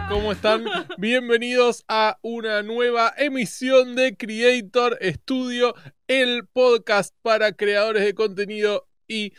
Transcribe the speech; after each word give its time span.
¿cómo 0.00 0.32
están? 0.32 0.64
Bienvenidos 0.96 1.84
a 1.86 2.18
una 2.22 2.62
nueva 2.62 3.12
emisión 3.18 3.94
de 3.94 4.16
Creator 4.16 4.98
Studio, 5.02 5.74
el 6.06 6.46
podcast 6.46 7.14
para 7.20 7.52
creadores 7.52 8.02
de 8.02 8.14
contenido 8.14 8.88
y 9.06 9.34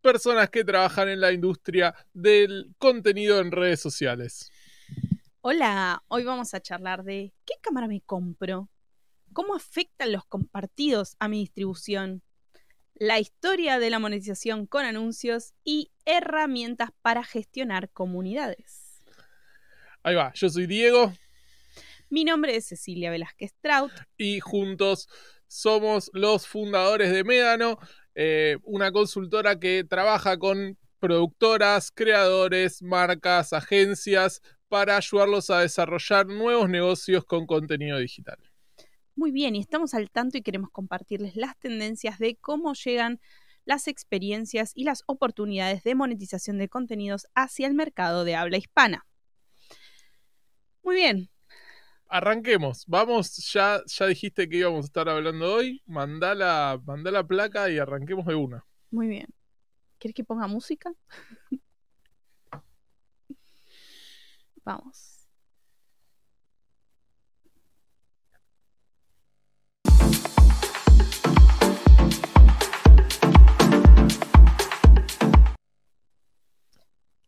personas 0.00 0.48
que 0.48 0.64
trabajan 0.64 1.10
en 1.10 1.20
la 1.20 1.32
industria 1.32 1.94
del 2.14 2.74
contenido 2.78 3.38
en 3.40 3.52
redes 3.52 3.80
sociales. 3.80 4.50
Hola, 5.42 6.02
hoy 6.08 6.24
vamos 6.24 6.54
a 6.54 6.60
charlar 6.60 7.04
de 7.04 7.34
qué 7.44 7.54
cámara 7.60 7.86
me 7.86 8.00
compro, 8.00 8.70
cómo 9.34 9.54
afectan 9.54 10.12
los 10.12 10.24
compartidos 10.24 11.16
a 11.18 11.28
mi 11.28 11.40
distribución, 11.40 12.22
la 12.94 13.18
historia 13.18 13.78
de 13.78 13.90
la 13.90 13.98
monetización 13.98 14.66
con 14.66 14.86
anuncios 14.86 15.52
y 15.64 15.90
herramientas 16.06 16.92
para 17.02 17.24
gestionar 17.24 17.90
comunidades. 17.90 18.87
Ahí 20.02 20.14
va, 20.14 20.32
yo 20.34 20.48
soy 20.48 20.66
Diego. 20.66 21.12
Mi 22.10 22.24
nombre 22.24 22.56
es 22.56 22.66
Cecilia 22.66 23.10
Velázquez 23.10 23.52
Trout. 23.60 23.92
Y 24.16 24.40
juntos 24.40 25.08
somos 25.46 26.10
los 26.14 26.46
fundadores 26.46 27.12
de 27.12 27.24
Médano, 27.24 27.78
eh, 28.14 28.58
una 28.62 28.92
consultora 28.92 29.58
que 29.58 29.84
trabaja 29.84 30.38
con 30.38 30.78
productoras, 30.98 31.90
creadores, 31.90 32.82
marcas, 32.82 33.52
agencias 33.52 34.40
para 34.68 34.96
ayudarlos 34.96 35.50
a 35.50 35.60
desarrollar 35.60 36.26
nuevos 36.26 36.68
negocios 36.68 37.24
con 37.24 37.46
contenido 37.46 37.98
digital. 37.98 38.38
Muy 39.14 39.32
bien, 39.32 39.56
y 39.56 39.60
estamos 39.60 39.94
al 39.94 40.10
tanto 40.10 40.38
y 40.38 40.42
queremos 40.42 40.70
compartirles 40.70 41.34
las 41.36 41.58
tendencias 41.58 42.18
de 42.18 42.36
cómo 42.36 42.74
llegan 42.74 43.20
las 43.64 43.88
experiencias 43.88 44.72
y 44.74 44.84
las 44.84 45.02
oportunidades 45.06 45.82
de 45.82 45.94
monetización 45.94 46.56
de 46.58 46.68
contenidos 46.68 47.26
hacia 47.34 47.66
el 47.66 47.74
mercado 47.74 48.24
de 48.24 48.36
habla 48.36 48.56
hispana. 48.58 49.06
Muy 50.88 50.96
bien. 50.96 51.28
Arranquemos. 52.06 52.86
Vamos, 52.86 53.52
ya, 53.52 53.82
ya 53.84 54.06
dijiste 54.06 54.48
que 54.48 54.56
íbamos 54.56 54.86
a 54.86 54.86
estar 54.86 55.06
hablando 55.06 55.52
hoy. 55.52 55.82
Mandá 55.84 56.34
la, 56.34 56.80
mandá 56.86 57.10
la 57.10 57.26
placa 57.26 57.68
y 57.68 57.76
arranquemos 57.76 58.24
de 58.24 58.34
una. 58.34 58.64
Muy 58.90 59.06
bien. 59.06 59.26
¿Quieres 59.98 60.14
que 60.14 60.24
ponga 60.24 60.46
música? 60.46 60.90
Vamos. 64.64 65.28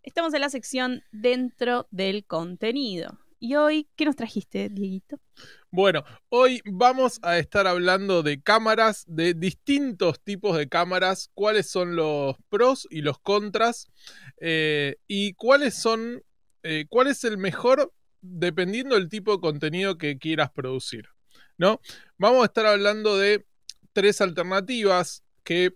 Estamos 0.02 0.32
en 0.32 0.40
la 0.40 0.48
sección 0.48 1.02
dentro 1.12 1.86
del 1.90 2.24
contenido. 2.24 3.19
Y 3.42 3.54
hoy, 3.54 3.88
¿qué 3.96 4.04
nos 4.04 4.16
trajiste, 4.16 4.68
Dieguito? 4.68 5.18
Bueno, 5.70 6.04
hoy 6.28 6.60
vamos 6.66 7.18
a 7.22 7.38
estar 7.38 7.66
hablando 7.66 8.22
de 8.22 8.42
cámaras, 8.42 9.04
de 9.08 9.32
distintos 9.32 10.20
tipos 10.22 10.58
de 10.58 10.68
cámaras, 10.68 11.30
cuáles 11.32 11.70
son 11.70 11.96
los 11.96 12.36
pros 12.50 12.86
y 12.90 13.00
los 13.00 13.18
contras, 13.18 13.88
eh, 14.42 14.96
y 15.08 15.32
cuáles 15.32 15.74
son, 15.74 16.22
eh, 16.62 16.84
cuál 16.90 17.06
es 17.06 17.24
el 17.24 17.38
mejor 17.38 17.94
dependiendo 18.20 18.96
del 18.96 19.08
tipo 19.08 19.32
de 19.32 19.40
contenido 19.40 19.96
que 19.96 20.18
quieras 20.18 20.50
producir. 20.50 21.08
¿no? 21.56 21.80
Vamos 22.18 22.42
a 22.42 22.46
estar 22.46 22.66
hablando 22.66 23.16
de 23.16 23.46
tres 23.94 24.20
alternativas 24.20 25.24
que 25.44 25.74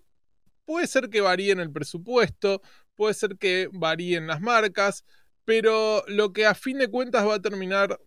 puede 0.66 0.86
ser 0.86 1.08
que 1.08 1.22
varíen 1.22 1.60
el 1.60 1.72
presupuesto, 1.72 2.60
puede 2.94 3.14
ser 3.14 3.38
que 3.38 3.70
varíen 3.72 4.26
las 4.26 4.42
marcas, 4.42 5.04
pero 5.44 6.04
lo 6.06 6.32
que 6.32 6.46
a 6.46 6.54
fin 6.54 6.78
de 6.78 6.88
cuentas 6.88 7.26
va 7.26 7.34
a 7.34 7.42
terminar 7.42 8.00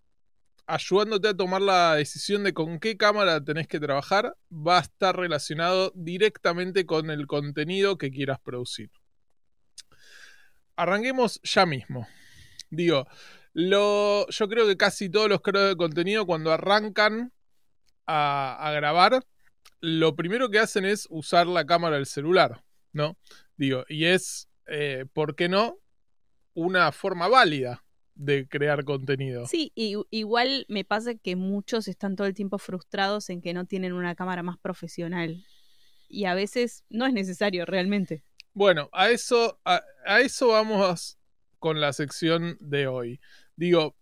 ayudándote 0.67 1.29
a 1.29 1.33
tomar 1.33 1.61
la 1.61 1.95
decisión 1.95 2.43
de 2.43 2.53
con 2.53 2.79
qué 2.79 2.97
cámara 2.97 3.43
tenés 3.43 3.67
que 3.67 3.79
trabajar, 3.79 4.35
va 4.51 4.79
a 4.79 4.81
estar 4.81 5.15
relacionado 5.15 5.93
directamente 5.95 6.85
con 6.85 7.09
el 7.09 7.25
contenido 7.25 7.97
que 7.97 8.11
quieras 8.11 8.39
producir. 8.41 8.91
Arranquemos 10.75 11.39
ya 11.41 11.65
mismo. 11.65 12.07
Digo, 12.69 13.07
lo, 13.53 14.27
yo 14.27 14.49
creo 14.49 14.67
que 14.67 14.75
casi 14.75 15.09
todos 15.09 15.29
los 15.29 15.41
creadores 15.41 15.73
de 15.73 15.77
contenido 15.77 16.25
cuando 16.25 16.51
arrancan 16.51 17.31
a, 18.05 18.71
grabar, 18.75 19.25
lo 19.79 20.15
primero 20.15 20.49
que 20.49 20.59
hacen 20.59 20.85
es 20.85 21.07
usar 21.09 21.47
la 21.47 21.65
cámara 21.65 21.95
del 21.95 22.05
celular, 22.05 22.63
¿no? 22.91 23.17
Digo, 23.55 23.85
y 23.87 24.05
es 24.05 24.49
eh, 24.67 25.05
¿por 25.13 25.35
qué 25.35 25.49
no? 25.49 25.79
Una 26.57 26.91
forma 26.91 27.27
válida 27.27 27.83
de 28.15 28.47
crear 28.47 28.83
contenido. 28.83 29.45
Sí, 29.45 29.71
y, 29.75 29.95
igual 30.09 30.65
me 30.69 30.83
pasa 30.83 31.13
que 31.13 31.35
muchos 31.35 31.87
están 31.87 32.15
todo 32.15 32.25
el 32.25 32.33
tiempo 32.33 32.57
frustrados 32.57 33.29
en 33.29 33.43
que 33.43 33.53
no 33.53 33.65
tienen 33.65 33.93
una 33.93 34.15
cámara 34.15 34.41
más 34.41 34.57
profesional. 34.57 35.45
Y 36.09 36.25
a 36.25 36.33
veces 36.33 36.83
no 36.89 37.05
es 37.05 37.13
necesario 37.13 37.63
realmente. 37.65 38.23
Bueno, 38.53 38.89
a 38.91 39.11
eso, 39.11 39.59
a, 39.65 39.83
eso 40.19 40.47
vamos 40.47 41.19
con 41.59 41.79
la 41.79 41.93
sección 41.93 42.57
de 42.59 42.87
hoy. 42.87 43.19
Digo, 43.55 43.95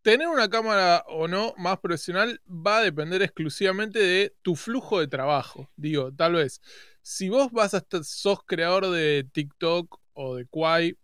tener 0.00 0.28
una 0.28 0.48
cámara 0.48 1.04
o 1.08 1.28
no 1.28 1.52
más 1.58 1.78
profesional 1.80 2.40
va 2.48 2.78
a 2.78 2.82
depender 2.82 3.20
exclusivamente 3.20 3.98
de 3.98 4.34
tu 4.40 4.56
flujo 4.56 4.98
de 4.98 5.08
trabajo. 5.08 5.70
Digo, 5.76 6.10
tal 6.10 6.36
vez 6.36 6.62
si 7.02 7.28
vos 7.28 7.52
vas 7.52 7.74
a 7.74 7.78
estar, 7.78 8.02
sos 8.02 8.38
creador 8.46 8.88
de 8.88 9.28
TikTok 9.30 10.00
o 10.14 10.36
de 10.36 10.46
Quai 10.46 10.96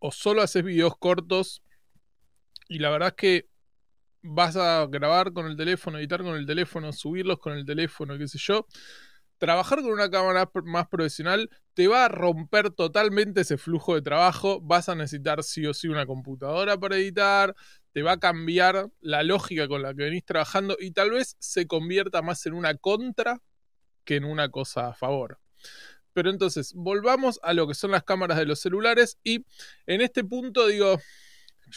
o 0.00 0.10
solo 0.10 0.42
haces 0.42 0.64
videos 0.64 0.96
cortos 0.98 1.62
y 2.68 2.78
la 2.78 2.90
verdad 2.90 3.08
es 3.08 3.14
que 3.14 3.48
vas 4.22 4.56
a 4.56 4.86
grabar 4.86 5.32
con 5.32 5.46
el 5.46 5.56
teléfono, 5.56 5.98
editar 5.98 6.22
con 6.22 6.36
el 6.36 6.46
teléfono, 6.46 6.92
subirlos 6.92 7.38
con 7.38 7.54
el 7.54 7.64
teléfono, 7.64 8.18
qué 8.18 8.28
sé 8.28 8.38
yo, 8.38 8.66
trabajar 9.38 9.80
con 9.80 9.92
una 9.92 10.10
cámara 10.10 10.50
más 10.64 10.86
profesional 10.88 11.48
te 11.74 11.88
va 11.88 12.04
a 12.04 12.08
romper 12.08 12.70
totalmente 12.70 13.40
ese 13.40 13.56
flujo 13.56 13.94
de 13.94 14.02
trabajo, 14.02 14.60
vas 14.60 14.88
a 14.88 14.94
necesitar 14.94 15.42
sí 15.42 15.66
o 15.66 15.72
sí 15.72 15.88
una 15.88 16.04
computadora 16.04 16.78
para 16.78 16.96
editar, 16.96 17.54
te 17.92 18.02
va 18.02 18.12
a 18.12 18.18
cambiar 18.18 18.88
la 19.00 19.22
lógica 19.22 19.66
con 19.66 19.82
la 19.82 19.94
que 19.94 20.04
venís 20.04 20.24
trabajando 20.24 20.76
y 20.78 20.90
tal 20.90 21.10
vez 21.10 21.36
se 21.38 21.66
convierta 21.66 22.20
más 22.20 22.44
en 22.46 22.52
una 22.52 22.74
contra 22.74 23.40
que 24.04 24.16
en 24.16 24.24
una 24.24 24.50
cosa 24.50 24.88
a 24.88 24.94
favor. 24.94 25.38
Pero 26.12 26.30
entonces, 26.30 26.72
volvamos 26.74 27.38
a 27.42 27.52
lo 27.52 27.66
que 27.68 27.74
son 27.74 27.92
las 27.92 28.04
cámaras 28.04 28.38
de 28.38 28.46
los 28.46 28.60
celulares 28.60 29.18
y 29.22 29.44
en 29.86 30.00
este 30.00 30.24
punto 30.24 30.66
digo, 30.66 30.98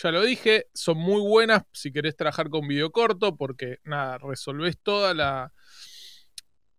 ya 0.01 0.11
lo 0.11 0.23
dije, 0.23 0.67
son 0.73 0.97
muy 0.97 1.21
buenas 1.21 1.63
si 1.71 1.91
querés 1.91 2.15
trabajar 2.15 2.49
con 2.49 2.67
video 2.67 2.91
corto 2.91 3.35
porque 3.35 3.77
nada, 3.83 4.17
resolvés 4.17 4.77
toda 4.81 5.13
la, 5.13 5.53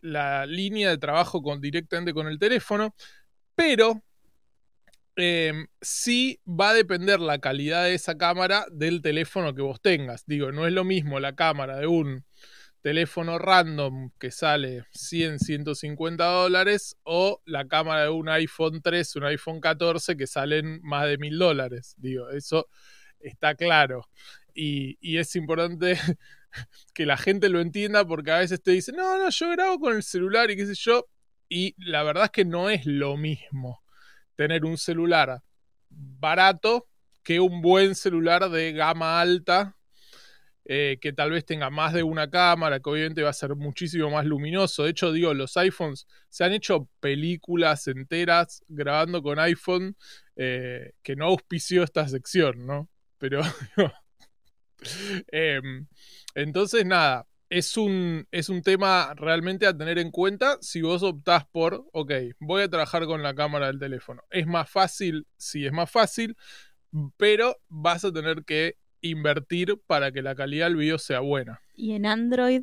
la 0.00 0.46
línea 0.46 0.90
de 0.90 0.98
trabajo 0.98 1.42
con, 1.42 1.60
directamente 1.60 2.12
con 2.12 2.26
el 2.26 2.38
teléfono, 2.38 2.94
pero 3.54 4.02
em, 5.16 5.66
sí 5.80 6.40
va 6.46 6.70
a 6.70 6.74
depender 6.74 7.20
la 7.20 7.38
calidad 7.38 7.84
de 7.84 7.94
esa 7.94 8.16
cámara 8.16 8.66
del 8.70 9.00
teléfono 9.00 9.54
que 9.54 9.62
vos 9.62 9.80
tengas. 9.80 10.24
Digo, 10.26 10.52
no 10.52 10.66
es 10.66 10.72
lo 10.72 10.84
mismo 10.84 11.20
la 11.20 11.34
cámara 11.34 11.78
de 11.78 11.86
un 11.86 12.24
teléfono 12.84 13.38
random 13.38 14.10
que 14.18 14.30
sale 14.30 14.84
100, 14.90 15.38
150 15.38 16.22
dólares 16.22 16.98
o 17.02 17.40
la 17.46 17.66
cámara 17.66 18.02
de 18.02 18.10
un 18.10 18.28
iPhone 18.28 18.82
3, 18.82 19.16
un 19.16 19.24
iPhone 19.24 19.58
14 19.62 20.18
que 20.18 20.26
salen 20.26 20.82
más 20.82 21.06
de 21.06 21.16
mil 21.16 21.38
dólares. 21.38 21.94
Digo, 21.96 22.28
eso 22.28 22.68
está 23.20 23.54
claro. 23.54 24.10
Y, 24.54 24.98
y, 25.00 25.16
es 25.16 25.34
importante 25.34 25.98
que 26.94 27.06
la 27.06 27.16
gente 27.16 27.48
lo 27.48 27.62
entienda 27.62 28.06
porque 28.06 28.32
a 28.32 28.40
veces 28.40 28.62
te 28.62 28.72
dicen, 28.72 28.96
no, 28.96 29.16
no, 29.16 29.30
yo 29.30 29.50
grabo 29.52 29.78
con 29.78 29.96
el 29.96 30.02
celular 30.02 30.50
y 30.50 30.56
qué 30.56 30.66
sé 30.66 30.74
yo. 30.74 31.08
Y 31.48 31.74
la 31.78 32.02
verdad 32.02 32.24
es 32.24 32.30
que 32.32 32.44
no 32.44 32.68
es 32.68 32.84
lo 32.84 33.16
mismo 33.16 33.82
tener 34.36 34.66
un 34.66 34.76
celular 34.76 35.42
barato 35.88 36.86
que 37.22 37.40
un 37.40 37.62
buen 37.62 37.94
celular 37.94 38.50
de 38.50 38.72
gama 38.72 39.22
alta 39.22 39.74
eh, 40.66 40.98
que 41.00 41.12
tal 41.12 41.30
vez 41.30 41.44
tenga 41.44 41.68
más 41.68 41.92
de 41.92 42.02
una 42.02 42.30
cámara, 42.30 42.80
que 42.80 42.88
obviamente 42.88 43.22
va 43.22 43.30
a 43.30 43.34
ser 43.34 43.54
muchísimo 43.54 44.10
más 44.10 44.24
luminoso. 44.24 44.84
De 44.84 44.90
hecho, 44.90 45.12
digo, 45.12 45.34
los 45.34 45.56
iPhones 45.56 46.06
se 46.30 46.44
han 46.44 46.52
hecho 46.52 46.88
películas 47.00 47.86
enteras 47.86 48.62
grabando 48.68 49.22
con 49.22 49.38
iPhone 49.38 49.96
eh, 50.36 50.92
que 51.02 51.16
no 51.16 51.26
auspició 51.26 51.82
esta 51.82 52.08
sección, 52.08 52.66
¿no? 52.66 52.88
Pero, 53.18 53.42
em, 55.32 55.86
entonces, 56.34 56.86
nada, 56.86 57.26
es 57.50 57.76
un, 57.76 58.26
es 58.30 58.48
un 58.48 58.62
tema 58.62 59.12
realmente 59.16 59.66
a 59.66 59.76
tener 59.76 59.98
en 59.98 60.10
cuenta 60.10 60.58
si 60.60 60.80
vos 60.82 61.02
optás 61.02 61.46
por, 61.46 61.86
ok, 61.92 62.12
voy 62.40 62.62
a 62.62 62.70
trabajar 62.70 63.04
con 63.04 63.22
la 63.22 63.34
cámara 63.34 63.66
del 63.66 63.78
teléfono. 63.78 64.22
Es 64.30 64.46
más 64.46 64.70
fácil, 64.70 65.26
sí 65.36 65.66
es 65.66 65.72
más 65.72 65.90
fácil, 65.90 66.36
pero 67.16 67.56
vas 67.68 68.04
a 68.04 68.12
tener 68.12 68.44
que 68.44 68.76
invertir 69.08 69.80
para 69.86 70.10
que 70.12 70.22
la 70.22 70.34
calidad 70.34 70.66
del 70.66 70.76
video 70.76 70.98
sea 70.98 71.20
buena. 71.20 71.60
¿Y 71.74 71.92
en 71.92 72.06
Android? 72.06 72.62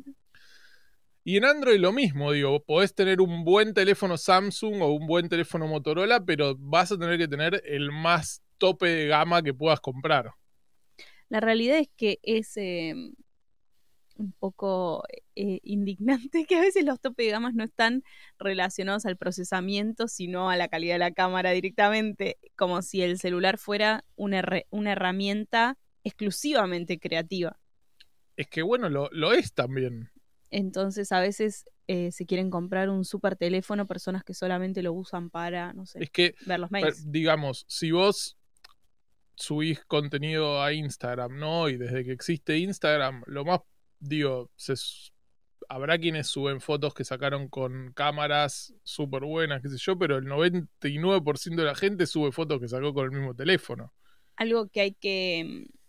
Y 1.24 1.36
en 1.36 1.44
Android 1.44 1.78
lo 1.78 1.92
mismo, 1.92 2.32
digo, 2.32 2.64
podés 2.64 2.94
tener 2.94 3.20
un 3.20 3.44
buen 3.44 3.74
teléfono 3.74 4.16
Samsung 4.16 4.82
o 4.82 4.88
un 4.88 5.06
buen 5.06 5.28
teléfono 5.28 5.68
Motorola, 5.68 6.24
pero 6.24 6.56
vas 6.58 6.90
a 6.90 6.98
tener 6.98 7.16
que 7.16 7.28
tener 7.28 7.62
el 7.64 7.92
más 7.92 8.42
tope 8.58 8.88
de 8.88 9.06
gama 9.06 9.42
que 9.42 9.54
puedas 9.54 9.80
comprar. 9.80 10.32
La 11.28 11.40
realidad 11.40 11.78
es 11.78 11.88
que 11.96 12.18
es 12.22 12.56
eh, 12.56 12.92
un 14.16 14.32
poco 14.32 15.04
eh, 15.36 15.60
indignante 15.62 16.44
que 16.48 16.56
a 16.56 16.60
veces 16.60 16.84
los 16.84 17.00
tope 17.00 17.22
de 17.22 17.30
gamas 17.30 17.54
no 17.54 17.64
están 17.64 18.02
relacionados 18.38 19.06
al 19.06 19.16
procesamiento, 19.16 20.08
sino 20.08 20.50
a 20.50 20.56
la 20.56 20.68
calidad 20.68 20.94
de 20.94 20.98
la 20.98 21.12
cámara 21.12 21.52
directamente, 21.52 22.38
como 22.56 22.82
si 22.82 23.02
el 23.02 23.18
celular 23.18 23.58
fuera 23.58 24.04
una, 24.16 24.42
una 24.70 24.92
herramienta 24.92 25.78
exclusivamente 26.04 26.98
creativa. 26.98 27.58
Es 28.36 28.48
que 28.48 28.62
bueno, 28.62 28.88
lo, 28.88 29.08
lo 29.12 29.32
es 29.32 29.52
también. 29.52 30.10
Entonces 30.50 31.12
a 31.12 31.20
veces 31.20 31.64
eh, 31.86 32.12
se 32.12 32.26
quieren 32.26 32.50
comprar 32.50 32.90
un 32.90 33.04
super 33.04 33.36
teléfono 33.36 33.86
personas 33.86 34.22
que 34.24 34.34
solamente 34.34 34.82
lo 34.82 34.92
usan 34.92 35.30
para, 35.30 35.72
no 35.72 35.86
sé, 35.86 36.02
Es 36.02 36.10
que, 36.10 36.34
ver 36.46 36.60
los 36.60 36.70
mails. 36.70 37.10
digamos, 37.10 37.64
si 37.68 37.90
vos 37.90 38.36
subís 39.34 39.84
contenido 39.86 40.62
a 40.62 40.72
Instagram, 40.72 41.38
¿no? 41.38 41.68
Y 41.68 41.76
desde 41.76 42.04
que 42.04 42.12
existe 42.12 42.58
Instagram, 42.58 43.22
lo 43.26 43.44
más, 43.44 43.60
digo, 43.98 44.50
se, 44.56 44.74
habrá 45.68 45.98
quienes 45.98 46.28
suben 46.28 46.60
fotos 46.60 46.94
que 46.94 47.04
sacaron 47.04 47.48
con 47.48 47.92
cámaras 47.94 48.74
súper 48.84 49.24
buenas, 49.24 49.62
qué 49.62 49.68
sé 49.68 49.78
yo, 49.78 49.98
pero 49.98 50.18
el 50.18 50.26
99% 50.26 51.56
de 51.56 51.64
la 51.64 51.74
gente 51.74 52.06
sube 52.06 52.30
fotos 52.30 52.60
que 52.60 52.68
sacó 52.68 52.92
con 52.94 53.06
el 53.06 53.10
mismo 53.10 53.34
teléfono. 53.34 53.92
Algo 54.36 54.68
que 54.68 54.80
hay 54.82 54.92
que, 54.92 55.44
mm, 55.44 55.81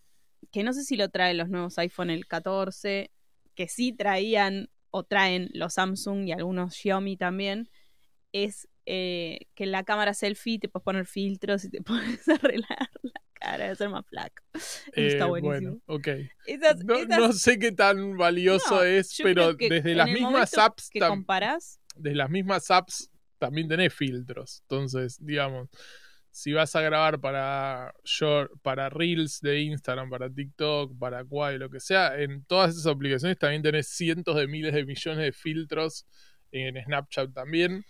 que 0.52 0.64
no 0.64 0.74
sé 0.74 0.84
si 0.84 0.96
lo 0.98 1.10
traen 1.10 1.38
los 1.38 1.50
nuevos 1.50 1.78
iPhone 1.80 2.10
el 2.10 2.28
14, 2.28 3.12
que 3.56 3.68
sí 3.68 3.94
traían 3.94 4.70
o 4.92 5.04
traen 5.04 5.50
los 5.54 5.74
Samsung 5.76 6.28
y 6.28 6.32
algunos 6.32 6.76
Xiaomi 6.76 7.18
también, 7.18 7.70
es 8.32 8.68
eh, 8.86 9.48
que 9.56 9.64
en 9.66 9.72
la 9.72 9.84
cámara 9.84 10.14
selfie 10.14 10.60
te 10.60 10.68
puedes 10.70 10.84
poner 10.84 11.06
filtros 11.06 11.64
y 11.66 11.70
te 11.70 11.82
puedes 11.84 12.28
arreglar 12.28 12.90
la 13.02 13.22
cara, 13.34 13.72
hacer 13.72 13.90
más 13.90 14.06
flaca. 14.08 14.44
Eso 14.54 15.08
está 15.08 15.26
Eh, 15.26 15.28
buenísimo. 15.28 15.70
bueno, 15.72 15.82
ok. 15.86 16.08
Esas- 16.46 16.84
No, 16.84 16.96
esas- 16.96 17.08
no 17.20 17.34
sé 17.34 17.60
qué 17.60 17.72
tan 17.72 18.18
valioso 18.18 18.76
No, 18.76 18.84
es, 18.84 19.16
pero 19.24 19.54
desde 19.54 19.96
las 19.96 20.10
mismas 20.10 20.58
apps 20.58 20.90
que 20.90 21.00
tam- 21.00 21.10
comparás, 21.10 21.80
de 21.96 22.16
las 22.16 22.30
mismas 22.30 22.70
apps 22.72 23.10
también 23.38 23.68
tenés 23.68 23.94
filtros. 23.94 24.62
Entonces, 24.64 25.18
digamos, 25.20 25.70
si 26.34 26.52
vas 26.52 26.76
a 26.76 26.82
grabar 26.82 27.22
para 27.22 27.94
short, 28.04 28.52
para 28.64 28.90
Reels 28.90 29.40
de 29.40 29.62
Instagram, 29.62 30.10
para 30.10 30.34
TikTok, 30.34 30.98
para 30.98 31.24
Quai, 31.24 31.60
lo 31.60 31.70
que 31.70 31.80
sea, 31.80 32.20
en 32.20 32.44
todas 32.46 32.72
esas 32.72 32.88
aplicaciones 32.88 33.38
también 33.38 33.62
tenés 33.62 33.90
cientos 33.90 34.36
de 34.36 34.48
miles 34.48 34.74
de 34.74 34.84
millones 34.84 35.20
de 35.20 35.32
filtros. 35.32 36.08
En 36.52 36.76
Snapchat 36.84 37.34
también. 37.34 37.84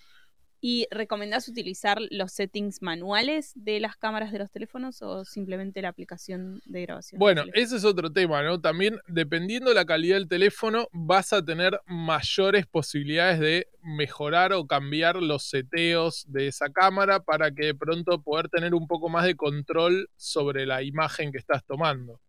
¿Y 0.66 0.88
recomendás 0.92 1.50
utilizar 1.50 2.00
los 2.10 2.32
settings 2.32 2.82
manuales 2.82 3.52
de 3.54 3.82
las 3.82 3.98
cámaras 3.98 4.32
de 4.32 4.40
los 4.40 4.50
teléfonos 4.50 5.02
o 5.02 5.26
simplemente 5.26 5.82
la 5.82 5.90
aplicación 5.90 6.62
de 6.64 6.84
grabación? 6.84 7.20
Bueno, 7.20 7.44
ese 7.54 7.76
es 7.76 7.84
otro 7.84 8.14
tema, 8.14 8.42
¿no? 8.44 8.62
También, 8.62 8.98
dependiendo 9.08 9.72
de 9.72 9.76
la 9.76 9.84
calidad 9.84 10.16
del 10.16 10.30
teléfono, 10.30 10.88
vas 10.94 11.34
a 11.34 11.44
tener 11.44 11.82
mayores 11.86 12.66
posibilidades 12.66 13.42
de 13.42 13.68
mejorar 13.82 14.54
o 14.54 14.66
cambiar 14.66 15.18
los 15.18 15.44
seteos 15.44 16.24
de 16.30 16.48
esa 16.48 16.70
cámara 16.70 17.20
para 17.20 17.52
que 17.52 17.66
de 17.66 17.76
pronto 17.76 18.22
poder 18.22 18.48
tener 18.48 18.74
un 18.74 18.88
poco 18.88 19.10
más 19.10 19.26
de 19.26 19.36
control 19.36 20.10
sobre 20.16 20.66
la 20.66 20.82
imagen 20.82 21.34
que 21.34 21.40
estás 21.40 21.66
tomando. 21.66 22.22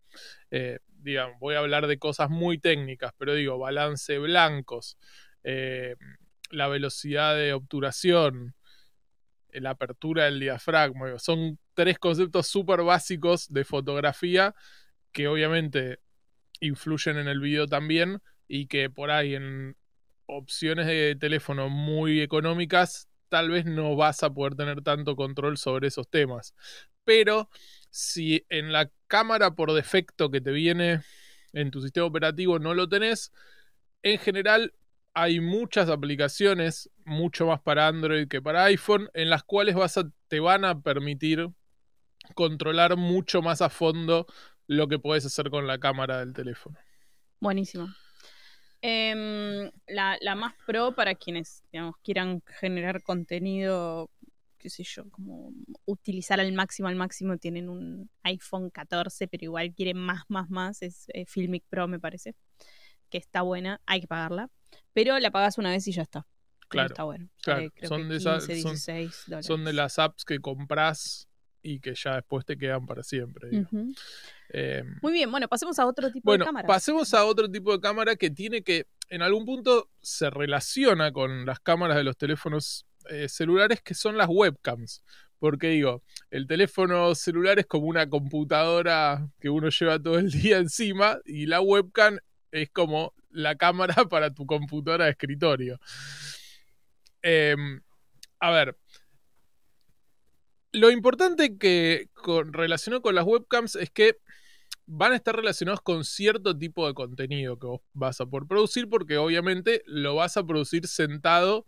Eh, 0.51 0.81
digamos, 0.89 1.39
voy 1.39 1.55
a 1.55 1.61
hablar 1.61 1.87
de 1.87 2.01
cosas 2.01 2.31
muy 2.31 2.59
técnicas, 2.59 3.13
pero 3.17 3.35
digo, 3.35 3.59
balance 3.59 4.19
blancos, 4.19 4.99
eh, 5.45 5.95
la 6.50 6.69
velocidad 6.69 7.37
de 7.37 7.52
obturación, 7.52 8.55
la 9.52 9.70
apertura 9.70 10.25
del 10.25 10.41
diafragma, 10.41 11.19
son 11.19 11.58
tres 11.75 11.99
conceptos 11.99 12.49
súper 12.49 12.82
básicos 12.82 13.52
de 13.52 13.64
fotografía 13.64 14.55
que 15.12 15.29
obviamente 15.29 16.00
influyen 16.61 17.19
en 17.19 17.29
el 17.29 17.41
video 17.41 17.67
también 17.67 18.20
y 18.49 18.67
que 18.67 18.91
por 18.91 19.11
ahí 19.11 19.35
en 19.35 19.76
opciones 20.26 20.87
de 20.87 21.17
teléfono 21.19 21.69
muy 21.69 22.20
económicas 22.20 23.08
tal 23.29 23.50
vez 23.50 23.64
no 23.64 23.96
vas 23.96 24.23
a 24.23 24.32
poder 24.32 24.55
tener 24.55 24.82
tanto 24.82 25.17
control 25.17 25.56
sobre 25.58 25.88
esos 25.88 26.08
temas. 26.08 26.55
Pero 27.05 27.50
si 27.91 28.44
en 28.49 28.73
la 28.73 28.91
cámara 29.06 29.55
por 29.55 29.73
defecto 29.73 30.31
que 30.31 30.41
te 30.41 30.50
viene 30.50 31.02
en 31.52 31.70
tu 31.70 31.81
sistema 31.81 32.06
operativo 32.06 32.58
no 32.58 32.75
lo 32.75 32.88
tenés, 32.88 33.32
en 34.02 34.19
general 34.19 34.75
hay 35.15 35.41
muchas 35.41 35.89
aplicaciones, 35.89 36.91
mucho 37.05 37.47
más 37.47 37.61
para 37.61 37.87
Android 37.87 38.29
que 38.29 38.43
para 38.43 38.65
iPhone, 38.65 39.09
en 39.15 39.31
las 39.31 39.45
cuales 39.45 39.77
te 40.29 40.41
van 40.41 40.65
a 40.65 40.81
permitir 40.81 41.49
controlar 42.35 42.97
mucho 42.97 43.41
más 43.41 43.63
a 43.63 43.71
fondo 43.71 44.27
lo 44.67 44.89
que 44.89 44.99
puedes 44.99 45.25
hacer 45.25 45.51
con 45.51 45.67
la 45.67 45.79
cámara 45.79 46.19
del 46.19 46.33
teléfono. 46.33 46.77
Buenísimo. 47.41 47.89
Em, 48.81 49.71
la, 49.87 50.35
más 50.35 50.55
pro 50.67 50.95
para 50.95 51.15
quienes 51.15 51.63
quieran 52.03 52.43
generar 52.61 53.03
contenido, 53.03 54.11
qué 54.59 54.69
sé 54.69 54.83
yo, 54.83 55.09
como 55.11 55.53
utilizar 55.87 56.41
al 56.41 56.53
máximo, 56.53 56.89
al 56.89 56.97
máximo, 56.97 57.39
tienen 57.39 57.69
un 57.69 58.11
iPhone 58.25 58.71
14, 58.71 59.29
pero 59.29 59.45
igual 59.45 59.73
quieren 59.75 59.99
más, 59.99 60.25
más, 60.29 60.51
más, 60.51 60.83
es 60.83 61.07
eh, 61.15 61.25
Filmic 61.25 61.65
Pro, 61.69 61.87
me 61.89 62.01
parece, 62.01 62.35
que 63.09 63.19
está 63.19 63.43
buena, 63.43 63.81
hay 63.87 64.03
que 64.03 64.07
pagarla, 64.07 64.51
pero 64.94 65.19
la 65.19 65.31
pagas 65.31 65.58
una 65.58 65.70
vez 65.70 65.87
y 65.87 65.93
ya 65.93 66.02
está. 66.02 66.26
Claro, 66.69 66.88
está 66.88 67.02
bueno. 67.05 67.29
claro, 67.43 67.61
Sale, 67.61 67.70
creo 67.73 67.88
son 67.88 68.02
que 68.02 68.08
de 68.08 68.17
esas- 68.17 68.46
15, 68.46 68.62
son- 68.62 68.70
16 68.73 69.23
dólares. 69.26 69.46
Son 69.46 69.64
de 69.64 69.73
las 69.75 69.99
apps 69.99 70.25
que 70.25 70.38
compras 70.41 71.29
y 71.62 71.81
que 71.81 71.94
ya 71.94 72.14
después 72.17 72.44
te 72.46 72.56
quedan 72.56 72.87
para 72.87 73.02
siempre. 73.02 73.50
Eh, 74.50 74.82
Muy 75.02 75.12
bien, 75.12 75.31
bueno, 75.31 75.49
pasemos 75.49 75.79
a 75.79 75.87
otro 75.87 76.11
tipo 76.11 76.25
Bueno, 76.31 76.44
de 76.44 76.46
cámara. 76.49 76.67
pasemos 76.69 77.12
a 77.14 77.25
otro 77.25 77.50
tipo 77.50 77.73
de 77.73 77.81
cámara 77.81 78.17
que 78.17 78.31
tiene 78.31 78.62
que, 78.62 78.87
en 79.08 79.23
algún 79.23 79.44
punto, 79.44 79.91
se 80.00 80.31
relaciona 80.31 81.12
con 81.12 81.46
las 81.46 81.61
cámaras 81.61 81.96
de 81.96 82.05
los 82.05 82.17
teléfonos 82.17 82.87
eh, 83.11 83.29
celulares, 83.29 83.82
que 83.82 83.94
son 83.94 84.17
las 84.17 84.29
webcams. 84.31 85.02
Porque 85.38 85.69
digo, 85.69 86.02
el 86.31 86.46
teléfono 86.46 87.14
celular 87.14 87.58
es 87.58 87.67
como 87.67 87.87
una 87.87 88.08
computadora 88.08 89.29
que 89.41 89.50
uno 89.50 89.69
lleva 89.69 89.99
todo 89.99 90.19
el 90.19 90.31
día 90.31 90.56
encima 90.58 91.19
y 91.26 91.44
la 91.46 91.61
webcam 91.61 92.19
es 92.55 92.71
como 92.71 93.12
la 93.31 93.56
cámara 93.56 93.95
para 94.11 94.33
tu 94.33 94.47
computadora 94.47 95.06
de 95.06 95.11
escritorio. 95.11 95.79
Em, 97.23 97.81
a 98.39 98.51
ver, 98.51 98.77
lo 100.73 100.91
importante 100.91 101.58
que 101.58 102.08
con, 102.15 102.53
con 102.53 103.15
las 103.15 103.25
webcams 103.25 103.77
es 103.77 103.91
que 103.91 104.19
van 104.87 105.13
a 105.13 105.17
estar 105.17 105.34
relacionados 105.34 105.81
con 105.81 106.05
cierto 106.05 106.56
tipo 106.56 106.87
de 106.87 106.94
contenido 106.94 107.58
que 107.58 107.67
vos 107.67 107.81
vas 107.93 108.20
a 108.20 108.27
poder 108.27 108.46
producir, 108.46 108.89
porque 108.89 109.17
obviamente 109.17 109.82
lo 109.87 110.15
vas 110.15 110.37
a 110.37 110.46
producir 110.46 110.87
sentado 110.87 111.67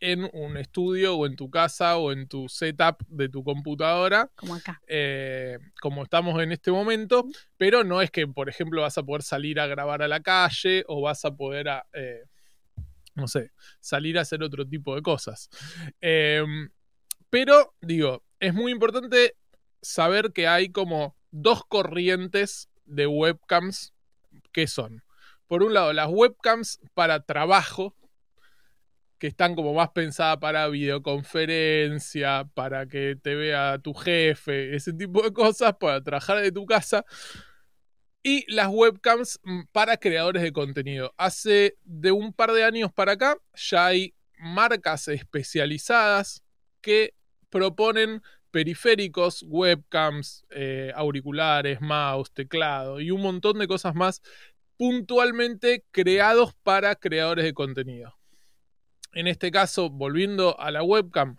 en 0.00 0.28
un 0.32 0.56
estudio 0.56 1.16
o 1.16 1.26
en 1.26 1.36
tu 1.36 1.50
casa 1.50 1.96
o 1.96 2.12
en 2.12 2.28
tu 2.28 2.48
setup 2.48 3.02
de 3.08 3.28
tu 3.28 3.42
computadora, 3.42 4.30
Como 4.34 4.54
acá. 4.54 4.80
eh, 4.86 5.58
como 5.80 6.02
estamos 6.02 6.42
en 6.42 6.52
este 6.52 6.70
momento, 6.70 7.24
pero 7.56 7.84
no 7.84 8.02
es 8.02 8.10
que, 8.10 8.26
por 8.26 8.48
ejemplo, 8.48 8.82
vas 8.82 8.98
a 8.98 9.02
poder 9.02 9.22
salir 9.22 9.58
a 9.60 9.66
grabar 9.66 10.02
a 10.02 10.08
la 10.08 10.20
calle 10.20 10.84
o 10.88 11.00
vas 11.00 11.24
a 11.24 11.34
poder, 11.34 11.68
a, 11.68 11.86
eh, 11.92 12.24
no 13.14 13.28
sé, 13.28 13.52
salir 13.80 14.18
a 14.18 14.22
hacer 14.22 14.42
otro 14.42 14.66
tipo 14.66 14.94
de 14.94 15.02
cosas. 15.02 15.48
Eh, 16.00 16.44
pero, 17.30 17.74
digo, 17.80 18.22
es 18.40 18.52
muy 18.54 18.72
importante 18.72 19.36
saber 19.80 20.32
que 20.32 20.46
hay 20.46 20.70
como 20.70 21.16
dos 21.30 21.64
corrientes 21.66 22.68
de 22.84 23.06
webcams 23.06 23.92
que 24.52 24.66
son, 24.66 25.02
por 25.46 25.62
un 25.62 25.74
lado, 25.74 25.92
las 25.92 26.08
webcams 26.10 26.80
para 26.94 27.20
trabajo, 27.24 27.94
que 29.24 29.28
están 29.28 29.54
como 29.54 29.72
más 29.72 29.88
pensadas 29.88 30.36
para 30.36 30.68
videoconferencia, 30.68 32.46
para 32.52 32.86
que 32.86 33.16
te 33.16 33.34
vea 33.34 33.78
tu 33.78 33.94
jefe, 33.94 34.76
ese 34.76 34.92
tipo 34.92 35.22
de 35.22 35.32
cosas, 35.32 35.76
para 35.80 36.02
trabajar 36.02 36.42
de 36.42 36.52
tu 36.52 36.66
casa. 36.66 37.06
Y 38.22 38.44
las 38.52 38.68
webcams 38.68 39.40
mm, 39.42 39.62
para 39.72 39.96
creadores 39.96 40.42
de 40.42 40.52
contenido. 40.52 41.14
Hace 41.16 41.78
de 41.84 42.12
un 42.12 42.34
par 42.34 42.52
de 42.52 42.64
años 42.64 42.92
para 42.92 43.12
acá 43.12 43.38
ya 43.54 43.86
hay 43.86 44.14
marcas 44.36 45.08
especializadas 45.08 46.42
que 46.82 47.14
proponen 47.48 48.20
periféricos, 48.50 49.42
webcams, 49.48 50.44
eh, 50.50 50.92
auriculares, 50.94 51.80
mouse, 51.80 52.30
teclado 52.30 53.00
y 53.00 53.10
un 53.10 53.22
montón 53.22 53.58
de 53.58 53.68
cosas 53.68 53.94
más 53.94 54.20
puntualmente 54.76 55.82
creados 55.92 56.52
para 56.62 56.94
creadores 56.94 57.46
de 57.46 57.54
contenido. 57.54 58.14
En 59.14 59.26
este 59.26 59.50
caso, 59.50 59.90
volviendo 59.90 60.58
a 60.58 60.70
la 60.70 60.82
webcam, 60.82 61.36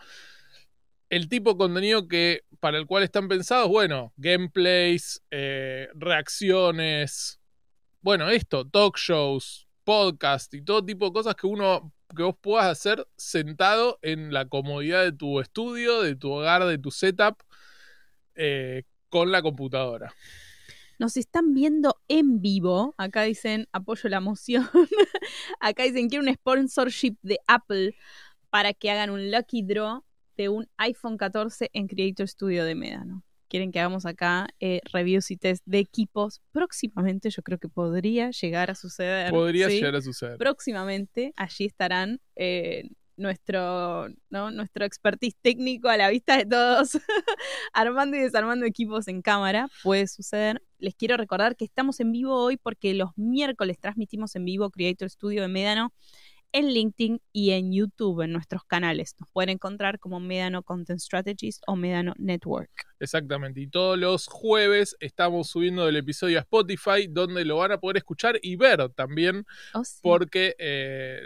el 1.10 1.30
tipo 1.30 1.52
de 1.52 1.58
contenido 1.58 2.08
que 2.08 2.44
para 2.60 2.78
el 2.78 2.88
cual 2.88 3.04
están 3.04 3.28
pensados, 3.28 3.70
bueno, 3.70 4.14
gameplays, 4.18 5.22
eh, 5.30 5.88
reacciones, 5.94 7.40
bueno, 8.02 8.30
esto, 8.30 8.68
talk 8.68 8.98
shows, 8.98 9.68
podcast 9.84 10.54
y 10.54 10.62
todo 10.62 10.84
tipo 10.84 11.06
de 11.06 11.14
cosas 11.14 11.36
que 11.36 11.48
uno 11.48 11.94
que 12.16 12.24
vos 12.24 12.36
puedas 12.40 12.68
hacer 12.68 13.08
sentado 13.18 14.00
en 14.02 14.34
la 14.34 14.48
comodidad 14.48 15.04
de 15.04 15.12
tu 15.12 15.40
estudio, 15.40 16.02
de 16.02 16.16
tu 16.16 16.32
hogar, 16.32 16.66
de 16.66 16.78
tu 16.78 16.92
setup, 16.92 17.42
eh, 18.36 18.84
con 19.10 19.32
la 19.32 19.42
computadora. 19.42 20.14
Nos 21.00 21.18
están 21.18 21.54
viendo 21.54 21.98
en 22.08 22.42
vivo. 22.42 22.96
Acá 22.98 23.24
dicen, 23.24 23.68
apoyo 23.72 24.10
la 24.10 24.20
moción. 24.20 24.68
Acá 25.60 25.84
dicen, 25.84 26.10
quiero 26.10 26.24
un 26.24 26.34
sponsorship 26.34 27.18
de 27.22 27.40
Apple 27.48 27.96
para 28.50 28.74
que 28.74 28.92
hagan 28.92 29.10
un 29.10 29.32
lucky 29.32 29.64
draw 29.64 30.04
de 30.38 30.50
un 30.50 30.68
iPhone 30.78 31.18
14 31.18 31.70
en 31.74 31.88
Creator 31.88 32.28
Studio 32.28 32.66
de 32.66 32.76
Médano. 32.76 33.24
Quieren 33.48 33.72
que 33.72 33.80
hagamos 33.80 34.06
acá 34.06 34.48
eh, 34.60 34.82
reviews 34.92 35.30
y 35.32 35.38
test 35.38 35.64
de 35.66 35.80
equipos. 35.80 36.42
Próximamente 36.52 37.30
yo 37.30 37.44
creo 37.44 37.60
que 37.60 37.70
podría 37.70 38.32
llegar 38.32 38.72
a 38.72 38.76
suceder. 38.76 39.30
Podría 39.30 39.70
¿sí? 39.70 39.76
llegar 39.76 39.96
a 39.96 40.02
suceder. 40.02 40.38
Próximamente 40.38 41.32
allí 41.36 41.66
estarán 41.66 42.20
eh, 42.36 42.90
nuestro, 43.18 44.08
¿no? 44.30 44.52
nuestro 44.52 44.86
expertise 44.86 45.36
técnico 45.42 45.88
a 45.90 45.98
la 45.98 46.10
vista 46.10 46.38
de 46.38 46.46
todos, 46.46 46.98
armando 47.74 48.18
y 48.18 48.22
desarmando 48.22 48.66
equipos 48.66 49.08
en 49.08 49.22
cámara. 49.22 49.70
Puede 49.84 50.08
suceder. 50.08 50.62
Les 50.78 50.96
quiero 50.96 51.18
recordar 51.18 51.56
que 51.56 51.66
estamos 51.66 52.00
en 52.00 52.12
vivo 52.12 52.36
hoy 52.36 52.58
porque 52.58 52.94
los 52.94 53.12
miércoles 53.16 53.80
transmitimos 53.80 54.36
en 54.36 54.46
vivo 54.46 54.70
Creator 54.70 55.10
Studio 55.10 55.42
de 55.42 55.48
Médano 55.48 55.94
en 56.56 56.74
LinkedIn 56.74 57.22
y 57.34 57.52
en 57.52 57.74
YouTube, 57.74 58.22
en 58.22 58.32
nuestros 58.32 58.64
canales. 58.64 59.14
Nos 59.20 59.30
pueden 59.32 59.50
encontrar 59.50 60.00
como 60.00 60.22
Médano 60.22 60.64
Content 60.64 61.00
Strategies 61.02 61.60
o 61.68 61.76
Médano 61.76 62.14
Network. 62.18 62.72
Exactamente. 63.00 63.60
Y 63.60 63.68
todos 63.68 64.00
los 64.00 64.28
jueves 64.28 64.96
estamos 65.02 65.50
subiendo 65.50 65.88
el 65.90 65.98
episodio 65.98 66.38
a 66.38 66.42
Spotify, 66.42 67.08
donde 67.10 67.44
lo 67.44 67.58
van 67.58 67.74
a 67.74 67.78
poder 67.80 67.98
escuchar 67.98 68.40
y 68.42 68.56
ver 68.56 68.88
también, 68.96 69.46
Oh, 69.74 69.84
sí. 69.84 70.00
porque 70.02 70.56
eh, 70.58 71.20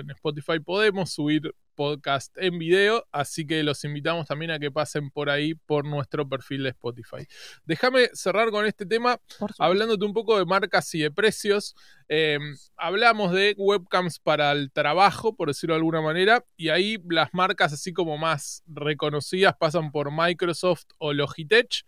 en 0.00 0.10
Spotify 0.10 0.58
podemos 0.58 1.12
subir 1.12 1.54
podcast 1.74 2.36
en 2.38 2.58
video, 2.58 3.06
así 3.12 3.46
que 3.46 3.62
los 3.62 3.84
invitamos 3.84 4.26
también 4.26 4.50
a 4.50 4.58
que 4.58 4.70
pasen 4.70 5.10
por 5.10 5.30
ahí 5.30 5.54
por 5.54 5.84
nuestro 5.84 6.28
perfil 6.28 6.64
de 6.64 6.70
Spotify. 6.70 7.26
Déjame 7.64 8.08
cerrar 8.12 8.50
con 8.50 8.66
este 8.66 8.86
tema 8.86 9.20
hablándote 9.58 10.04
un 10.04 10.12
poco 10.12 10.38
de 10.38 10.44
marcas 10.44 10.94
y 10.94 11.00
de 11.00 11.10
precios. 11.10 11.74
Eh, 12.08 12.38
hablamos 12.76 13.32
de 13.32 13.54
webcams 13.56 14.18
para 14.18 14.52
el 14.52 14.70
trabajo, 14.70 15.34
por 15.34 15.48
decirlo 15.48 15.74
de 15.74 15.78
alguna 15.78 16.00
manera, 16.00 16.44
y 16.56 16.68
ahí 16.68 16.98
las 17.08 17.30
marcas 17.32 17.72
así 17.72 17.92
como 17.92 18.18
más 18.18 18.62
reconocidas 18.66 19.54
pasan 19.58 19.90
por 19.90 20.10
Microsoft 20.12 20.84
o 20.98 21.12
Logitech. 21.12 21.84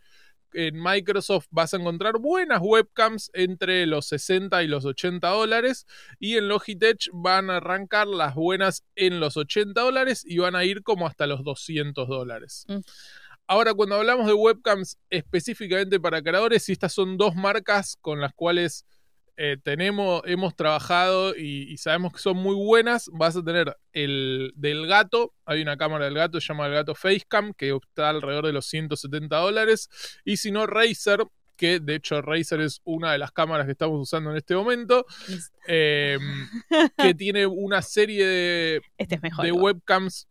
En 0.55 0.81
Microsoft 0.81 1.47
vas 1.51 1.75
a 1.75 1.77
encontrar 1.77 2.19
buenas 2.19 2.61
webcams 2.63 3.31
entre 3.35 3.87
los 3.87 4.07
60 4.07 4.63
y 4.63 4.69
los 4.69 4.85
80 4.85 5.29
dólares 5.29 5.87
y 6.19 6.37
en 6.37 6.49
Logitech 6.49 7.11
van 7.13 7.51
a 7.51 7.57
arrancar 7.57 8.07
las 8.07 8.35
buenas 8.35 8.85
en 8.95 9.21
los 9.21 9.37
80 9.37 9.81
dólares 9.81 10.25
y 10.27 10.39
van 10.39 10.55
a 10.57 10.65
ir 10.65 10.83
como 10.83 11.07
hasta 11.07 11.27
los 11.27 11.45
200 11.45 12.09
dólares. 12.09 12.65
Mm. 12.69 12.79
Ahora, 13.47 13.75
cuando 13.75 13.97
hablamos 13.97 14.27
de 14.27 14.33
webcams 14.33 14.97
específicamente 15.11 16.01
para 16.01 16.23
creadores, 16.23 16.67
y 16.69 16.73
estas 16.73 16.95
son 16.95 17.19
dos 17.19 17.35
marcas 17.35 17.99
con 18.01 18.21
las 18.21 18.33
cuales 18.33 18.87
eh, 19.37 19.57
tenemos, 19.63 20.23
hemos 20.27 20.55
trabajado 20.55 21.35
y, 21.37 21.73
y 21.73 21.77
sabemos 21.79 22.13
que 22.13 22.19
son 22.21 22.37
muy 22.37 22.55
buenas, 22.55 23.11
vas 23.13 23.37
a 23.37 23.43
tener 23.43 23.77
el 23.93 24.53
del 24.55 24.87
gato, 24.87 25.35
hay 25.45 25.63
una 25.63 25.77
cámara 25.77 26.05
del 26.05 26.15
gato, 26.15 26.41
se 26.41 26.49
llama 26.49 26.67
el 26.67 26.75
gato 26.75 26.95
Facecam, 26.95 27.53
que 27.53 27.71
está 27.71 28.11
alrededor 28.11 28.47
de 28.47 28.53
los 28.53 28.67
170 28.67 29.37
dólares, 29.37 29.89
y 30.25 30.37
si 30.37 30.51
no, 30.51 30.67
Razer, 30.67 31.25
que 31.57 31.81
de 31.81 31.97
hecho 31.97 32.21
Razer 32.23 32.61
es 32.61 32.81
una 32.85 33.13
de 33.13 33.19
las 33.19 33.33
cámaras 33.33 33.67
que 33.67 33.73
estamos 33.73 34.01
usando 34.01 34.31
en 34.31 34.37
este 34.37 34.55
momento, 34.55 35.05
eh, 35.67 36.19
que 36.99 37.15
tiene 37.15 37.47
una 37.47 37.83
serie 37.83 38.27
de, 38.27 38.83
Este 38.99 39.17
es 39.17 39.23
mejor. 39.23 39.43
de 39.43 39.49
igual. 39.49 39.75
webcams 39.75 40.29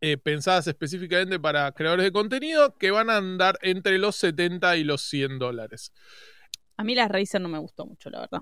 eh, 0.00 0.18
pensadas 0.18 0.66
específicamente 0.66 1.40
para 1.40 1.72
creadores 1.72 2.04
de 2.04 2.12
contenido 2.12 2.76
que 2.76 2.90
van 2.90 3.08
a 3.08 3.16
andar 3.16 3.58
entre 3.62 3.98
los 3.98 4.16
70 4.16 4.76
y 4.76 4.84
los 4.84 5.02
100 5.02 5.38
dólares. 5.38 5.92
A 6.76 6.84
mí 6.84 6.94
la 6.94 7.08
Razer 7.08 7.40
no 7.40 7.48
me 7.48 7.58
gustó 7.58 7.86
mucho, 7.86 8.10
la 8.10 8.20
verdad. 8.20 8.40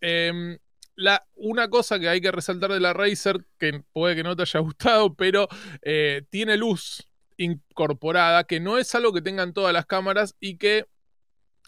Eh, 0.00 0.58
la, 0.96 1.26
una 1.34 1.68
cosa 1.68 1.98
que 1.98 2.08
hay 2.08 2.20
que 2.20 2.32
resaltar 2.32 2.72
de 2.72 2.80
la 2.80 2.92
Razer, 2.92 3.44
que 3.58 3.82
puede 3.92 4.16
que 4.16 4.22
no 4.22 4.36
te 4.36 4.42
haya 4.42 4.60
gustado, 4.60 5.14
pero 5.14 5.48
eh, 5.82 6.22
tiene 6.30 6.56
luz 6.56 7.08
incorporada, 7.36 8.44
que 8.44 8.60
no 8.60 8.78
es 8.78 8.94
algo 8.94 9.12
que 9.12 9.22
tengan 9.22 9.52
todas 9.52 9.72
las 9.72 9.86
cámaras 9.86 10.36
y 10.40 10.56
que 10.56 10.86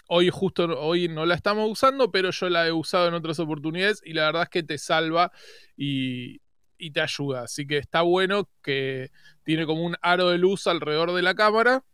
hoy 0.09 0.31
justo 0.31 0.65
hoy 0.79 1.09
no 1.09 1.27
la 1.27 1.35
estamos 1.35 1.69
usando, 1.71 2.13
pero 2.13 2.31
yo 2.31 2.49
la 2.49 2.67
he 2.67 2.73
usado 2.73 3.09
en 3.09 3.15
otras 3.15 3.41
oportunidades 3.41 4.01
y 4.05 4.13
la 4.13 4.27
verdad 4.27 4.45
es 4.45 4.49
que 4.49 4.63
te 4.63 4.79
salva 4.79 5.33
y, 5.77 6.41
y 6.79 6.93
te 6.93 7.01
ayuda. 7.01 7.43
Así 7.43 7.67
que 7.67 7.79
está 7.79 8.03
bueno 8.03 8.49
que 8.63 9.11
tiene 9.43 9.67
como 9.67 9.83
un 9.83 9.97
aro 10.03 10.31
de 10.31 10.39
luz 10.39 10.69
alrededor 10.69 11.13
de 11.13 11.23
la 11.23 11.35
cámara 11.35 11.85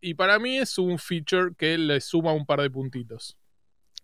y 0.00 0.14
para 0.14 0.38
mí 0.38 0.58
es 0.58 0.76
un 0.76 0.98
feature 0.98 1.54
que 1.56 1.78
le 1.78 2.00
suma 2.02 2.32
un 2.32 2.44
par 2.44 2.60
de 2.60 2.70
puntitos. 2.70 3.38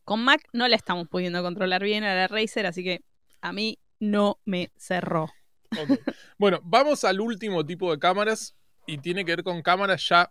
Con 0.04 0.24
Mac 0.24 0.42
no 0.52 0.66
la 0.68 0.76
estamos 0.76 1.08
pudiendo 1.08 1.42
controlar 1.42 1.82
bien 1.82 2.04
a 2.04 2.14
la 2.14 2.28
Razer, 2.28 2.66
así 2.66 2.82
que 2.82 3.04
a 3.40 3.52
mí 3.52 3.78
no 4.00 4.40
me 4.44 4.72
cerró. 4.76 5.30
Bueno, 6.38 6.60
vamos 6.64 7.04
al 7.04 7.20
último 7.20 7.64
tipo 7.64 7.90
de 7.90 7.98
cámaras 7.98 8.54
y 8.86 8.98
tiene 8.98 9.24
que 9.24 9.32
ver 9.32 9.44
con 9.44 9.62
cámaras 9.62 10.06
ya, 10.08 10.30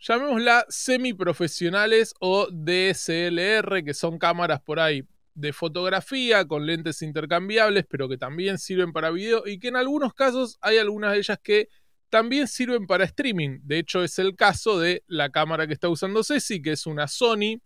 llamémosla 0.00 0.66
semiprofesionales 0.68 2.14
o 2.20 2.48
DSLR, 2.50 3.84
que 3.84 3.94
son 3.94 4.18
cámaras 4.18 4.60
por 4.60 4.80
ahí 4.80 5.06
de 5.34 5.52
fotografía 5.52 6.46
con 6.46 6.66
lentes 6.66 7.02
intercambiables, 7.02 7.86
pero 7.88 8.08
que 8.08 8.18
también 8.18 8.58
sirven 8.58 8.92
para 8.92 9.10
video 9.10 9.46
y 9.46 9.58
que 9.58 9.68
en 9.68 9.76
algunos 9.76 10.12
casos 10.12 10.58
hay 10.60 10.78
algunas 10.78 11.12
de 11.12 11.18
ellas 11.18 11.38
que 11.42 11.68
también 12.08 12.46
sirven 12.46 12.86
para 12.86 13.04
streaming. 13.04 13.60
De 13.62 13.78
hecho, 13.78 14.04
es 14.04 14.18
el 14.18 14.36
caso 14.36 14.78
de 14.78 15.02
la 15.06 15.30
cámara 15.30 15.66
que 15.66 15.72
está 15.72 15.88
usando 15.88 16.22
Ceci, 16.22 16.62
que 16.62 16.72
es 16.72 16.86
una 16.86 17.08
Sony 17.08 17.60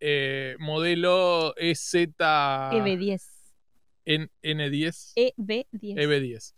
eh, 0.00 0.56
modelo 0.58 1.54
EZ 1.56 1.94
EV10. 1.94 3.22
N- 4.04 4.30
N10. 4.42 5.12
EV10. 5.16 5.66
EV10, 5.96 6.54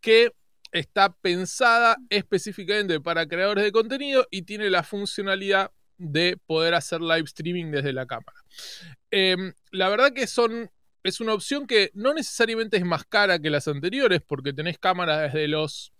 que 0.00 0.32
está 0.72 1.12
pensada 1.12 1.96
específicamente 2.10 3.00
para 3.00 3.26
creadores 3.26 3.64
de 3.64 3.72
contenido 3.72 4.26
y 4.30 4.42
tiene 4.42 4.70
la 4.70 4.82
funcionalidad 4.82 5.70
de 5.98 6.36
poder 6.46 6.74
hacer 6.74 7.00
live 7.00 7.22
streaming 7.24 7.70
desde 7.70 7.92
la 7.92 8.06
cámara. 8.06 8.38
Eh, 9.10 9.36
la 9.70 9.88
verdad 9.88 10.12
que 10.12 10.26
son, 10.26 10.70
es 11.02 11.20
una 11.20 11.32
opción 11.32 11.66
que 11.66 11.90
no 11.94 12.12
necesariamente 12.12 12.76
es 12.76 12.84
más 12.84 13.04
cara 13.04 13.38
que 13.38 13.48
las 13.50 13.66
anteriores, 13.66 14.20
porque 14.26 14.52
tenés 14.52 14.78
cámaras 14.78 15.32
desde 15.32 15.48
los 15.48 15.92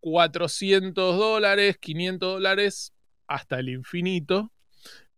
400 0.00 1.16
dólares, 1.16 1.78
500 1.78 2.34
dólares, 2.34 2.92
hasta 3.28 3.60
el 3.60 3.68
infinito. 3.68 4.52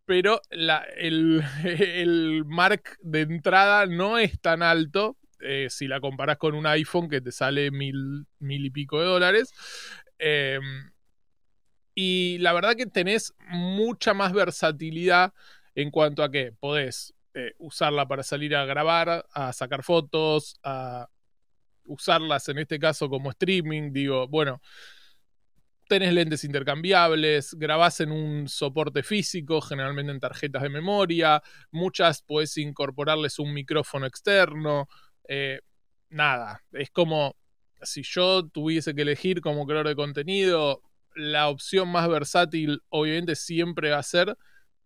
Pero 0.05 0.41
el, 0.49 1.43
el 1.63 2.43
mark 2.45 2.97
de 3.01 3.21
entrada 3.21 3.85
no 3.85 4.17
es 4.17 4.39
tan 4.39 4.61
alto 4.63 5.17
eh, 5.41 5.67
si 5.69 5.87
la 5.87 5.99
comparás 5.99 6.37
con 6.37 6.55
un 6.55 6.65
iPhone 6.65 7.09
que 7.09 7.21
te 7.21 7.31
sale 7.31 7.71
mil, 7.71 8.25
mil 8.39 8.65
y 8.65 8.69
pico 8.69 8.99
de 8.99 9.05
dólares. 9.05 9.53
Eh, 10.19 10.59
y 11.93 12.37
la 12.39 12.53
verdad 12.53 12.75
que 12.75 12.85
tenés 12.85 13.33
mucha 13.47 14.13
más 14.13 14.33
versatilidad 14.33 15.33
en 15.75 15.91
cuanto 15.91 16.23
a 16.23 16.31
que 16.31 16.51
podés 16.51 17.13
eh, 17.33 17.53
usarla 17.57 18.07
para 18.07 18.23
salir 18.23 18.55
a 18.55 18.65
grabar, 18.65 19.25
a 19.31 19.53
sacar 19.53 19.83
fotos, 19.83 20.59
a 20.63 21.07
usarlas 21.85 22.49
en 22.49 22.59
este 22.59 22.79
caso 22.79 23.09
como 23.09 23.29
streaming. 23.31 23.91
Digo, 23.93 24.27
bueno, 24.27 24.61
tenés 25.87 26.13
lentes 26.13 26.43
intercambiables, 26.43 27.53
grabás 27.55 27.99
en 27.99 28.11
un 28.11 28.47
soporte 28.47 29.03
físico, 29.03 29.61
generalmente 29.61 30.11
en 30.11 30.19
tarjetas 30.19 30.63
de 30.63 30.69
memoria, 30.69 31.41
muchas 31.71 32.21
podés 32.21 32.57
incorporarles 32.57 33.39
un 33.39 33.53
micrófono 33.53 34.05
externo, 34.05 34.87
eh, 35.27 35.61
nada, 36.09 36.61
es 36.71 36.89
como 36.91 37.35
si 37.81 38.03
yo 38.03 38.47
tuviese 38.47 38.95
que 38.95 39.03
elegir 39.03 39.41
como 39.41 39.65
creador 39.65 39.89
de 39.89 39.95
contenido, 39.95 40.81
la 41.15 41.49
opción 41.49 41.87
más 41.89 42.09
versátil 42.09 42.81
obviamente 42.89 43.35
siempre 43.35 43.91
va 43.91 43.99
a 43.99 44.03
ser 44.03 44.37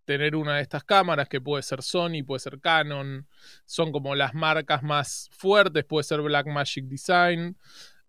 tener 0.05 0.35
una 0.35 0.55
de 0.55 0.63
estas 0.63 0.83
cámaras 0.83 1.29
que 1.29 1.39
puede 1.39 1.61
ser 1.61 1.83
Sony, 1.83 2.23
puede 2.25 2.39
ser 2.39 2.59
Canon, 2.59 3.27
son 3.65 3.91
como 3.91 4.15
las 4.15 4.33
marcas 4.33 4.81
más 4.81 5.29
fuertes, 5.31 5.85
puede 5.85 6.03
ser 6.03 6.21
Blackmagic 6.21 6.85
Design, 6.85 7.55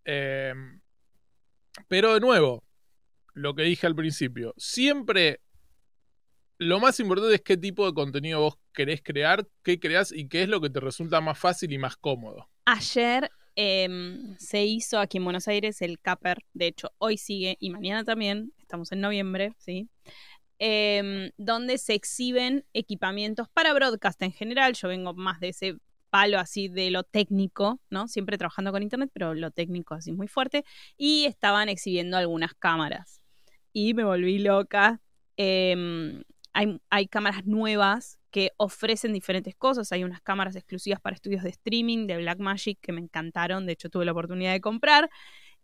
eh, 0.05 0.55
pero 1.89 2.15
de 2.15 2.21
nuevo, 2.21 2.65
lo 3.35 3.55
que 3.55 3.63
dije 3.63 3.87
al 3.87 3.95
principio, 3.95 4.55
siempre 4.57 5.41
lo 6.61 6.79
más 6.79 7.01
importante 7.01 7.37
es 7.37 7.41
qué 7.41 7.57
tipo 7.57 7.87
de 7.87 7.95
contenido 7.95 8.41
vos 8.41 8.59
querés 8.75 9.03
crear, 9.03 9.49
qué 9.63 9.81
creás 9.81 10.13
y 10.13 10.29
qué 10.29 10.43
es 10.43 10.49
lo 10.49 10.61
que 10.61 10.69
te 10.69 10.79
resulta 10.79 11.21
más 11.23 11.39
fácil 11.39 11.73
y 11.73 11.79
más 11.79 11.97
cómodo. 11.97 12.51
Ayer 12.67 13.31
em, 13.57 14.37
se 14.39 14.65
hizo 14.67 14.99
aquí 14.99 15.17
en 15.17 15.25
Buenos 15.25 15.49
Aires 15.49 15.81
el 15.81 15.99
CAPER, 15.99 16.45
de 16.53 16.67
hecho 16.67 16.91
hoy 16.99 17.17
sigue 17.17 17.57
y 17.61 17.71
mañana 17.71 18.05
también, 18.05 18.53
estamos 18.59 18.93
en 18.93 19.01
noviembre, 19.01 19.55
¿sí? 19.57 19.89
Em, 20.59 21.31
donde 21.39 21.79
se 21.79 21.95
exhiben 21.95 22.67
equipamientos 22.75 23.49
para 23.49 23.73
broadcast 23.73 24.21
en 24.21 24.33
general, 24.33 24.75
yo 24.75 24.89
vengo 24.89 25.15
más 25.15 25.41
de 25.41 25.49
ese 25.49 25.77
palo 26.11 26.39
así 26.39 26.69
de 26.69 26.91
lo 26.91 27.05
técnico, 27.05 27.81
¿no? 27.91 28.09
Siempre 28.09 28.39
trabajando 28.39 28.73
con 28.73 28.83
internet, 28.83 29.11
pero 29.13 29.35
lo 29.35 29.51
técnico 29.51 29.95
así 29.95 30.13
muy 30.13 30.29
fuerte, 30.29 30.65
y 30.97 31.25
estaban 31.25 31.69
exhibiendo 31.69 32.17
algunas 32.17 32.55
cámaras. 32.55 33.23
Y 33.73 33.95
me 33.95 34.05
volví 34.05 34.39
loca. 34.41 35.01
Em, 35.37 36.23
hay, 36.53 37.07
cámaras 37.09 37.47
nuevas 37.47 38.19
que 38.31 38.53
ofrecen 38.57 39.13
diferentes 39.13 39.55
cosas. 39.57 39.93
Hay 39.93 40.05
unas 40.05 40.21
cámaras 40.21 40.57
exclusivas 40.57 41.01
para 41.01 41.15
estudios 41.15 41.43
de 41.43 41.51
streaming 41.51 42.07
de 42.07 42.19
Blackmagic 42.19 42.79
que 42.81 42.93
me 42.93 43.01
encantaron, 43.01 43.67
de 43.67 43.73
hecho 43.73 43.91
tuve 43.91 44.05
la 44.05 44.13
oportunidad 44.13 44.53
de 44.53 44.61
comprar. 44.61 45.11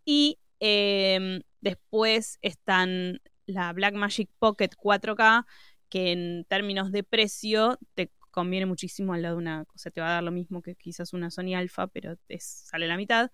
Y 0.04 0.38
em, 0.60 1.42
después 1.60 2.38
están 2.42 3.20
la 3.46 3.72
Blackmagic 3.72 4.30
Pocket 4.38 4.70
4K, 4.76 5.46
que 5.88 6.12
en 6.12 6.44
términos 6.48 6.92
de 6.92 7.04
precio 7.04 7.78
te 7.94 8.10
conviene 8.36 8.66
muchísimo 8.66 9.14
al 9.14 9.22
lado 9.22 9.36
de 9.36 9.42
una 9.42 9.64
cosa, 9.64 9.90
te 9.90 10.02
va 10.02 10.08
a 10.08 10.12
dar 10.12 10.22
lo 10.22 10.30
mismo 10.30 10.60
que 10.60 10.74
quizás 10.74 11.14
una 11.14 11.30
Sony 11.30 11.54
Alpha, 11.56 11.86
pero 11.86 12.18
sale 12.38 12.86
la 12.86 12.98
mitad. 12.98 13.30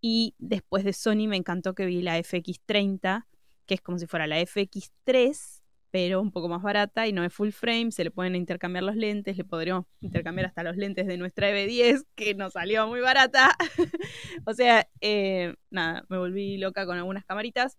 Y 0.00 0.34
después 0.38 0.84
de 0.84 0.94
Sony 0.94 1.28
me 1.28 1.36
encantó 1.36 1.74
que 1.74 1.84
vi 1.84 2.00
la 2.00 2.18
FX30, 2.18 3.26
que 3.66 3.74
es 3.74 3.82
como 3.82 3.98
si 3.98 4.06
fuera 4.06 4.26
la 4.26 4.40
FX3, 4.40 5.60
pero 5.90 6.22
un 6.22 6.32
poco 6.32 6.48
más 6.48 6.62
barata 6.62 7.06
y 7.06 7.12
no 7.12 7.22
es 7.24 7.32
full 7.34 7.50
frame, 7.50 7.92
se 7.92 8.04
le 8.04 8.10
pueden 8.10 8.34
intercambiar 8.34 8.84
los 8.84 8.96
lentes, 8.96 9.36
le 9.36 9.44
podríamos 9.44 9.84
intercambiar 10.00 10.46
hasta 10.46 10.62
los 10.62 10.78
lentes 10.78 11.06
de 11.06 11.18
nuestra 11.18 11.50
EV10, 11.50 12.06
que 12.14 12.34
nos 12.34 12.54
salió 12.54 12.86
muy 12.86 13.00
barata. 13.00 13.54
o 14.46 14.54
sea, 14.54 14.88
eh, 15.02 15.54
nada, 15.68 16.06
me 16.08 16.16
volví 16.16 16.56
loca 16.56 16.86
con 16.86 16.96
algunas 16.96 17.26
camaritas 17.26 17.76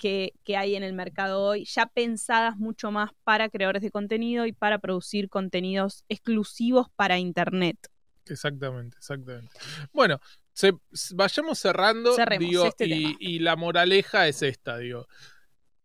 que, 0.00 0.32
que, 0.42 0.56
hay 0.56 0.74
en 0.74 0.82
el 0.82 0.94
mercado 0.94 1.42
hoy, 1.42 1.64
ya 1.64 1.86
pensadas 1.86 2.56
mucho 2.56 2.90
más 2.90 3.10
para 3.22 3.48
creadores 3.48 3.82
de 3.82 3.92
contenido 3.92 4.46
y 4.46 4.52
para 4.52 4.78
producir 4.78 5.28
contenidos 5.28 6.04
exclusivos 6.08 6.88
para 6.96 7.18
Internet. 7.18 7.76
Exactamente, 8.26 8.96
exactamente. 8.96 9.52
Bueno, 9.92 10.20
vayamos 11.12 11.58
cerrando 11.58 12.16
digo, 12.38 12.66
este 12.66 12.86
y, 12.86 13.16
y 13.20 13.38
la 13.38 13.54
moraleja 13.56 14.26
es 14.26 14.42
esta, 14.42 14.78
digo 14.78 15.06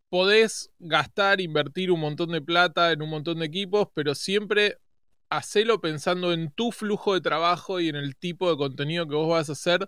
podés 0.09 0.71
gastar, 0.79 1.41
invertir 1.41 1.91
un 1.91 1.99
montón 1.99 2.31
de 2.31 2.41
plata 2.41 2.93
en 2.93 3.01
un 3.01 3.09
montón 3.09 3.39
de 3.39 3.47
equipos, 3.47 3.89
pero 3.93 4.15
siempre 4.15 4.77
hacelo 5.29 5.81
pensando 5.81 6.31
en 6.31 6.51
tu 6.51 6.71
flujo 6.71 7.13
de 7.13 7.21
trabajo 7.21 7.81
y 7.81 7.89
en 7.89 7.97
el 7.97 8.15
tipo 8.15 8.49
de 8.49 8.55
contenido 8.55 9.07
que 9.07 9.15
vos 9.15 9.29
vas 9.29 9.49
a 9.49 9.51
hacer, 9.51 9.87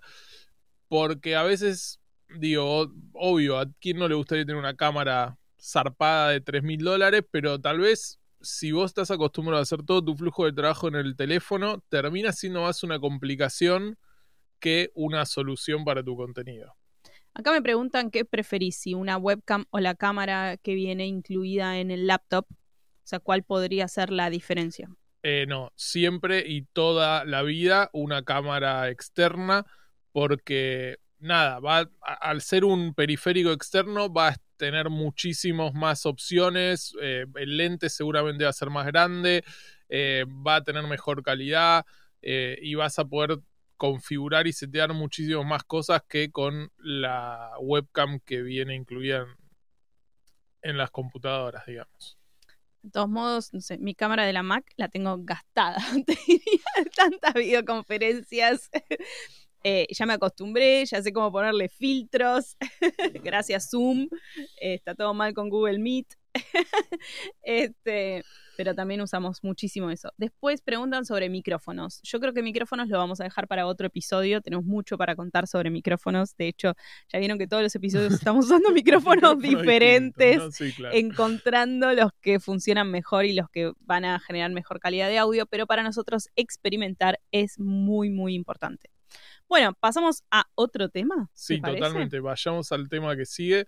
porque 0.89 1.35
a 1.35 1.43
veces, 1.43 2.01
digo, 2.35 2.91
obvio, 3.13 3.59
a 3.59 3.65
quién 3.79 3.97
no 3.97 4.07
le 4.07 4.15
gustaría 4.15 4.45
tener 4.45 4.59
una 4.59 4.75
cámara 4.75 5.37
zarpada 5.59 6.29
de 6.29 6.41
3 6.41 6.63
mil 6.63 6.83
dólares, 6.83 7.23
pero 7.31 7.59
tal 7.59 7.79
vez 7.79 8.19
si 8.41 8.71
vos 8.71 8.91
estás 8.91 9.11
acostumbrado 9.11 9.59
a 9.59 9.63
hacer 9.63 9.83
todo 9.83 10.03
tu 10.03 10.15
flujo 10.15 10.45
de 10.45 10.53
trabajo 10.53 10.87
en 10.87 10.95
el 10.95 11.15
teléfono, 11.15 11.83
termina 11.89 12.31
siendo 12.31 12.61
más 12.61 12.83
una 12.83 12.99
complicación 12.99 13.97
que 14.59 14.91
una 14.93 15.25
solución 15.25 15.83
para 15.83 16.03
tu 16.03 16.15
contenido. 16.15 16.75
Acá 17.33 17.51
me 17.51 17.61
preguntan 17.61 18.09
qué 18.09 18.25
preferís, 18.25 18.77
si 18.77 18.93
una 18.93 19.17
webcam 19.17 19.65
o 19.69 19.79
la 19.79 19.95
cámara 19.95 20.57
que 20.57 20.73
viene 20.73 21.05
incluida 21.05 21.79
en 21.79 21.91
el 21.91 22.07
laptop. 22.07 22.45
O 22.49 23.09
sea, 23.09 23.19
¿cuál 23.19 23.43
podría 23.43 23.87
ser 23.87 24.11
la 24.11 24.29
diferencia? 24.29 24.89
Eh, 25.23 25.45
no, 25.47 25.71
siempre 25.75 26.43
y 26.47 26.63
toda 26.73 27.25
la 27.25 27.43
vida 27.43 27.89
una 27.93 28.23
cámara 28.23 28.89
externa, 28.89 29.65
porque 30.11 30.97
nada, 31.19 31.59
va 31.59 31.89
al 32.01 32.41
ser 32.41 32.65
un 32.65 32.93
periférico 32.93 33.51
externo 33.51 34.11
va 34.11 34.29
a 34.29 34.35
tener 34.57 34.89
muchísimas 34.89 35.73
más 35.73 36.05
opciones, 36.05 36.95
eh, 37.01 37.25
el 37.35 37.57
lente 37.57 37.89
seguramente 37.89 38.43
va 38.43 38.49
a 38.49 38.53
ser 38.53 38.69
más 38.69 38.85
grande, 38.87 39.43
eh, 39.89 40.25
va 40.27 40.55
a 40.55 40.63
tener 40.63 40.83
mejor 40.87 41.23
calidad 41.23 41.85
y 42.19 42.75
vas 42.75 42.99
a 42.99 43.05
poder 43.05 43.39
configurar 43.77 44.47
y 44.47 44.53
setear 44.53 44.93
muchísimas 44.93 45.45
más 45.45 45.63
cosas 45.63 46.01
que 46.07 46.31
con 46.31 46.71
la 46.77 47.51
webcam 47.61 48.19
que 48.19 48.41
viene 48.41 48.75
incluida 48.75 49.25
en, 50.61 50.77
las 50.77 50.91
computadoras, 50.91 51.65
digamos. 51.65 52.17
De 52.81 52.89
todos 52.89 53.07
modos, 53.07 53.53
no 53.53 53.61
sé, 53.61 53.77
mi 53.77 53.95
cámara 53.95 54.25
de 54.25 54.33
la 54.33 54.43
Mac 54.43 54.65
la 54.75 54.89
tengo 54.89 55.17
gastada. 55.19 55.77
Tantas 56.95 57.33
videoconferencias. 57.33 58.69
Eh, 59.69 59.85
ya 59.89 60.05
me 60.05 60.13
acostumbré, 60.13 60.85
ya 60.85 61.01
sé 61.01 61.11
cómo 61.11 61.29
ponerle 61.29 61.67
filtros. 61.67 62.55
Gracias 63.21 63.69
Zoom. 63.69 64.07
Eh, 64.61 64.75
está 64.75 64.95
todo 64.95 65.13
mal 65.13 65.33
con 65.33 65.49
Google 65.49 65.77
Meet. 65.77 66.07
este, 67.41 68.23
pero 68.55 68.73
también 68.75 69.01
usamos 69.01 69.43
muchísimo 69.43 69.91
eso. 69.91 70.13
Después 70.15 70.61
preguntan 70.61 71.03
sobre 71.03 71.27
micrófonos. 71.27 71.99
Yo 72.03 72.21
creo 72.21 72.33
que 72.33 72.43
micrófonos 72.43 72.87
lo 72.87 72.97
vamos 72.97 73.19
a 73.19 73.25
dejar 73.25 73.45
para 73.49 73.67
otro 73.67 73.87
episodio. 73.87 74.39
Tenemos 74.39 74.63
mucho 74.63 74.97
para 74.97 75.17
contar 75.17 75.47
sobre 75.47 75.69
micrófonos. 75.69 76.37
De 76.37 76.47
hecho, 76.47 76.71
ya 77.11 77.19
vieron 77.19 77.37
que 77.37 77.47
todos 77.47 77.61
los 77.61 77.75
episodios 77.75 78.13
estamos 78.23 78.45
usando 78.45 78.71
micrófonos 78.71 79.37
diferentes, 79.37 80.61
encontrando 80.93 81.91
los 81.91 82.11
que 82.21 82.39
funcionan 82.39 82.89
mejor 82.89 83.25
y 83.25 83.33
los 83.33 83.49
que 83.49 83.73
van 83.81 84.05
a 84.05 84.17
generar 84.21 84.49
mejor 84.51 84.79
calidad 84.79 85.09
de 85.09 85.17
audio, 85.17 85.45
pero 85.45 85.67
para 85.67 85.83
nosotros 85.83 86.29
experimentar 86.37 87.19
es 87.33 87.59
muy, 87.59 88.09
muy 88.09 88.33
importante. 88.33 88.91
Bueno, 89.47 89.73
pasamos 89.79 90.23
a 90.31 90.45
otro 90.55 90.89
tema. 90.89 91.29
Sí, 91.33 91.61
totalmente. 91.61 92.19
Vayamos 92.19 92.71
al 92.71 92.89
tema 92.89 93.15
que 93.15 93.25
sigue. 93.25 93.67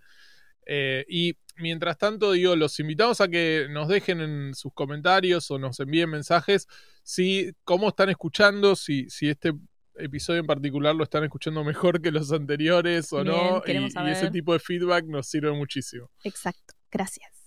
Eh, 0.66 1.04
y 1.08 1.36
mientras 1.56 1.98
tanto, 1.98 2.32
digo, 2.32 2.54
los 2.54 2.78
invitamos 2.80 3.20
a 3.20 3.28
que 3.28 3.66
nos 3.70 3.88
dejen 3.88 4.20
en 4.20 4.54
sus 4.54 4.72
comentarios 4.72 5.50
o 5.50 5.58
nos 5.58 5.80
envíen 5.80 6.10
mensajes 6.10 6.66
si 7.02 7.52
cómo 7.64 7.88
están 7.88 8.10
escuchando, 8.10 8.76
si, 8.76 9.08
si 9.08 9.30
este 9.30 9.52
episodio 9.96 10.40
en 10.40 10.46
particular 10.46 10.94
lo 10.94 11.04
están 11.04 11.24
escuchando 11.24 11.64
mejor 11.64 12.00
que 12.00 12.10
los 12.10 12.30
anteriores 12.32 13.12
o 13.12 13.24
no. 13.24 13.62
Y, 13.66 13.72
y 13.72 14.10
ese 14.10 14.30
tipo 14.30 14.52
de 14.52 14.58
feedback 14.58 15.06
nos 15.06 15.26
sirve 15.26 15.52
muchísimo. 15.52 16.10
Exacto. 16.24 16.74
Gracias. 16.90 17.39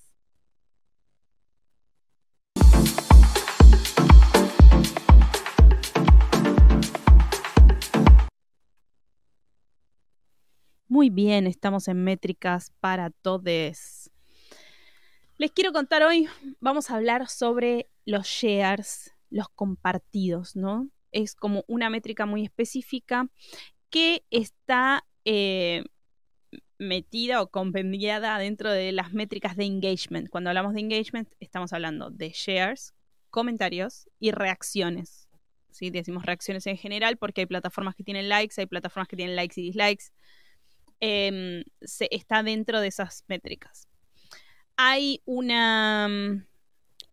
Muy 10.93 11.09
bien, 11.09 11.47
estamos 11.47 11.87
en 11.87 12.03
métricas 12.03 12.71
para 12.79 13.09
todos. 13.09 14.11
Les 15.39 15.51
quiero 15.51 15.73
contar 15.73 16.03
hoy, 16.03 16.27
vamos 16.59 16.91
a 16.91 16.97
hablar 16.97 17.27
sobre 17.29 17.89
los 18.05 18.27
shares, 18.27 19.11
los 19.31 19.49
compartidos, 19.49 20.55
¿no? 20.55 20.91
Es 21.11 21.33
como 21.33 21.63
una 21.67 21.89
métrica 21.89 22.27
muy 22.27 22.43
específica 22.43 23.27
que 23.89 24.23
está 24.29 25.03
eh, 25.25 25.83
metida 26.77 27.41
o 27.41 27.49
compendiada 27.49 28.37
dentro 28.37 28.71
de 28.71 28.91
las 28.91 29.13
métricas 29.13 29.57
de 29.57 29.65
engagement. 29.65 30.29
Cuando 30.29 30.51
hablamos 30.51 30.75
de 30.75 30.81
engagement, 30.81 31.27
estamos 31.39 31.73
hablando 31.73 32.11
de 32.11 32.29
shares, 32.35 32.93
comentarios 33.31 34.11
y 34.19 34.29
reacciones. 34.29 35.27
¿sí? 35.71 35.89
Decimos 35.89 36.23
reacciones 36.23 36.67
en 36.67 36.77
general 36.77 37.17
porque 37.17 37.41
hay 37.41 37.47
plataformas 37.47 37.95
que 37.95 38.03
tienen 38.03 38.29
likes, 38.29 38.61
hay 38.61 38.67
plataformas 38.67 39.07
que 39.07 39.15
tienen 39.15 39.35
likes 39.35 39.59
y 39.59 39.63
dislikes. 39.63 40.11
Em, 41.05 41.65
se, 41.81 42.07
está 42.11 42.43
dentro 42.43 42.79
de 42.79 42.87
esas 42.87 43.25
métricas. 43.27 43.89
Hay 44.77 45.21
una, 45.25 46.07
mm, 46.07 46.45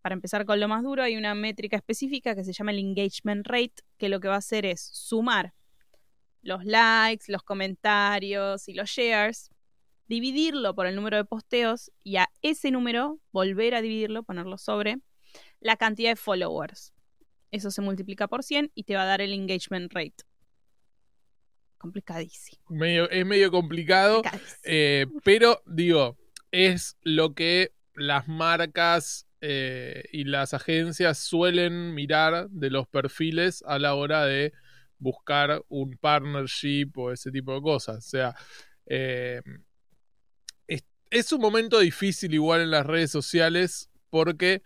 para 0.01 0.13
empezar 0.15 0.47
con 0.47 0.61
lo 0.61 0.69
más 0.69 0.85
duro, 0.85 1.03
hay 1.03 1.17
una 1.17 1.35
métrica 1.35 1.77
específica 1.77 2.37
que 2.37 2.45
se 2.45 2.53
llama 2.53 2.71
el 2.71 2.79
engagement 2.79 3.45
rate, 3.49 3.83
que 3.99 4.09
lo 4.09 4.21
que 4.21 4.29
va 4.29 4.37
a 4.37 4.39
hacer 4.39 4.65
es 4.65 4.81
sumar 4.81 5.55
los 6.41 6.65
likes, 6.65 7.33
los 7.33 7.43
comentarios 7.43 8.69
y 8.69 8.75
los 8.75 8.89
shares, 8.89 9.51
dividirlo 10.07 10.73
por 10.77 10.87
el 10.87 10.95
número 10.95 11.17
de 11.17 11.25
posteos 11.25 11.91
y 12.05 12.15
a 12.15 12.29
ese 12.43 12.71
número 12.71 13.19
volver 13.33 13.75
a 13.75 13.83
dividirlo, 13.83 14.23
ponerlo 14.23 14.57
sobre 14.57 14.99
la 15.59 15.77
cantidad 15.77 16.11
de 16.11 16.17
followers. 16.17 16.93
Eso 17.51 17.73
se 17.73 17.83
multiplica 17.83 18.29
por 18.29 18.45
100 18.45 18.71
y 18.73 18.85
te 18.85 18.95
va 18.95 19.03
a 19.03 19.07
dar 19.07 19.21
el 19.21 19.33
engagement 19.33 19.93
rate 19.93 20.30
complicadísimo. 21.81 22.61
es 23.11 23.27
medio 23.27 23.51
complicado, 23.51 24.23
eh, 24.63 25.07
pero 25.25 25.63
digo, 25.67 26.17
es 26.53 26.97
lo 27.03 27.35
que 27.35 27.73
las 27.95 28.29
marcas 28.29 29.27
eh, 29.41 30.05
y 30.13 30.25
las 30.25 30.55
agencias 30.55 31.19
suelen 31.19 31.95
mirar 31.95 32.49
de 32.51 32.71
los 32.71 32.87
perfiles 32.87 33.65
a 33.67 33.79
la 33.79 33.95
hora 33.95 34.27
de 34.27 34.53
buscar 34.99 35.65
un 35.69 35.97
partnership 35.97 36.91
o 36.97 37.11
ese 37.11 37.31
tipo 37.31 37.55
de 37.55 37.63
cosas. 37.63 37.97
O 37.99 38.09
sea, 38.09 38.37
eh, 38.87 39.41
es 41.11 41.33
un 41.33 41.41
momento 41.41 41.81
difícil 41.81 42.35
igual 42.35 42.61
en 42.61 42.71
las 42.71 42.87
redes 42.87 43.11
sociales 43.11 43.91
porque 44.11 44.63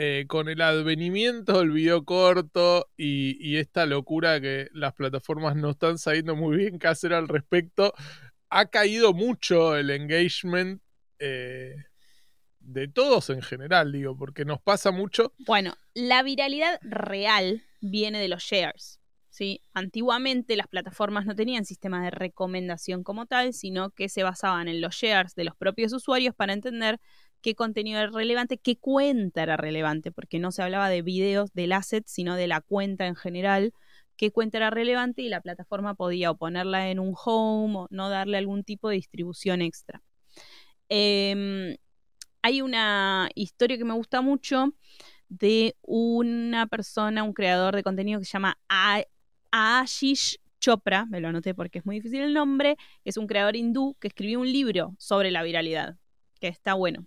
eh, 0.00 0.26
con 0.28 0.48
el 0.48 0.60
advenimiento 0.60 1.58
del 1.58 1.72
video 1.72 2.04
corto 2.04 2.88
y, 2.96 3.56
esta 3.56 3.84
locura 3.84 4.40
que 4.40 4.68
las 4.72 4.94
plataformas 4.94 5.56
no 5.56 5.70
están 5.70 5.98
sabiendo 5.98 6.36
muy 6.36 6.56
bien 6.56 6.78
qué 6.78 6.86
hacer 6.86 7.12
al 7.12 7.26
respecto, 7.26 7.92
ha 8.48 8.66
caído 8.66 9.12
mucho 9.12 9.76
el 9.76 9.90
engagement 9.90 10.80
eh, 11.18 11.74
de 12.60 12.86
todos 12.86 13.28
en 13.30 13.42
general, 13.42 13.90
digo, 13.90 14.16
porque 14.16 14.44
nos 14.44 14.62
pasa 14.62 14.92
mucho. 14.92 15.34
Bueno, 15.38 15.74
la 15.94 16.22
viralidad 16.22 16.78
real 16.82 17.64
viene 17.80 18.20
de 18.20 18.28
los 18.28 18.44
shares. 18.44 19.00
¿sí? 19.30 19.62
Antiguamente 19.74 20.54
las 20.54 20.68
plataformas 20.68 21.26
no 21.26 21.34
tenían 21.34 21.64
sistema 21.64 22.04
de 22.04 22.12
recomendación 22.12 23.02
como 23.02 23.26
tal, 23.26 23.52
sino 23.52 23.90
que 23.90 24.08
se 24.08 24.22
basaban 24.22 24.68
en 24.68 24.80
los 24.80 24.94
shares 24.94 25.34
de 25.34 25.42
los 25.42 25.56
propios 25.56 25.92
usuarios 25.92 26.36
para 26.36 26.52
entender 26.52 27.00
qué 27.40 27.54
contenido 27.54 28.00
era 28.00 28.10
relevante, 28.10 28.58
qué 28.58 28.76
cuenta 28.76 29.42
era 29.42 29.56
relevante, 29.56 30.12
porque 30.12 30.38
no 30.38 30.52
se 30.52 30.62
hablaba 30.62 30.88
de 30.88 31.02
videos 31.02 31.52
del 31.52 31.72
asset, 31.72 32.04
sino 32.06 32.36
de 32.36 32.46
la 32.46 32.60
cuenta 32.60 33.06
en 33.06 33.16
general, 33.16 33.72
qué 34.16 34.30
cuenta 34.30 34.58
era 34.58 34.70
relevante 34.70 35.22
y 35.22 35.28
la 35.28 35.40
plataforma 35.40 35.94
podía 35.94 36.30
o 36.30 36.36
ponerla 36.36 36.90
en 36.90 36.98
un 36.98 37.14
home 37.24 37.78
o 37.78 37.86
no 37.90 38.10
darle 38.10 38.38
algún 38.38 38.64
tipo 38.64 38.88
de 38.88 38.96
distribución 38.96 39.62
extra. 39.62 40.02
Em, 40.88 41.76
hay 42.42 42.62
una 42.62 43.28
historia 43.34 43.78
que 43.78 43.84
me 43.84 43.94
gusta 43.94 44.20
mucho 44.20 44.74
de 45.28 45.76
una 45.82 46.66
persona, 46.66 47.22
un 47.22 47.32
creador 47.32 47.76
de 47.76 47.82
contenido 47.82 48.18
que 48.20 48.26
se 48.26 48.32
llama 48.32 48.58
Ashish 49.50 50.38
Chopra, 50.60 51.06
me 51.06 51.20
lo 51.20 51.28
anoté 51.28 51.54
porque 51.54 51.78
es 51.78 51.86
muy 51.86 51.96
difícil 51.96 52.22
el 52.22 52.34
nombre, 52.34 52.76
es 53.04 53.16
un 53.16 53.26
creador 53.26 53.56
hindú 53.56 53.96
que 54.00 54.08
escribió 54.08 54.40
un 54.40 54.50
libro 54.50 54.94
sobre 54.98 55.30
la 55.30 55.42
viralidad, 55.42 55.96
que 56.38 56.48
está 56.48 56.74
bueno. 56.74 57.06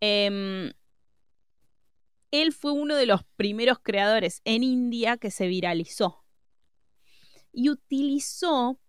Em, 0.00 0.72
él 2.30 2.52
fue 2.52 2.72
uno 2.72 2.96
de 2.96 3.06
los 3.06 3.22
primeros 3.36 3.78
creadores 3.80 4.40
en 4.44 4.62
India 4.62 5.16
que 5.16 5.30
se 5.30 5.46
viralizó. 5.46 6.24
Y 7.52 7.70
utilizó, 7.70 8.80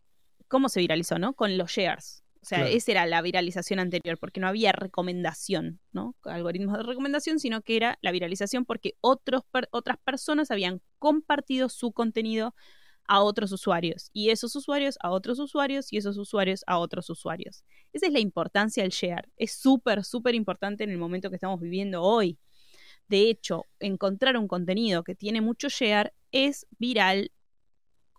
¿cómo 0.48 0.70
se 0.70 0.80
viralizó, 0.80 1.20
no? 1.20 1.34
Con 1.34 1.58
los 1.58 1.72
shares. 1.72 2.24
O 2.42 2.48
sea, 2.48 2.68
esa 2.70 2.92
era 2.92 3.06
la 3.08 3.24
viralización 3.24 3.80
anterior, 3.80 4.20
porque 4.20 4.40
no 4.40 4.48
había 4.48 4.72
recomendación, 4.72 5.80
¿no? 5.92 6.16
Algoritmos 6.26 6.78
de 6.78 6.84
recomendación, 6.84 7.40
sino 7.40 7.64
que 7.64 7.76
era 7.76 7.98
la 8.02 8.12
viralización 8.12 8.66
porque 8.66 8.94
otros, 9.02 9.42
otras 9.72 9.98
personas 9.98 10.52
habían 10.52 10.80
compartido 11.00 11.70
su 11.70 11.92
contenido 11.92 12.54
a 13.08 13.22
otros 13.22 13.52
usuarios 13.52 14.10
y 14.14 14.30
esos 14.30 14.56
usuarios 14.56 14.98
a 15.02 15.12
otros 15.12 15.40
usuarios 15.40 15.92
y 15.92 15.98
esos 15.98 16.18
usuarios 16.18 16.64
a 16.68 16.78
otros 16.80 17.10
usuarios. 17.10 17.64
Esa 17.94 18.08
es 18.08 18.14
la 18.14 18.20
importancia 18.20 18.84
del 18.84 18.92
share. 18.92 19.30
Es 19.38 19.54
súper, 19.54 20.04
súper 20.04 20.36
importante 20.36 20.84
en 20.84 20.92
el 20.92 20.98
momento 20.98 21.30
que 21.30 21.36
estamos 21.36 21.60
viviendo 21.60 22.02
hoy. 22.02 22.38
De 23.08 23.30
hecho, 23.30 23.66
encontrar 23.80 24.38
un 24.38 24.48
contenido 24.48 25.04
que 25.04 25.16
tiene 25.16 25.42
mucho 25.42 25.70
share 25.70 26.14
es 26.32 26.66
viral 26.80 27.32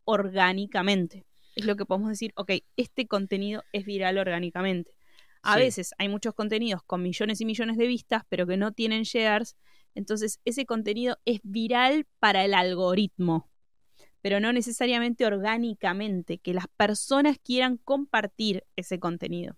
orgánicamente. 0.05 1.27
Es 1.57 1.65
lo 1.65 1.77
que 1.77 1.87
podemos 1.87 2.11
decir, 2.11 2.33
ok, 2.37 2.53
este 2.77 3.07
contenido 3.09 3.65
es 3.73 3.85
viral 3.85 4.19
orgánicamente. 4.19 4.97
A 5.43 5.57
veces 5.57 5.95
hay 5.99 6.09
muchos 6.09 6.35
contenidos 6.35 6.83
con 6.83 7.03
millones 7.03 7.41
y 7.41 7.45
millones 7.45 7.77
de 7.77 7.87
vistas, 7.87 8.25
pero 8.29 8.47
que 8.47 8.57
no 8.57 8.73
tienen 8.73 9.05
shares. 9.05 9.57
Entonces, 9.95 10.41
ese 10.45 10.67
contenido 10.67 11.19
es 11.25 11.41
viral 11.45 12.07
para 12.19 12.45
el 12.45 12.53
algoritmo 12.53 13.49
pero 14.27 14.41
no 14.41 14.53
necesariamente 14.53 15.25
orgánicamente, 15.25 16.39
que 16.39 16.53
las 16.53 16.67
personas 16.67 17.39
quieran 17.39 17.77
compartir 17.77 18.65
ese 18.75 18.99
contenido. 18.99 19.57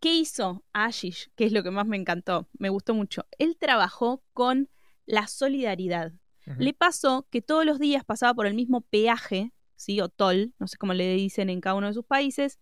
¿Qué 0.00 0.16
hizo 0.16 0.66
Ashish? 0.74 1.30
Que 1.34 1.46
es 1.46 1.52
lo 1.52 1.62
que 1.62 1.70
más 1.70 1.86
me 1.86 1.96
encantó, 1.96 2.46
me 2.58 2.68
gustó 2.68 2.92
mucho. 2.92 3.24
Él 3.38 3.56
trabajó 3.58 4.22
con 4.34 4.68
la 5.06 5.28
solidaridad. 5.28 6.12
Le 6.58 6.74
pasó 6.74 7.26
que 7.30 7.40
todos 7.40 7.64
los 7.64 7.78
días 7.78 8.04
pasaba 8.04 8.34
por 8.34 8.46
el 8.46 8.52
mismo 8.52 8.82
peaje, 8.82 9.54
¿sí? 9.76 9.98
O 10.02 10.10
toll, 10.10 10.52
no 10.58 10.68
sé 10.68 10.76
cómo 10.76 10.92
le 10.92 11.14
dicen 11.14 11.48
en 11.48 11.62
cada 11.62 11.76
uno 11.76 11.86
de 11.86 11.94
sus 11.94 12.04
países, 12.04 12.58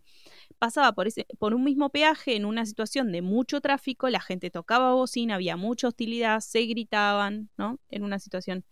pasaba 0.61 0.93
por, 0.93 1.09
ese, 1.09 1.27
por 1.41 1.53
un 1.55 1.65
mismo 1.65 1.91
peaje 1.91 2.37
en 2.37 2.45
una 2.45 2.65
situación 2.65 3.11
de 3.11 3.23
mucho 3.23 3.61
tráfico, 3.61 4.09
la 4.09 4.21
gente 4.21 4.53
tocaba 4.53 4.95
bocina, 4.95 5.35
había 5.35 5.57
mucha 5.57 5.89
hostilidad, 5.89 6.39
se 6.39 6.61
gritaban, 6.63 7.51
¿no? 7.57 7.81
En 7.89 8.05
una 8.05 8.21
situación 8.21 8.65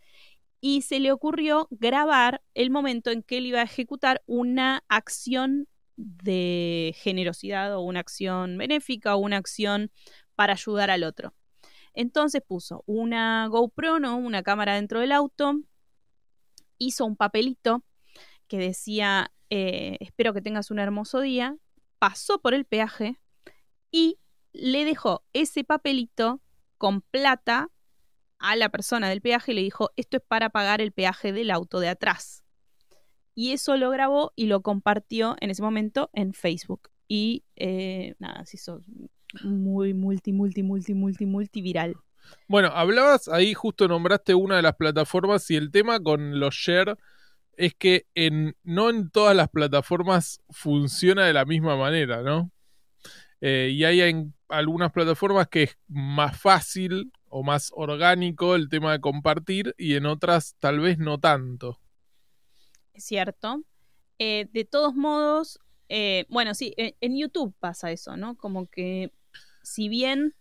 y 0.64 0.82
se 0.82 1.00
le 1.00 1.10
ocurrió 1.10 1.66
grabar 1.72 2.40
el 2.54 2.70
momento 2.70 3.10
en 3.10 3.24
que 3.24 3.38
él 3.38 3.46
iba 3.46 3.58
a 3.58 3.64
ejecutar 3.64 4.22
una 4.26 4.84
acción 4.88 5.66
de 5.96 6.94
generosidad 6.96 7.74
o 7.74 7.80
una 7.80 7.98
acción 7.98 8.56
benéfica 8.56 9.16
o 9.16 9.18
una 9.18 9.38
acción 9.38 9.90
para 10.36 10.52
ayudar 10.52 10.90
al 10.90 11.02
otro. 11.02 11.34
Entonces 11.94 12.42
puso 12.46 12.84
una 12.86 13.48
GoPro, 13.48 13.98
¿no? 13.98 14.16
una 14.16 14.44
cámara 14.44 14.76
dentro 14.76 15.00
del 15.00 15.10
auto, 15.10 15.60
hizo 16.78 17.06
un 17.06 17.16
papelito 17.16 17.82
que 18.46 18.58
decía, 18.58 19.32
eh, 19.50 19.96
espero 19.98 20.32
que 20.32 20.42
tengas 20.42 20.70
un 20.70 20.78
hermoso 20.78 21.20
día, 21.20 21.56
pasó 21.98 22.40
por 22.40 22.54
el 22.54 22.66
peaje 22.66 23.18
y 23.90 24.20
le 24.52 24.84
dejó 24.84 25.24
ese 25.32 25.64
papelito 25.64 26.40
con 26.78 27.00
plata 27.00 27.68
a 28.42 28.56
la 28.56 28.68
persona 28.68 29.08
del 29.08 29.20
peaje 29.20 29.52
y 29.52 29.54
le 29.54 29.62
dijo, 29.62 29.90
esto 29.96 30.18
es 30.18 30.22
para 30.26 30.50
pagar 30.50 30.80
el 30.80 30.92
peaje 30.92 31.32
del 31.32 31.50
auto 31.50 31.80
de 31.80 31.88
atrás. 31.88 32.42
Y 33.34 33.52
eso 33.52 33.76
lo 33.76 33.88
grabó 33.90 34.32
y 34.36 34.46
lo 34.46 34.60
compartió 34.60 35.36
en 35.40 35.50
ese 35.50 35.62
momento 35.62 36.10
en 36.12 36.34
Facebook. 36.34 36.90
Y 37.08 37.44
eh, 37.56 38.14
nada, 38.18 38.44
se 38.44 38.56
hizo 38.56 38.82
muy 39.42 39.94
multi, 39.94 40.32
multi, 40.32 40.62
multi, 40.62 40.92
multi, 40.92 41.24
multi 41.24 41.62
viral. 41.62 41.96
Bueno, 42.48 42.68
hablabas 42.68 43.28
ahí, 43.28 43.54
justo 43.54 43.88
nombraste 43.88 44.34
una 44.34 44.56
de 44.56 44.62
las 44.62 44.76
plataformas 44.76 45.50
y 45.50 45.56
el 45.56 45.70
tema 45.70 46.00
con 46.00 46.38
los 46.38 46.54
share 46.54 46.96
es 47.56 47.74
que 47.74 48.06
en, 48.14 48.56
no 48.64 48.90
en 48.90 49.10
todas 49.10 49.36
las 49.36 49.48
plataformas 49.48 50.40
funciona 50.50 51.24
de 51.26 51.32
la 51.32 51.44
misma 51.44 51.76
manera, 51.76 52.22
¿no? 52.22 52.50
Eh, 53.40 53.70
y 53.72 53.84
hay 53.84 54.00
en 54.00 54.34
algunas 54.48 54.92
plataformas 54.92 55.48
que 55.48 55.64
es 55.64 55.78
más 55.88 56.38
fácil 56.38 57.12
o 57.32 57.42
más 57.42 57.70
orgánico 57.74 58.54
el 58.54 58.68
tema 58.68 58.92
de 58.92 59.00
compartir 59.00 59.74
y 59.78 59.94
en 59.94 60.04
otras 60.04 60.54
tal 60.58 60.80
vez 60.80 60.98
no 60.98 61.18
tanto. 61.18 61.80
Es 62.92 63.04
cierto. 63.04 63.64
Eh, 64.18 64.48
de 64.52 64.64
todos 64.66 64.94
modos, 64.94 65.58
eh, 65.88 66.26
bueno, 66.28 66.54
sí, 66.54 66.74
en 66.76 67.18
YouTube 67.18 67.54
pasa 67.58 67.90
eso, 67.90 68.18
¿no? 68.18 68.36
Como 68.36 68.66
que 68.66 69.12
si 69.62 69.88
bien 69.88 70.34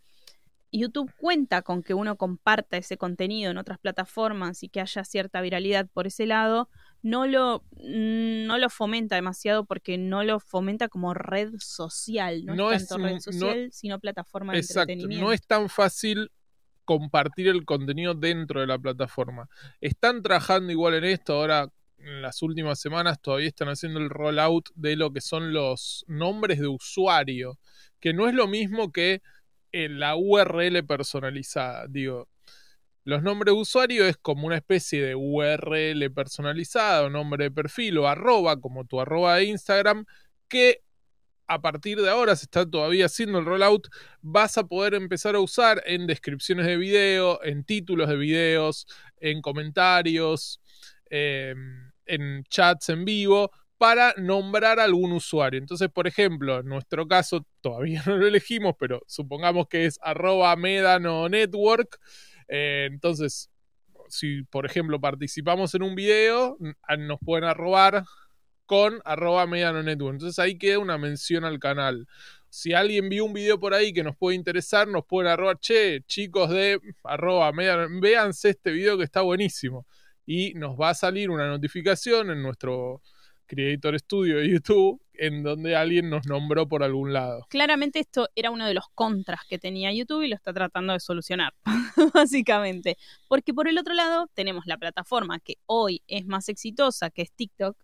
YouTube 0.72 1.12
cuenta 1.18 1.62
con 1.62 1.82
que 1.82 1.94
uno 1.94 2.18
comparta 2.18 2.78
ese 2.78 2.98
contenido 2.98 3.52
en 3.52 3.58
otras 3.58 3.80
plataformas 3.80 4.64
y 4.64 4.70
que 4.70 4.82
haya 4.82 5.04
cierta 5.04 5.42
viralidad 5.42 5.88
por 5.88 6.08
ese 6.08 6.26
lado, 6.26 6.70
no 7.02 7.26
lo, 7.26 7.64
no 7.72 8.58
lo 8.58 8.70
fomenta 8.70 9.16
demasiado 9.16 9.66
porque 9.66 9.98
no 9.98 10.24
lo 10.24 10.40
fomenta 10.40 10.88
como 10.88 11.14
red 11.14 11.54
social, 11.60 12.46
no, 12.46 12.72
es 12.72 12.88
tanto 12.88 13.04
red 13.06 13.20
social, 13.20 13.70
sino 13.72 14.00
plataforma 14.00 14.54
de 14.54 14.60
exacto, 14.60 14.92
entretenimiento. 14.92 15.26
No 15.26 15.34
es 15.34 15.42
tan 15.42 15.70
fácil 15.70 16.32
compartir 16.86 17.48
el 17.48 17.66
contenido 17.66 18.14
dentro 18.14 18.62
de 18.62 18.68
la 18.68 18.80
plataforma. 18.80 19.48
Están 19.80 20.22
trabajando 20.22 20.72
igual 20.72 20.96
en 20.96 21.06
esto, 21.06 21.34
ahora 21.34 21.70
en 21.98 22.22
las 22.22 22.42
últimas 22.42 22.80
semanas 22.80 23.22
todavía 23.22 23.48
están 23.48 23.70
haciendo 23.70 24.00
el 24.00 24.10
rollout 24.10 24.70
de 24.76 24.96
lo 24.96 25.14
que 25.14 25.22
son 25.22 25.54
los 25.54 26.04
nombres 26.08 26.60
de 26.60 26.68
usuario, 26.68 27.60
que 28.00 28.14
no 28.14 28.28
es 28.28 28.34
lo 28.34 28.48
mismo 28.48 28.92
que 28.92 29.22
eh, 29.72 29.90
la 29.90 30.16
URL 30.16 30.86
personalizada, 30.86 31.86
digo. 31.88 32.28
Los 33.04 33.24
nombres 33.24 33.54
de 33.54 33.60
usuario 33.60 34.06
es 34.06 34.18
como 34.18 34.46
una 34.46 34.58
especie 34.58 35.02
de 35.04 35.16
URL 35.16 36.12
personalizada 36.14 37.10
nombre 37.10 37.46
de 37.46 37.52
perfil 37.52 37.98
o 37.98 38.08
arroba, 38.08 38.60
como 38.60 38.86
tu 38.86 39.02
arroba 39.02 39.38
de 39.38 39.46
Instagram, 39.46 40.06
que 40.48 40.84
a 41.52 41.62
partir 41.62 42.02
de 42.02 42.10
ahora 42.10 42.36
se 42.36 42.46
está 42.46 42.66
todavía 42.66 43.08
haciendo 43.08 43.40
el 43.40 43.46
rollout, 43.46 43.90
vas 44.22 44.58
a 44.58 44.64
poder 44.64 44.94
empezar 44.94 45.36
a 45.36 45.40
usar 45.40 45.84
en 45.86 46.08
descripciones 46.08 46.66
de 46.66 46.78
video, 46.78 47.44
en 47.44 47.66
títulos 47.66 48.08
de 48.08 48.16
videos, 48.16 48.88
en 49.18 49.42
comentarios, 49.42 50.62
em, 51.10 51.92
en 52.06 52.44
chats 52.46 52.90
en 52.90 53.04
vivo, 53.04 53.52
para 53.78 54.14
nombrar 54.18 54.80
a 54.80 54.86
algún 54.86 55.12
usuario. 55.12 55.60
Entonces, 55.60 55.90
por 55.90 56.08
ejemplo, 56.08 56.60
en 56.60 56.68
nuestro 56.68 57.06
caso, 57.06 57.46
todavía 57.60 58.02
no 58.08 58.16
lo 58.16 58.28
elegimos, 58.28 58.76
pero 58.80 59.02
supongamos 59.08 59.68
que 59.68 59.86
es 59.86 60.00
arroba 60.02 60.56
medano 60.56 61.28
network. 61.28 62.00
Eh, 62.48 62.88
entonces, 62.90 63.50
si 64.08 64.44
por 64.44 64.66
ejemplo 64.66 65.02
participamos 65.02 65.76
en 65.76 65.84
un 65.84 65.96
video, 65.96 66.58
nos 66.98 67.20
pueden 67.20 67.46
arrobar 67.46 68.06
con 68.72 69.02
arroba 69.04 69.46
Mediano 69.48 69.84
Network. 69.84 70.14
Entonces 70.14 70.40
ahí 70.40 70.58
queda 70.58 70.80
una 70.80 70.98
mención 70.98 71.44
al 71.44 71.60
canal. 71.60 72.08
Si 72.48 72.72
alguien 72.72 73.10
vio 73.10 73.26
un 73.26 73.34
video 73.34 73.60
por 73.60 73.74
ahí 73.74 73.92
que 73.92 74.02
nos 74.02 74.16
puede 74.16 74.38
interesar, 74.38 74.88
nos 74.88 75.04
pueden 75.06 75.30
arrobar, 75.30 75.60
che, 75.60 76.00
chicos 76.08 76.50
de 76.50 76.80
arroba 77.04 77.52
Mediano, 77.52 78.00
véanse 78.00 78.52
este 78.52 78.72
video 78.72 78.98
que 78.98 79.04
está 79.04 79.24
buenísimo. 79.24 79.86
Y 80.26 80.54
nos 80.54 80.80
va 80.80 80.92
a 80.92 80.94
salir 80.94 81.30
una 81.30 81.50
notificación 81.50 82.32
en 82.32 82.42
nuestro 82.42 83.02
Creator 83.46 84.00
Studio 84.00 84.38
de 84.38 84.50
YouTube 84.50 85.02
en 85.16 85.44
donde 85.44 85.76
alguien 85.76 86.10
nos 86.10 86.26
nombró 86.26 86.66
por 86.70 86.82
algún 86.82 87.12
lado. 87.12 87.46
Claramente 87.50 88.00
esto 88.00 88.30
era 88.36 88.52
uno 88.52 88.66
de 88.66 88.74
los 88.74 88.86
contras 88.96 89.42
que 89.50 89.60
tenía 89.60 89.92
YouTube 89.92 90.22
y 90.22 90.30
lo 90.30 90.36
está 90.38 90.54
tratando 90.54 90.94
de 90.94 91.02
solucionar, 91.02 91.54
básicamente. 92.14 92.98
Porque 93.28 93.54
por 93.54 93.68
el 93.68 93.78
otro 93.78 93.94
lado 93.94 94.28
tenemos 94.34 94.66
la 94.66 94.78
plataforma 94.78 95.42
que 95.42 95.56
hoy 95.66 96.02
es 96.08 96.26
más 96.26 96.48
exitosa, 96.48 97.10
que 97.10 97.24
es 97.24 97.34
TikTok, 97.34 97.76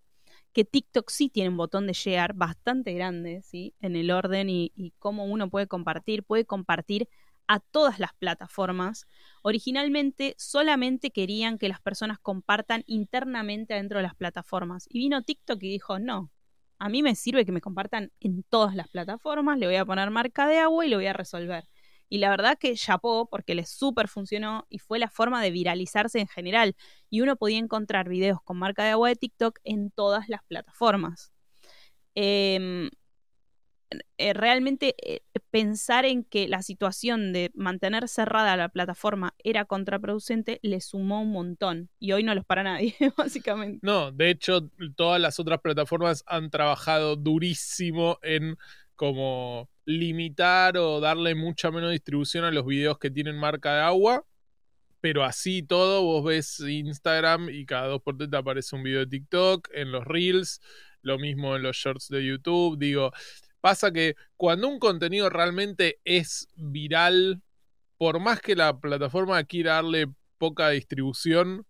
que 0.58 0.66
TikTok 0.66 1.12
sí 1.12 1.30
tiene 1.30 1.50
un 1.50 1.58
botón 1.58 1.86
de 1.86 1.94
share 1.94 2.34
bastante 2.34 2.92
grande, 2.94 3.44
¿sí? 3.44 3.76
En 3.80 3.96
el 3.96 4.10
orden 4.10 4.50
y, 4.50 4.92
cómo 4.98 5.26
uno 5.26 5.52
puede 5.52 5.68
compartir. 5.68 6.24
Puede 6.24 6.46
compartir 6.46 7.08
a 7.48 7.60
todas 7.60 8.00
las 8.00 8.16
plataformas. 8.16 9.06
Originalmente 9.44 10.34
solamente 10.40 11.12
querían 11.12 11.60
que 11.60 11.70
las 11.70 11.80
personas 11.80 12.18
compartan 12.18 12.84
internamente 12.88 13.76
dentro 13.76 14.00
de 14.00 14.04
las 14.04 14.16
plataformas. 14.16 14.88
Y 14.90 14.98
vino 14.98 15.22
TikTok 15.22 15.62
y 15.62 15.70
dijo, 15.70 16.00
no, 16.00 16.32
a 16.80 16.90
mí 16.90 17.04
me 17.04 17.14
sirve 17.14 17.46
que 17.46 17.52
me 17.52 17.62
compartan 17.62 18.12
en 18.20 18.42
todas 18.42 18.74
las 18.74 18.88
plataformas, 18.88 19.60
le 19.60 19.68
voy 19.68 19.76
a 19.76 19.86
poner 19.86 20.10
marca 20.10 20.48
de 20.48 20.58
agua 20.58 20.84
y 20.88 20.90
lo 20.90 20.98
voy 20.98 21.06
a 21.06 21.14
resolver. 21.14 21.70
Y 22.10 22.20
la 22.20 22.30
verdad 22.30 22.58
que 22.58 22.76
chapó 22.76 23.28
porque 23.30 23.56
les 23.56 23.70
súper 23.70 24.08
funcionó 24.08 24.66
y 24.70 24.80
fue 24.80 25.00
la 25.00 25.10
forma 25.10 25.42
de 25.42 25.52
viralizarse 25.52 26.20
en 26.20 26.28
general. 26.28 26.76
Y 27.10 27.22
uno 27.22 27.36
podía 27.36 27.58
encontrar 27.58 28.10
videos 28.10 28.42
con 28.44 28.58
marca 28.58 28.84
de 28.84 28.92
agua 28.92 29.10
de 29.10 29.16
TikTok 29.16 29.60
en 29.64 29.92
todas 29.92 30.30
las 30.30 30.44
plataformas. 30.44 31.32
Em, 32.16 32.90
eh, 34.18 34.34
realmente 34.34 34.96
eh, 35.02 35.22
pensar 35.50 36.06
en 36.06 36.24
que 36.26 36.50
la 36.50 36.62
situación 36.62 37.32
de 37.32 37.52
mantener 37.54 38.10
cerrada 38.10 38.58
la 38.58 38.70
plataforma 38.70 39.34
era 39.44 39.64
contraproducente 39.64 40.60
le 40.62 40.82
sumó 40.82 41.22
un 41.22 41.32
montón 41.32 41.90
y 42.00 42.12
hoy 42.12 42.24
no 42.24 42.36
los 42.36 42.46
para 42.46 42.64
nadie, 42.64 42.96
básicamente. 43.18 43.80
No, 43.84 44.12
de 44.12 44.32
hecho, 44.32 44.70
todas 44.96 45.22
las 45.22 45.40
otras 45.40 45.62
plataformas 45.62 46.24
han 46.28 46.50
trabajado 46.50 47.16
durísimo 47.16 48.18
en 48.24 48.58
como 48.96 49.70
limitar 49.88 50.78
o 50.78 51.00
darle 51.00 51.34
mucha 51.34 51.72
menos 51.72 51.90
distribución 51.92 52.44
a 52.44 52.52
los 52.52 52.68
videos 52.68 53.00
que 53.00 53.10
tienen 53.10 53.40
marca 53.40 53.74
de 53.74 53.82
agua. 53.82 54.24
Pero 55.02 55.24
así 55.24 55.64
todo, 55.64 56.04
vos 56.04 56.24
ves 56.24 56.60
Instagram 56.60 57.50
y 57.50 57.66
cada 57.66 57.88
dos 57.88 58.04
por 58.04 58.18
tres 58.18 58.30
te 58.30 58.38
aparece 58.38 58.76
un 58.76 58.84
video 58.84 59.00
de 59.00 59.08
TikTok, 59.08 59.70
en 59.74 59.92
los 59.92 60.06
Reels, 60.06 60.60
lo 61.02 61.18
mismo 61.18 61.56
en 61.56 61.64
los 61.64 61.78
Shorts 61.78 62.10
de 62.10 62.26
YouTube. 62.26 62.78
Digo, 62.78 63.12
Pasa 63.62 63.92
que 63.92 64.16
cuando 64.36 64.68
un 64.68 64.80
contenido 64.80 65.30
realmente 65.30 66.00
es 66.06 66.48
viral, 66.56 67.42
por 67.98 68.20
más 68.20 68.40
que 68.40 68.56
la 68.56 68.80
plataforma 68.80 69.44
quiera 69.44 69.74
darle 69.74 70.08
poca 70.38 70.70
distribución, 70.70 71.66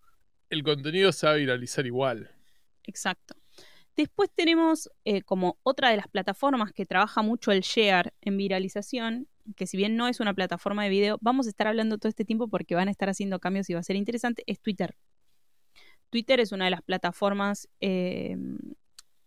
el 0.50 0.64
contenido 0.64 1.12
se 1.12 1.26
va 1.26 1.34
a 1.34 1.38
viralizar 1.38 1.86
igual. 1.86 2.30
Exacto. 2.84 3.36
Después 3.98 4.30
tenemos 4.34 4.92
eh, 5.06 5.24
como 5.24 5.58
otra 5.64 5.90
de 5.90 5.98
las 5.98 6.08
plataformas 6.08 6.72
que 6.72 6.86
trabaja 6.86 7.24
mucho 7.24 7.52
el 7.52 7.62
share 7.62 8.14
en 8.22 8.38
viralización, 8.38 9.28
que 9.56 9.66
si 9.66 9.76
bien 9.76 9.98
no 9.98 10.08
es 10.08 10.20
una 10.20 10.36
plataforma 10.36 10.84
de 10.84 10.90
video, 10.90 11.18
vamos 11.20 11.48
a 11.48 11.50
estar 11.50 11.68
hablando 11.68 11.98
todo 11.98 12.08
este 12.08 12.24
tiempo 12.24 12.48
porque 12.48 12.76
van 12.76 12.90
a 12.90 12.92
estar 12.92 13.10
haciendo 13.10 13.40
cambios 13.40 13.72
y 13.72 13.74
va 13.74 13.80
a 13.80 13.84
ser 13.84 13.96
interesante, 13.96 14.44
es 14.46 14.62
Twitter. 14.62 14.96
Twitter 16.12 16.40
es 16.40 16.52
una 16.52 16.66
de 16.66 16.72
las 16.72 16.84
plataformas 16.84 17.70
eh, 17.82 18.38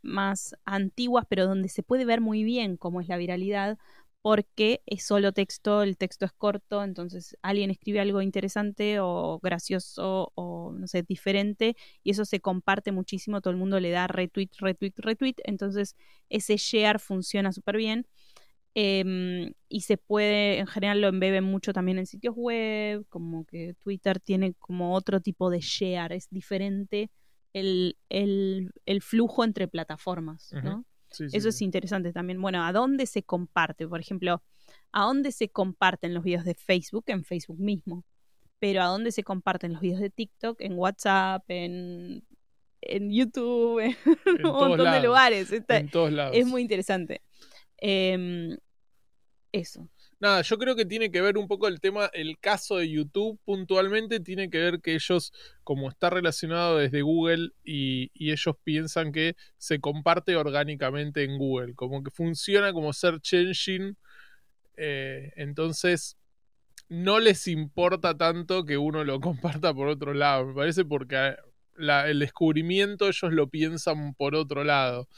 más 0.03 0.55
antiguas, 0.65 1.27
pero 1.29 1.47
donde 1.47 1.69
se 1.69 1.83
puede 1.83 2.05
ver 2.05 2.21
muy 2.21 2.45
bien 2.45 2.77
cómo 2.77 3.01
es 3.01 3.09
la 3.09 3.17
viralidad, 3.17 3.77
porque 4.23 4.83
es 4.87 5.05
solo 5.05 5.33
texto, 5.33 5.83
el 5.83 5.97
texto 5.97 6.27
es 6.27 6.33
corto, 6.33 6.85
entonces 6.85 7.37
alguien 7.43 7.71
escribe 7.71 8.01
algo 8.01 8.21
interesante 8.21 9.01
o 9.01 9.41
gracioso 9.43 10.33
o 10.35 10.73
no 10.73 10.87
sé, 10.87 11.03
diferente, 11.03 11.77
y 12.03 12.11
eso 12.11 12.25
se 12.25 12.41
comparte 12.41 12.93
muchísimo, 12.93 13.41
todo 13.41 13.53
el 13.53 13.57
mundo 13.59 13.81
le 13.81 13.91
da 13.91 14.07
retweet, 14.07 14.51
retweet, 14.59 14.93
retweet, 14.99 15.37
entonces 15.45 15.97
ese 16.29 16.57
share 16.57 16.99
funciona 16.99 17.53
súper 17.53 17.77
bien. 17.77 18.07
Em, 18.75 19.53
y 19.69 19.81
se 19.81 19.97
puede, 19.97 20.59
en 20.59 20.67
general 20.69 21.01
lo 21.01 21.09
embeben 21.09 21.43
mucho 21.43 21.73
también 21.73 21.99
en 21.99 22.07
sitios 22.07 22.35
web, 22.37 23.05
como 23.09 23.45
que 23.45 23.75
Twitter 23.81 24.21
tiene 24.21 24.55
como 24.55 24.95
otro 24.95 25.21
tipo 25.21 25.51
de 25.51 25.61
share, 25.61 26.13
es 26.13 26.29
diferente 26.31 27.11
el, 27.53 27.97
el, 28.09 29.03
flujo 29.03 29.43
entre 29.45 29.67
plataformas, 29.67 30.53
¿no? 30.63 30.85
Eso 31.33 31.49
es 31.49 31.63
interesante 31.63 32.13
también. 32.13 32.41
Bueno, 32.41 32.65
¿a 32.65 32.73
dónde 32.73 33.07
se 33.07 33.23
comparte? 33.23 33.87
Por 33.87 34.01
ejemplo, 34.01 34.43
¿a 34.93 35.05
dónde 35.05 35.33
se 35.33 35.49
comparten 35.49 36.15
los 36.15 36.25
videos 36.25 36.45
de 36.45 36.55
Facebook? 36.55 37.05
En 37.09 37.25
Facebook 37.25 37.59
mismo. 37.59 38.05
Pero 38.59 38.83
¿a 38.83 38.87
dónde 38.87 39.11
se 39.11 39.25
comparten 39.25 39.73
los 39.73 39.81
videos 39.81 40.01
de 40.01 40.11
TikTok? 40.11 40.61
En 40.61 40.75
WhatsApp, 40.75 41.45
en, 41.49 42.25
en 42.81 43.11
YouTube, 43.11 43.81
en, 44.27 44.47
un 44.47 44.53
montón 44.53 44.91
de 44.93 45.03
lugares. 45.03 45.53
en 45.53 45.89
todos 45.89 46.13
lados. 46.13 46.37
Es 46.37 46.47
muy 46.47 46.63
interesante. 46.63 47.23
Em, 47.79 48.57
eso. 49.53 49.89
Nada, 50.21 50.43
yo 50.43 50.59
creo 50.59 50.77
que 50.77 50.85
tiene 50.85 51.11
que 51.11 51.23
ver 51.23 51.39
un 51.39 51.49
poco 51.49 51.67
el 51.67 51.81
tema, 51.81 52.11
el 52.13 52.39
caso 52.39 52.77
de 52.77 52.91
YouTube 52.91 53.41
puntualmente, 53.43 54.21
tiene 54.21 54.51
que 54.51 54.59
ver 54.59 54.81
que 54.83 54.95
ellos, 54.95 55.33
como 55.65 55.89
está 55.89 56.11
relacionado 56.11 56.77
desde 56.77 57.01
Google 57.01 57.53
y, 57.65 58.11
ellos 58.15 58.55
piensan 58.63 59.13
que 59.13 59.35
se 59.57 59.81
comparte 59.81 60.37
orgánicamente 60.37 61.25
en 61.25 61.39
Google, 61.39 61.75
como 61.75 62.03
que 62.03 62.11
funciona 62.11 62.75
como 62.75 62.93
search 62.93 63.33
engine, 63.33 63.95
eh, 64.77 65.33
entonces 65.37 66.19
no 66.91 67.19
les 67.19 67.47
importa 67.49 68.15
tanto 68.17 68.67
que 68.67 68.77
uno 68.77 69.05
lo 69.05 69.21
comparta 69.21 69.73
por 69.73 69.89
otro 69.89 70.13
lado, 70.13 70.47
me 70.47 70.55
parece 70.55 70.85
porque 70.85 71.35
el 71.79 72.19
descubrimiento 72.19 73.09
ellos 73.09 73.33
lo 73.33 73.49
piensan 73.49 74.13
por 74.15 74.35
otro 74.35 74.65
lado. 74.65 75.09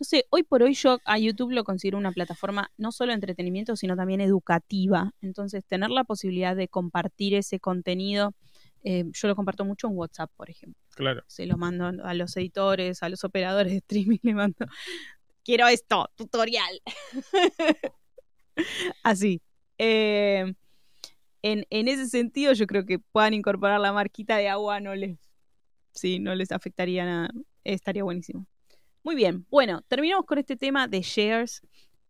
No 0.00 0.04
sé, 0.04 0.26
hoy 0.30 0.42
por 0.42 0.62
hoy 0.62 0.74
yo 0.74 0.98
a 1.04 1.18
YouTube 1.18 1.52
lo 1.52 1.64
considero 1.64 1.98
una 1.98 2.12
plataforma 2.12 2.70
no 2.76 2.92
solo 2.92 3.10
de 3.10 3.14
entretenimiento, 3.14 3.76
sino 3.76 3.96
también 3.96 4.20
educativa. 4.20 5.12
Entonces, 5.20 5.64
tener 5.64 5.90
la 5.90 6.04
posibilidad 6.04 6.56
de 6.56 6.68
compartir 6.68 7.34
ese 7.34 7.60
contenido, 7.60 8.34
eh, 8.84 9.04
yo 9.12 9.28
lo 9.28 9.36
comparto 9.36 9.64
mucho 9.64 9.86
en 9.86 9.96
WhatsApp, 9.96 10.30
por 10.36 10.50
ejemplo. 10.50 10.80
Claro. 10.94 11.22
Se 11.26 11.46
lo 11.46 11.56
mando 11.56 11.86
a 12.04 12.14
los 12.14 12.36
editores, 12.36 13.02
a 13.02 13.08
los 13.08 13.24
operadores 13.24 13.72
de 13.72 13.78
streaming, 13.78 14.18
le 14.22 14.34
mando, 14.34 14.66
quiero 15.44 15.66
esto, 15.68 16.10
tutorial. 16.16 16.80
Así. 19.02 19.40
Eh, 19.78 20.54
en, 21.42 21.66
en, 21.70 21.88
ese 21.88 22.08
sentido, 22.08 22.52
yo 22.52 22.66
creo 22.66 22.84
que 22.86 22.98
puedan 22.98 23.34
incorporar 23.34 23.80
la 23.80 23.92
marquita 23.92 24.36
de 24.36 24.48
agua, 24.48 24.80
no 24.80 24.94
les, 24.94 25.18
sí, 25.92 26.18
no 26.18 26.34
les 26.34 26.52
afectaría 26.52 27.04
nada. 27.04 27.30
Estaría 27.64 28.04
buenísimo. 28.04 28.46
Muy 29.04 29.16
bien, 29.16 29.46
bueno, 29.50 29.82
terminamos 29.88 30.26
con 30.26 30.38
este 30.38 30.56
tema 30.56 30.86
de 30.86 31.02
shares. 31.02 31.62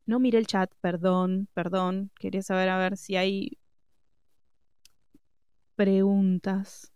No 0.04 0.18
miré 0.18 0.38
el 0.38 0.46
chat, 0.46 0.70
perdón, 0.80 1.48
perdón. 1.54 2.10
Quería 2.18 2.42
saber 2.42 2.68
a 2.68 2.78
ver 2.78 2.96
si 2.98 3.16
hay 3.16 3.58
preguntas. 5.74 6.92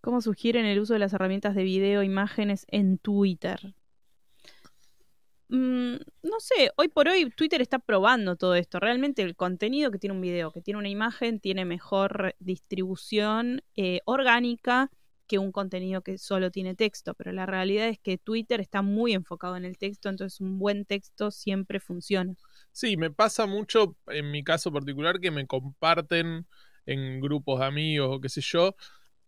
¿Cómo 0.00 0.20
sugieren 0.20 0.64
el 0.66 0.80
uso 0.80 0.94
de 0.94 0.98
las 0.98 1.12
herramientas 1.12 1.54
de 1.54 1.62
video, 1.62 2.02
imágenes 2.02 2.66
en 2.68 2.98
Twitter? 2.98 3.74
Mm, 5.48 5.96
no 6.22 6.40
sé, 6.40 6.70
hoy 6.76 6.88
por 6.88 7.08
hoy 7.08 7.30
Twitter 7.30 7.60
está 7.60 7.78
probando 7.78 8.36
todo 8.36 8.54
esto. 8.56 8.80
Realmente 8.80 9.22
el 9.22 9.36
contenido 9.36 9.90
que 9.90 9.98
tiene 9.98 10.14
un 10.14 10.20
video, 10.22 10.52
que 10.52 10.62
tiene 10.62 10.78
una 10.78 10.88
imagen, 10.88 11.38
tiene 11.38 11.64
mejor 11.64 12.34
distribución 12.40 13.62
eh, 13.76 14.00
orgánica 14.06 14.90
que 15.30 15.38
un 15.38 15.52
contenido 15.52 16.02
que 16.02 16.18
solo 16.18 16.50
tiene 16.50 16.74
texto, 16.74 17.14
pero 17.14 17.30
la 17.30 17.46
realidad 17.46 17.86
es 17.86 18.00
que 18.00 18.18
Twitter 18.18 18.60
está 18.60 18.82
muy 18.82 19.12
enfocado 19.12 19.56
en 19.56 19.64
el 19.64 19.78
texto, 19.78 20.08
entonces 20.08 20.40
un 20.40 20.58
buen 20.58 20.84
texto 20.84 21.30
siempre 21.30 21.78
funciona. 21.78 22.34
Sí, 22.72 22.96
me 22.96 23.12
pasa 23.12 23.46
mucho 23.46 23.96
en 24.08 24.32
mi 24.32 24.42
caso 24.42 24.72
particular 24.72 25.20
que 25.20 25.30
me 25.30 25.46
comparten 25.46 26.48
en 26.84 27.20
grupos 27.20 27.60
de 27.60 27.66
amigos 27.66 28.08
o 28.10 28.20
qué 28.20 28.28
sé 28.28 28.40
yo, 28.40 28.74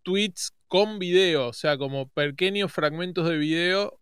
tweets 0.02 0.52
con 0.66 0.98
video, 0.98 1.50
o 1.50 1.52
sea, 1.52 1.78
como 1.78 2.08
pequeños 2.08 2.72
fragmentos 2.72 3.28
de 3.28 3.38
video 3.38 4.00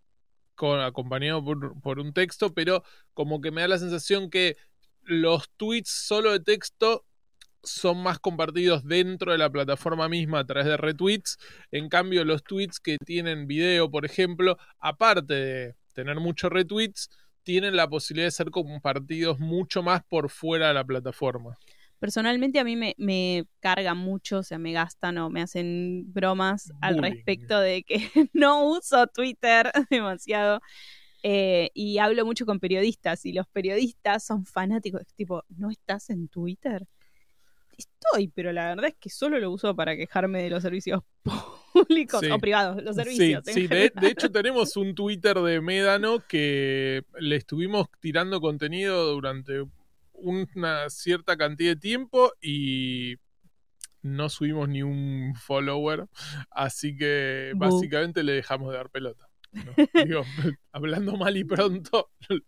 con, 0.55 0.81
acompañado 0.81 1.45
por, 1.45 1.79
por 1.83 1.99
un 1.99 2.15
texto, 2.15 2.55
pero 2.55 2.83
como 3.13 3.43
que 3.43 3.51
me 3.51 3.61
da 3.61 3.69
la 3.69 3.79
sensación 3.79 4.31
que 4.31 4.57
los 5.03 5.51
tweets 5.59 5.91
solo 5.91 6.33
de 6.33 6.41
texto 6.41 7.05
son 7.63 8.03
más 8.03 8.19
compartidos 8.19 8.85
dentro 8.85 9.33
de 9.33 9.39
la 9.39 9.51
plataforma 9.51 10.09
misma 10.09 10.41
a 10.41 10.47
través 10.47 10.67
de 10.67 10.77
retweets. 10.77 11.39
En 11.71 11.89
cambio, 11.89 12.25
los 12.25 12.43
tweets 12.43 12.81
que 12.81 12.97
tienen 12.99 13.47
video, 13.47 13.91
por 13.91 14.05
ejemplo, 14.05 14.59
aparte 14.79 15.35
de 15.35 15.75
tener 15.93 16.17
muchos 16.21 16.51
retweets, 16.51 17.11
tienen 17.43 17.77
la 17.77 17.89
posibilidad 17.89 18.27
de 18.27 18.33
ser 18.33 18.51
compartidos 18.51 19.39
mucho 19.39 19.83
más 19.83 20.03
por 20.05 20.31
fuera 20.31 20.69
de 20.69 20.75
la 20.75 20.85
plataforma. 20.85 21.59
Personalmente 21.99 22.59
a 22.59 22.65
mí 22.65 22.77
me, 22.77 22.95
me 22.97 23.45
cargan 23.61 23.99
mucho, 23.99 24.39
o 24.39 24.43
sea, 24.43 24.59
me 24.59 24.73
gastan 24.73 25.19
o 25.19 25.29
me 25.29 25.43
hacen 25.43 26.05
bromas 26.13 26.73
al 26.81 26.97
respecto 26.99 27.61
de 27.61 27.83
que 27.83 27.99
no 28.33 28.71
uso 28.71 29.07
Twitter 29.09 29.71
demasiado. 29.91 30.61
Eh, 31.23 31.71
y 31.75 31.99
hablo 31.99 32.25
mucho 32.25 32.47
con 32.47 32.61
periodistas 32.61 33.27
y 33.27 33.35
los 33.35 33.47
periodistas 33.49 34.25
son 34.25 34.47
fanáticos, 34.47 35.03
tipo, 35.15 35.45
¿no 35.51 35.71
estás 35.71 36.09
en 36.09 36.29
Twitter? 36.29 36.87
Estoy, 37.81 38.29
pero 38.29 38.53
la 38.53 38.69
verdad 38.69 38.87
es 38.87 38.97
que 38.99 39.11
solo 39.11 39.39
lo 39.39 39.51
uso 39.51 39.75
para 39.75 39.97
quejarme 39.97 40.43
de 40.43 40.51
los 40.51 40.63
servicios 40.63 41.03
públicos 41.73 42.23
o 42.31 42.39
privados, 42.39 42.83
los 42.83 42.97
servicios. 42.97 43.43
Sí, 43.47 43.67
de, 43.67 43.93
hecho 44.03 44.31
tenemos 44.31 44.77
un 44.77 44.95
Twitter 44.95 45.37
de 45.39 45.61
Médano 45.61 46.21
que 46.27 47.05
le 47.19 47.37
estuvimos 47.37 47.89
tirando 48.01 48.41
contenido 48.41 49.13
durante 49.13 49.65
una 50.13 50.91
cierta 50.91 51.37
cantidad 51.37 51.73
de 51.73 51.81
tiempo 51.81 52.33
y 52.43 53.17
no 54.03 54.29
subimos 54.29 54.69
ni 54.69 54.83
un 54.83 55.35
follower, 55.37 56.07
así 56.51 56.97
que 56.97 57.53
básicamente 57.57 58.23
le 58.23 58.33
dejamos 58.33 58.71
de 58.71 58.77
dar 58.77 58.91
pelota. 58.91 59.30
hablando 60.73 61.17
mal 61.17 61.37
y 61.37 61.45
pronto, 61.45 62.11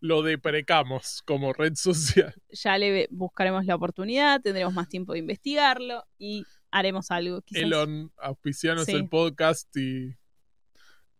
lo 0.00 0.22
deprecamos 0.22 1.22
como 1.26 1.52
red 1.52 1.74
social. 1.74 2.34
Ya 2.50 2.78
le 2.78 3.08
buscaremos 3.10 3.64
la 3.66 3.74
oportunidad, 3.74 4.40
tendremos 4.40 4.74
más 4.74 4.88
tiempo 4.88 5.12
de 5.12 5.20
investigarlo 5.20 6.04
y 6.18 6.44
haremos 6.70 7.10
algo. 7.10 7.42
Elon, 7.52 8.12
auspicianos 8.16 8.88
el 8.88 9.08
podcast 9.08 9.68
y... 9.76 10.16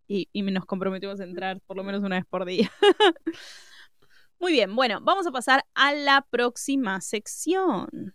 y... 0.06 0.42
nos 0.42 0.64
comprometemos 0.64 1.20
a 1.20 1.24
entrar 1.24 1.60
por 1.66 1.76
lo 1.76 1.84
menos 1.84 2.02
una 2.02 2.16
vez 2.16 2.26
por 2.26 2.44
día. 2.44 2.70
Muy 4.40 4.52
bien, 4.52 4.76
bueno, 4.76 5.00
vamos 5.02 5.26
a 5.26 5.32
pasar 5.32 5.64
a 5.74 5.92
la 5.94 6.24
próxima 6.30 7.00
sección. 7.00 8.14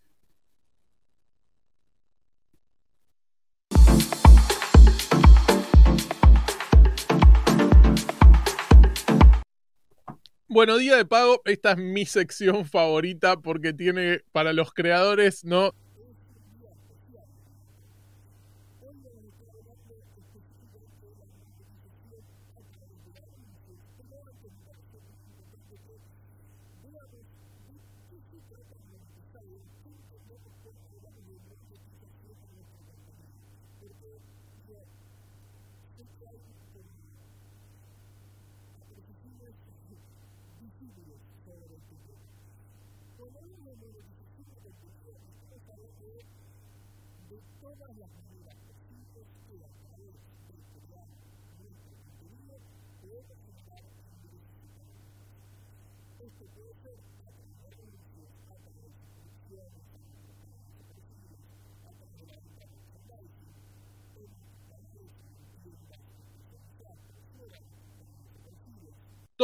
Bueno, 10.53 10.77
día 10.77 10.95
de 10.97 11.05
pago, 11.05 11.41
esta 11.45 11.71
es 11.71 11.77
mi 11.79 12.05
sección 12.05 12.65
favorita 12.65 13.37
porque 13.37 13.73
tiene 13.73 14.19
para 14.31 14.53
los 14.53 14.71
creadores, 14.71 15.43
¿no? 15.43 15.73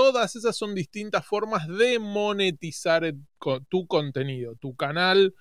Todas 0.01 0.37
esas 0.37 0.55
son 0.55 0.75
distintas 0.75 1.25
formas 1.25 1.67
de 1.67 1.99
monetizar 1.99 3.03
tu 3.67 3.85
contenido, 3.85 4.55
tu 4.55 4.73
canal, 4.73 5.35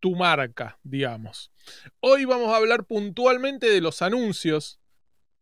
tu 0.00 0.16
marca, 0.16 0.80
digamos. 0.82 1.52
Hoy 2.00 2.24
vamos 2.24 2.48
a 2.52 2.56
hablar 2.56 2.86
puntualmente 2.86 3.70
de 3.70 3.80
los 3.80 4.02
anuncios, 4.02 4.80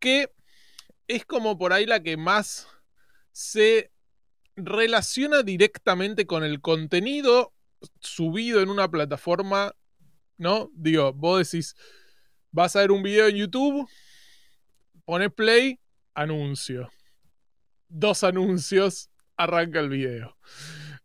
que 0.00 0.30
es 1.08 1.24
como 1.24 1.56
por 1.56 1.72
ahí 1.72 1.86
la 1.86 2.02
que 2.02 2.18
más 2.18 2.68
se 3.32 3.90
relaciona 4.54 5.42
directamente 5.42 6.26
con 6.26 6.44
el 6.44 6.60
contenido 6.60 7.54
subido 8.00 8.60
en 8.60 8.68
una 8.68 8.90
plataforma, 8.90 9.74
¿no? 10.36 10.70
Digo, 10.74 11.14
vos 11.14 11.50
decís, 11.50 11.74
vas 12.50 12.76
a 12.76 12.80
ver 12.80 12.92
un 12.92 13.02
video 13.02 13.28
en 13.28 13.36
YouTube, 13.36 13.88
pones 15.06 15.32
play, 15.32 15.80
anuncio. 16.12 16.90
Dos 17.88 18.24
anuncios, 18.24 19.10
arranca 19.36 19.80
el 19.80 19.88
video. 19.88 20.36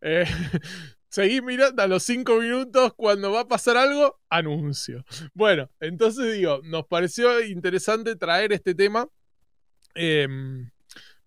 Eh, 0.02 0.26
seguís 1.10 1.44
mirando 1.44 1.82
a 1.82 1.88
los 1.88 2.04
cinco 2.04 2.38
minutos, 2.40 2.94
cuando 2.96 3.32
va 3.32 3.42
a 3.42 3.48
pasar 3.48 3.78
algo, 3.78 4.20
anuncio. 4.30 5.04
Bueno, 5.34 5.70
entonces 5.80 6.34
digo, 6.34 6.62
nos 6.64 6.86
pareció 6.88 7.44
interesante 7.44 8.16
traer 8.16 8.54
este 8.54 8.76
tema. 8.76 9.08
Em, 9.96 10.70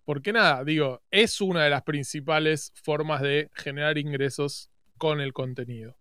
porque 0.05 0.33
nada, 0.33 0.63
digo, 0.63 1.01
es 1.11 1.39
una 1.41 1.63
de 1.63 1.69
las 1.69 1.83
principales 1.83 2.73
formas 2.75 3.21
de 3.21 3.49
generar 3.53 3.97
ingresos 3.97 4.69
con 4.97 5.21
el 5.21 5.33
contenido. 5.33 5.97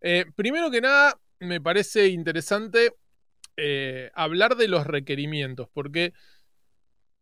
Eh, 0.00 0.26
primero 0.36 0.70
que 0.70 0.80
nada, 0.80 1.18
me 1.40 1.60
parece 1.60 2.08
interesante 2.08 2.94
eh, 3.56 4.10
hablar 4.14 4.56
de 4.56 4.68
los 4.68 4.86
requerimientos, 4.86 5.68
porque 5.72 6.12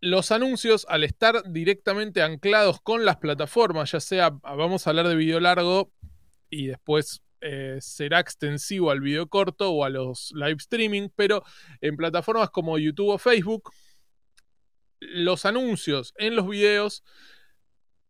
los 0.04 0.30
anuncios, 0.32 0.86
al 0.90 1.02
estar 1.02 1.50
directamente 1.50 2.20
anclados 2.20 2.78
con 2.82 3.06
las 3.06 3.16
plataformas, 3.16 3.92
ya 3.92 4.00
sea, 4.00 4.28
vamos 4.30 4.86
a 4.86 4.90
hablar 4.90 5.08
de 5.08 5.16
video 5.16 5.40
largo 5.40 5.90
y 6.50 6.66
después 6.66 7.22
eh, 7.40 7.78
será 7.80 8.20
extensivo 8.20 8.90
al 8.90 9.00
video 9.00 9.26
corto 9.28 9.70
o 9.70 9.82
a 9.82 9.88
los 9.88 10.30
live 10.34 10.58
streaming, 10.58 11.08
pero 11.16 11.42
en 11.80 11.96
plataformas 11.96 12.50
como 12.50 12.76
YouTube 12.78 13.08
o 13.08 13.18
Facebook, 13.18 13.72
los 15.00 15.46
anuncios 15.46 16.12
en 16.18 16.36
los 16.36 16.46
videos 16.46 17.02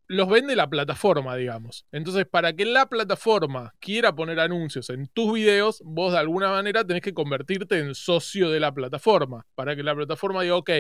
los 0.07 0.29
vende 0.29 0.57
la 0.57 0.69
plataforma, 0.69 1.37
digamos. 1.37 1.87
Entonces, 1.93 2.27
para 2.27 2.53
que 2.55 2.65
la 2.67 2.89
plataforma 2.89 3.73
quiera 3.79 4.15
poner 4.15 4.39
anuncios 4.41 4.91
en 4.91 5.07
tus 5.09 5.33
videos, 5.33 5.81
vos 5.85 6.13
de 6.13 6.19
alguna 6.19 6.51
manera 6.51 6.85
tenés 6.85 7.03
que 7.03 7.15
convertirte 7.15 7.79
en 7.79 7.95
socio 7.95 8.51
de 8.51 8.61
la 8.61 8.75
plataforma. 8.75 9.47
Para 9.55 9.75
que 9.77 9.83
la 9.83 9.95
plataforma 9.95 10.43
diga, 10.43 10.57
ok, 10.57 10.71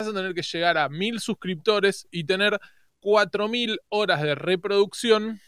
vas 0.00 0.08
a 0.08 0.16
tener 0.16 0.34
que 0.34 0.42
llegar 0.42 0.78
a 0.78 0.88
mil 0.88 1.20
suscriptores 1.20 2.08
y 2.10 2.24
tener 2.24 2.58
4.000 3.02 3.78
horas 3.90 4.22
de 4.22 4.34
reproducción 4.34 5.40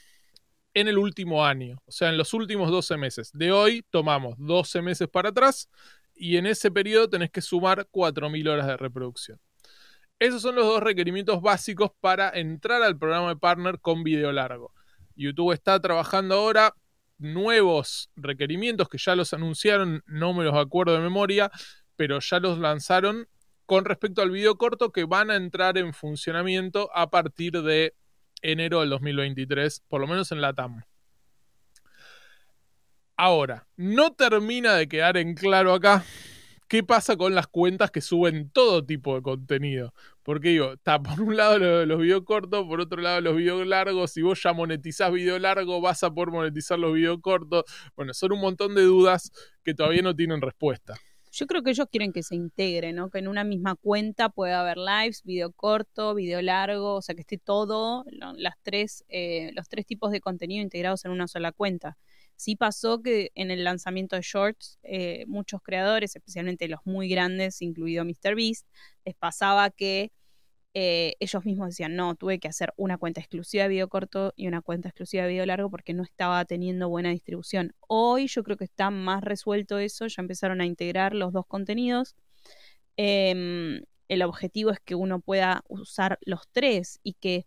en 0.75 0.89
el 0.89 0.99
último 0.99 1.45
año, 1.45 1.83
o 1.87 1.93
sea, 1.93 2.09
en 2.11 2.17
los 2.17 2.33
últimos 2.35 2.71
12 2.71 2.97
meses. 2.97 3.31
De 3.33 3.53
hoy 3.53 3.85
tomamos 3.91 4.37
12 4.39 4.83
meses 4.83 5.09
para 5.09 5.31
atrás 5.31 5.69
y 6.15 6.37
en 6.37 6.47
ese 6.47 6.71
periodo 6.71 7.09
tenés 7.09 7.31
que 7.31 7.41
sumar 7.41 7.87
4.000 7.91 8.49
horas 8.49 8.67
de 8.67 8.77
reproducción. 8.77 9.41
Esos 10.19 10.41
son 10.43 10.55
los 10.55 10.67
dos 10.67 10.83
requerimientos 10.83 11.43
básicos 11.43 11.91
para 12.01 12.31
entrar 12.31 12.83
al 12.83 12.97
programa 12.97 13.31
de 13.31 13.37
partner 13.37 13.81
con 13.81 14.05
video 14.05 14.33
largo. 14.33 14.73
YouTube 15.17 15.53
está 15.53 15.81
trabajando 15.81 16.35
ahora 16.35 16.75
nuevos 17.19 18.11
requerimientos 18.17 18.89
que 18.89 18.99
ya 18.99 19.15
los 19.15 19.33
anunciaron, 19.33 20.03
no 20.07 20.33
me 20.33 20.45
los 20.45 20.55
acuerdo 20.55 20.95
de 20.95 21.01
memoria, 21.01 21.51
pero 21.97 22.21
ya 22.21 22.39
los 22.39 22.59
lanzaron 22.59 23.29
con 23.67 23.85
respecto 23.85 24.23
al 24.23 24.31
video 24.31 24.57
corto 24.57 24.93
que 24.93 25.05
van 25.05 25.31
a 25.31 25.37
entrar 25.37 25.79
en 25.79 25.93
funcionamiento 25.93 26.91
a 26.95 27.11
partir 27.11 27.63
de 27.63 27.95
enero 28.43 28.81
del 28.81 28.91
2023, 28.91 29.83
por 29.89 30.01
lo 30.01 30.07
menos 30.07 30.33
en 30.33 30.41
la 30.41 30.53
TAM. 30.53 30.83
Ahora, 33.17 33.69
no 33.77 34.15
termina 34.15 34.75
de 34.75 34.89
quedar 34.89 35.17
en 35.17 35.35
claro 35.35 35.75
acá 35.75 36.05
qué 36.73 36.83
pasa 36.83 37.17
con 37.19 37.35
las 37.35 37.47
cuentas 37.47 37.91
que 37.91 38.01
suben 38.01 38.51
todo 38.51 38.85
tipo 38.85 39.15
de 39.15 39.21
contenido. 39.21 39.93
Porque 40.23 40.49
digo, 40.49 40.73
está 40.73 41.03
por 41.03 41.21
un 41.21 41.37
lado 41.37 41.59
los, 41.85 42.01
videos 42.01 42.25
cortos, 42.25 42.67
por 42.67 42.81
otro 42.81 43.03
lado 43.03 43.21
los 43.21 43.37
videos 43.37 43.67
largos. 43.67 44.11
Si 44.13 44.23
vos 44.23 44.43
ya 44.43 44.53
monetizás 44.53 45.13
video 45.13 45.39
largo, 45.39 45.81
vas 45.81 46.03
a 46.03 46.11
poder 46.11 46.31
monetizar 46.31 46.79
los 46.79 46.95
videos 46.95 47.19
cortos. 47.21 47.65
Bueno, 47.95 48.15
son 48.15 48.33
un 48.33 48.41
montón 48.41 48.75
de 48.75 48.83
dudas 48.83 49.31
que 49.63 49.75
todavía 49.75 50.01
no 50.01 50.17
tienen 50.17 50.41
respuesta. 50.41 50.95
Yo 51.35 51.47
creo 51.47 51.63
que 51.63 51.71
ellos 51.71 51.87
quieren 51.91 52.13
que 52.13 52.23
se 52.23 52.35
integre, 52.35 52.93
¿no? 52.93 53.09
Que 53.09 53.19
en 53.19 53.27
una 53.27 53.43
misma 53.43 53.75
cuenta 53.77 54.29
pueda 54.29 54.61
haber 54.61 54.77
lives, 54.77 55.23
video 55.25 55.51
corto, 55.51 56.15
video 56.15 56.43
largo, 56.43 56.97
o 56.97 57.03
sea, 57.03 57.15
que 57.15 57.23
esté 57.23 57.39
todo, 57.39 58.05
las 58.37 58.57
tres, 58.63 59.03
eh, 59.09 59.51
los 59.55 59.67
tres 59.67 59.87
tipos 59.87 60.11
de 60.13 60.21
contenido 60.21 60.63
integrados 60.63 61.07
en 61.07 61.11
una 61.11 61.27
sola 61.29 61.51
cuenta. 61.53 61.97
Sí 62.37 62.55
pasó 62.55 63.01
que 63.01 63.31
en 63.35 63.51
el 63.51 63.65
lanzamiento 63.65 64.15
de 64.15 64.23
Shorts, 64.23 64.79
eh, 64.83 65.25
muchos 65.27 65.63
creadores, 65.63 66.15
especialmente 66.15 66.69
los 66.69 66.81
muy 66.85 67.09
grandes, 67.09 67.63
incluido 67.63 68.05
MrBeast, 68.05 68.67
les 69.07 69.15
pasaba 69.15 69.71
que 69.71 70.13
eh, 70.75 71.15
ellos 71.21 71.45
mismos 71.45 71.69
decían, 71.69 71.97
no, 71.97 72.15
tuve 72.15 72.39
que 72.39 72.49
hacer 72.49 72.73
una 72.77 72.99
cuenta 72.99 73.21
exclusiva 73.21 73.65
de 73.65 73.71
video 73.71 73.89
corto 73.89 74.33
y 74.37 74.49
una 74.49 74.63
cuenta 74.63 74.89
exclusiva 74.89 75.25
de 75.25 75.31
video 75.31 75.47
largo 75.47 75.71
porque 75.71 75.95
no 75.95 76.03
estaba 76.03 76.45
teniendo 76.45 76.89
buena 76.89 77.11
distribución. 77.11 77.75
Hoy 77.89 78.27
yo 78.27 78.43
creo 78.43 78.57
que 78.57 78.65
está 78.65 78.91
más 78.91 79.23
resuelto 79.23 79.79
eso, 79.79 80.07
ya 80.07 80.23
empezaron 80.23 80.61
a 80.61 80.67
integrar 80.67 81.15
los 81.15 81.33
dos 81.33 81.47
contenidos. 81.47 82.17
Em, 82.97 83.83
el 84.09 84.23
objetivo 84.23 84.71
es 84.71 84.81
que 84.81 84.95
uno 84.95 85.21
pueda 85.21 85.65
usar 85.69 86.19
los 86.23 86.49
tres 86.53 87.01
y 87.03 87.15
que 87.15 87.47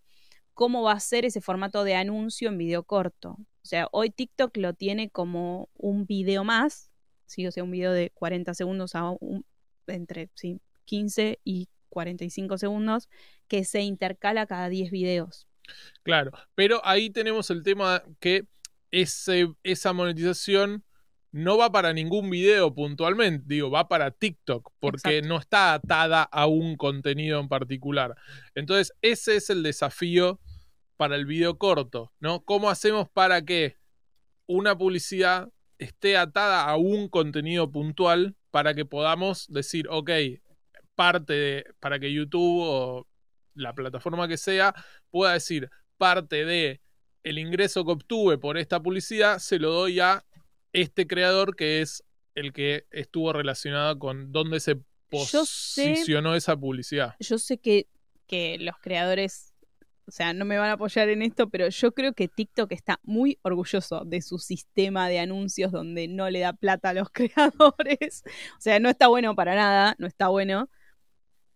cómo 0.53 0.83
va 0.83 0.93
a 0.93 0.99
ser 0.99 1.25
ese 1.25 1.41
formato 1.41 1.83
de 1.83 1.95
anuncio 1.95 2.49
en 2.49 2.57
video 2.57 2.83
corto. 2.83 3.37
O 3.63 3.67
sea, 3.67 3.87
hoy 3.91 4.11
TikTok 4.11 4.57
lo 4.57 4.73
tiene 4.73 5.09
como 5.09 5.69
un 5.75 6.05
video 6.05 6.43
más 6.43 6.91
¿sí? 7.25 7.47
o 7.47 7.51
sea, 7.51 7.63
un 7.63 7.71
video 7.71 7.91
de 7.91 8.11
40 8.11 8.53
segundos 8.53 8.95
a 8.95 9.09
un, 9.09 9.45
entre 9.87 10.29
sí, 10.35 10.61
15 10.85 11.39
y 11.43 11.69
45 11.95 12.57
segundos, 12.57 13.07
que 13.47 13.63
se 13.63 13.81
intercala 13.81 14.45
cada 14.45 14.67
10 14.67 14.91
videos. 14.91 15.47
Claro, 16.03 16.31
pero 16.53 16.81
ahí 16.83 17.09
tenemos 17.09 17.49
el 17.49 17.63
tema 17.63 18.03
que 18.19 18.45
ese, 18.91 19.47
esa 19.63 19.93
monetización 19.93 20.83
no 21.31 21.57
va 21.57 21.71
para 21.71 21.93
ningún 21.93 22.29
video 22.29 22.73
puntualmente, 22.75 23.45
digo, 23.47 23.71
va 23.71 23.87
para 23.87 24.11
TikTok, 24.11 24.71
porque 24.79 25.21
no 25.21 25.37
está 25.37 25.73
atada 25.73 26.23
a 26.23 26.45
un 26.47 26.75
contenido 26.75 27.39
en 27.39 27.47
particular. 27.47 28.15
Entonces, 28.55 28.93
ese 29.01 29.37
es 29.37 29.49
el 29.49 29.63
desafío 29.63 30.39
para 30.97 31.15
el 31.15 31.25
video 31.25 31.57
corto, 31.57 32.13
¿no? 32.19 32.43
¿Cómo 32.43 32.69
hacemos 32.69 33.09
para 33.09 33.43
que 33.43 33.77
una 34.47 34.77
publicidad 34.77 35.49
esté 35.77 36.17
atada 36.17 36.63
a 36.63 36.77
un 36.77 37.09
contenido 37.09 37.71
puntual 37.71 38.35
para 38.51 38.73
que 38.73 38.85
podamos 38.85 39.47
decir, 39.49 39.87
ok, 39.89 40.11
parte 40.95 41.33
de, 41.33 41.65
para 41.79 41.99
que 41.99 42.11
YouTube 42.11 42.61
o 42.61 43.07
la 43.53 43.73
plataforma 43.73 44.27
que 44.27 44.37
sea 44.37 44.73
pueda 45.09 45.33
decir, 45.33 45.69
parte 45.97 46.45
de 46.45 46.81
el 47.23 47.39
ingreso 47.39 47.85
que 47.85 47.91
obtuve 47.91 48.37
por 48.37 48.57
esta 48.57 48.81
publicidad 48.81 49.39
se 49.39 49.59
lo 49.59 49.71
doy 49.71 49.99
a 49.99 50.25
este 50.73 51.07
creador 51.07 51.55
que 51.55 51.81
es 51.81 52.03
el 52.35 52.51
que 52.53 52.85
estuvo 52.91 53.31
relacionado 53.33 53.97
con 53.97 54.31
dónde 54.31 54.59
se 54.59 54.77
posicionó 55.09 56.35
esa 56.35 56.57
publicidad. 56.57 57.15
Yo 57.19 57.37
sé 57.37 57.57
que, 57.57 57.87
que 58.27 58.57
los 58.59 58.75
creadores 58.81 59.55
o 60.07 60.11
sea, 60.11 60.33
no 60.33 60.45
me 60.45 60.57
van 60.59 60.69
a 60.69 60.73
apoyar 60.73 61.09
en 61.09 61.23
esto, 61.23 61.49
pero 61.49 61.67
yo 61.69 61.91
creo 61.93 62.13
que 62.13 62.27
TikTok 62.27 62.71
está 62.71 62.99
muy 63.03 63.39
orgulloso 63.41 64.05
de 64.05 64.21
su 64.21 64.37
sistema 64.37 65.09
de 65.09 65.19
anuncios 65.19 65.71
donde 65.71 66.07
no 66.07 66.29
le 66.29 66.41
da 66.41 66.53
plata 66.53 66.89
a 66.89 66.93
los 66.93 67.09
creadores. 67.13 68.23
O 68.57 68.61
sea, 68.61 68.79
no 68.79 68.89
está 68.89 69.07
bueno 69.07 69.35
para 69.35 69.55
nada, 69.55 69.95
no 69.97 70.05
está 70.05 70.27
bueno. 70.27 70.69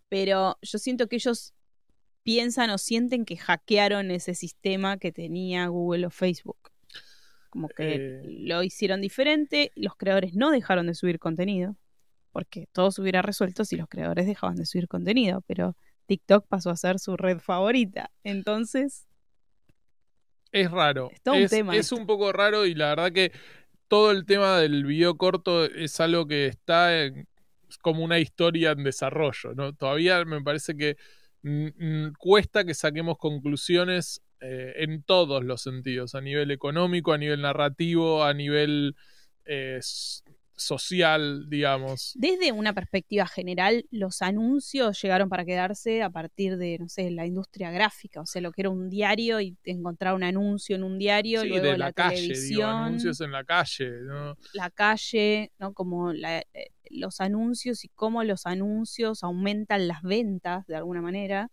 Pero 0.09 0.57
yo 0.61 0.77
siento 0.79 1.07
que 1.07 1.17
ellos 1.17 1.53
piensan 2.23 2.69
o 2.69 2.77
sienten 2.77 3.25
que 3.25 3.37
hackearon 3.37 4.11
ese 4.11 4.35
sistema 4.35 4.97
que 4.97 5.11
tenía 5.11 5.67
Google 5.67 6.07
o 6.07 6.09
Facebook. 6.09 6.57
Como 7.49 7.69
que 7.69 7.95
eh. 7.95 8.21
lo 8.25 8.61
hicieron 8.61 9.01
diferente, 9.01 9.71
los 9.75 9.95
creadores 9.95 10.35
no 10.35 10.51
dejaron 10.51 10.87
de 10.87 10.93
subir 10.93 11.17
contenido, 11.17 11.75
porque 12.31 12.67
todo 12.71 12.91
se 12.91 13.01
hubiera 13.01 13.21
resuelto 13.21 13.65
si 13.65 13.75
los 13.75 13.87
creadores 13.87 14.27
dejaban 14.27 14.55
de 14.55 14.65
subir 14.65 14.87
contenido, 14.87 15.41
pero 15.47 15.75
TikTok 16.05 16.47
pasó 16.47 16.69
a 16.69 16.77
ser 16.77 16.99
su 16.99 17.17
red 17.17 17.39
favorita. 17.39 18.11
Entonces... 18.23 19.07
Es 20.51 20.69
raro. 20.69 21.11
Es, 21.11 21.21
un, 21.25 21.47
tema 21.47 21.75
es 21.75 21.91
un 21.91 22.07
poco 22.07 22.31
raro 22.31 22.65
y 22.65 22.73
la 22.73 22.89
verdad 22.89 23.11
que 23.11 23.31
todo 23.87 24.11
el 24.11 24.25
tema 24.25 24.59
del 24.59 24.85
video 24.85 25.17
corto 25.17 25.65
es 25.65 25.99
algo 25.99 26.27
que 26.27 26.47
está 26.47 26.91
como 27.81 28.03
una 28.03 28.19
historia 28.19 28.71
en 28.71 28.83
desarrollo, 28.83 29.53
¿no? 29.55 29.73
Todavía 29.73 30.23
me 30.25 30.41
parece 30.41 30.75
que 30.75 30.97
cuesta 32.17 32.65
que 32.65 32.73
saquemos 32.73 33.17
conclusiones 33.17 34.21
eh, 34.41 34.73
en 34.77 35.03
todos 35.03 35.43
los 35.43 35.61
sentidos, 35.61 36.15
a 36.15 36.21
nivel 36.21 36.51
económico, 36.51 37.13
a 37.13 37.17
nivel 37.17 37.41
narrativo, 37.41 38.23
a 38.23 38.33
nivel 38.33 38.95
eh, 39.45 39.79
social, 40.59 41.49
digamos. 41.49 42.13
Desde 42.15 42.51
una 42.51 42.73
perspectiva 42.73 43.25
general, 43.25 43.85
los 43.91 44.21
anuncios 44.21 45.01
llegaron 45.01 45.29
para 45.29 45.45
quedarse 45.45 46.03
a 46.03 46.09
partir 46.09 46.57
de, 46.57 46.77
no 46.79 46.89
sé, 46.89 47.09
la 47.11 47.25
industria 47.25 47.71
gráfica, 47.71 48.21
o 48.21 48.25
sea, 48.25 48.41
lo 48.41 48.51
que 48.51 48.61
era 48.61 48.69
un 48.69 48.89
diario 48.89 49.41
y 49.41 49.57
encontrar 49.63 50.13
un 50.13 50.23
anuncio 50.23 50.75
en 50.75 50.83
un 50.83 50.97
diario, 50.99 51.43
luego 51.45 51.65
de 51.65 51.77
la, 51.77 51.93
calle, 51.93 52.15
televisión, 52.15 52.69
anuncios 52.69 53.21
en 53.21 53.31
la 53.31 53.43
calle, 53.43 53.89
¿no? 54.01 54.37
La 54.53 54.69
calle, 54.69 55.51
¿no? 55.59 55.73
Como 55.73 56.11
eh, 56.11 56.43
los 56.89 57.21
anuncios 57.21 57.85
y 57.85 57.89
cómo 57.89 58.23
los 58.23 58.45
anuncios 58.45 59.23
aumentan 59.23 59.87
las 59.87 60.01
ventas 60.01 60.65
de 60.67 60.75
alguna 60.75 61.01
manera. 61.01 61.49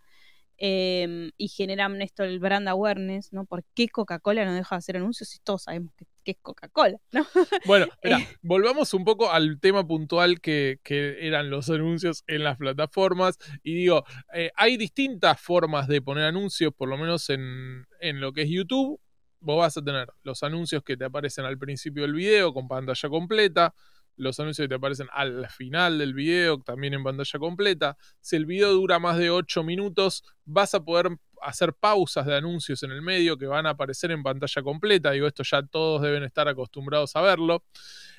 Em, 0.59 1.33
y 1.37 1.49
generan 1.49 2.01
esto 2.01 2.25
el 2.25 2.39
brand 2.39 2.67
awareness, 2.67 3.33
¿no? 3.33 3.45
¿Por 3.45 3.63
qué 3.75 3.89
Coca-Cola 3.89 4.47
no 4.47 4.55
deja 4.55 4.75
de 4.75 4.79
hacer 4.79 4.97
anuncios 4.97 5.29
si 5.29 5.39
todos 5.41 5.65
sabemos 5.65 5.93
que, 5.95 6.07
es 6.33 6.39
Coca-Cola, 6.43 6.99
¿no? 7.13 7.27
Bueno, 7.67 7.87
eh. 8.03 8.27
volvamos 8.43 8.95
un 8.95 9.05
poco 9.05 9.31
al 9.31 9.61
tema 9.61 9.87
puntual 9.87 10.41
que, 10.41 10.79
eran 11.21 11.51
los 11.51 11.71
anuncios 11.71 12.25
en 12.27 12.45
las 12.45 12.57
plataformas. 12.57 13.39
Y 13.63 13.75
digo, 13.75 14.05
eh, 14.35 14.51
hay 14.57 14.77
distintas 14.77 15.41
formas 15.41 15.89
de 15.89 16.03
poner 16.03 16.25
anuncios, 16.25 16.73
por 16.75 16.89
lo 16.89 16.97
menos 16.97 17.31
en, 17.31 17.87
en 18.01 18.21
lo 18.21 18.33
que 18.33 18.43
es 18.43 18.51
YouTube. 18.51 19.01
Vos 19.41 19.59
vas 19.59 19.77
a 19.77 19.83
tener 19.83 20.09
los 20.23 20.43
anuncios 20.43 20.83
que 20.83 20.97
te 20.97 21.05
aparecen 21.05 21.45
al 21.45 21.59
principio 21.59 22.03
del 22.03 22.15
video 22.15 22.53
con 22.53 22.69
pantalla 22.69 23.09
completa 23.09 23.75
los 24.17 24.41
anuncios 24.41 24.65
que 24.65 24.69
te 24.71 24.75
aparecen 24.75 25.09
al 25.13 25.49
final 25.49 25.99
del 25.99 26.15
video, 26.15 26.59
también 26.61 26.95
en 26.95 27.05
pantalla 27.05 27.39
completa. 27.39 27.97
Si 28.21 28.37
el 28.37 28.47
video 28.47 28.73
dura 28.73 28.99
más 28.99 29.19
de 29.19 29.31
8 29.31 29.63
minutos, 29.63 30.25
vas 30.45 30.75
a 30.75 30.85
poder 30.85 31.19
hacer 31.43 31.73
pausas 31.75 32.27
de 32.27 32.37
anuncios 32.37 32.83
en 32.83 32.91
el 32.91 33.03
medio 33.03 33.37
que 33.37 33.47
van 33.47 33.67
a 33.67 33.71
aparecer 33.71 34.11
en 34.11 34.23
pantalla 34.23 34.63
completa. 34.63 35.11
Digo, 35.11 35.27
esto 35.27 35.43
ya 35.43 35.63
todos 35.63 36.03
deben 36.03 36.25
estar 36.25 36.49
acostumbrados 36.49 37.15
a 37.17 37.21
verlo. 37.21 37.65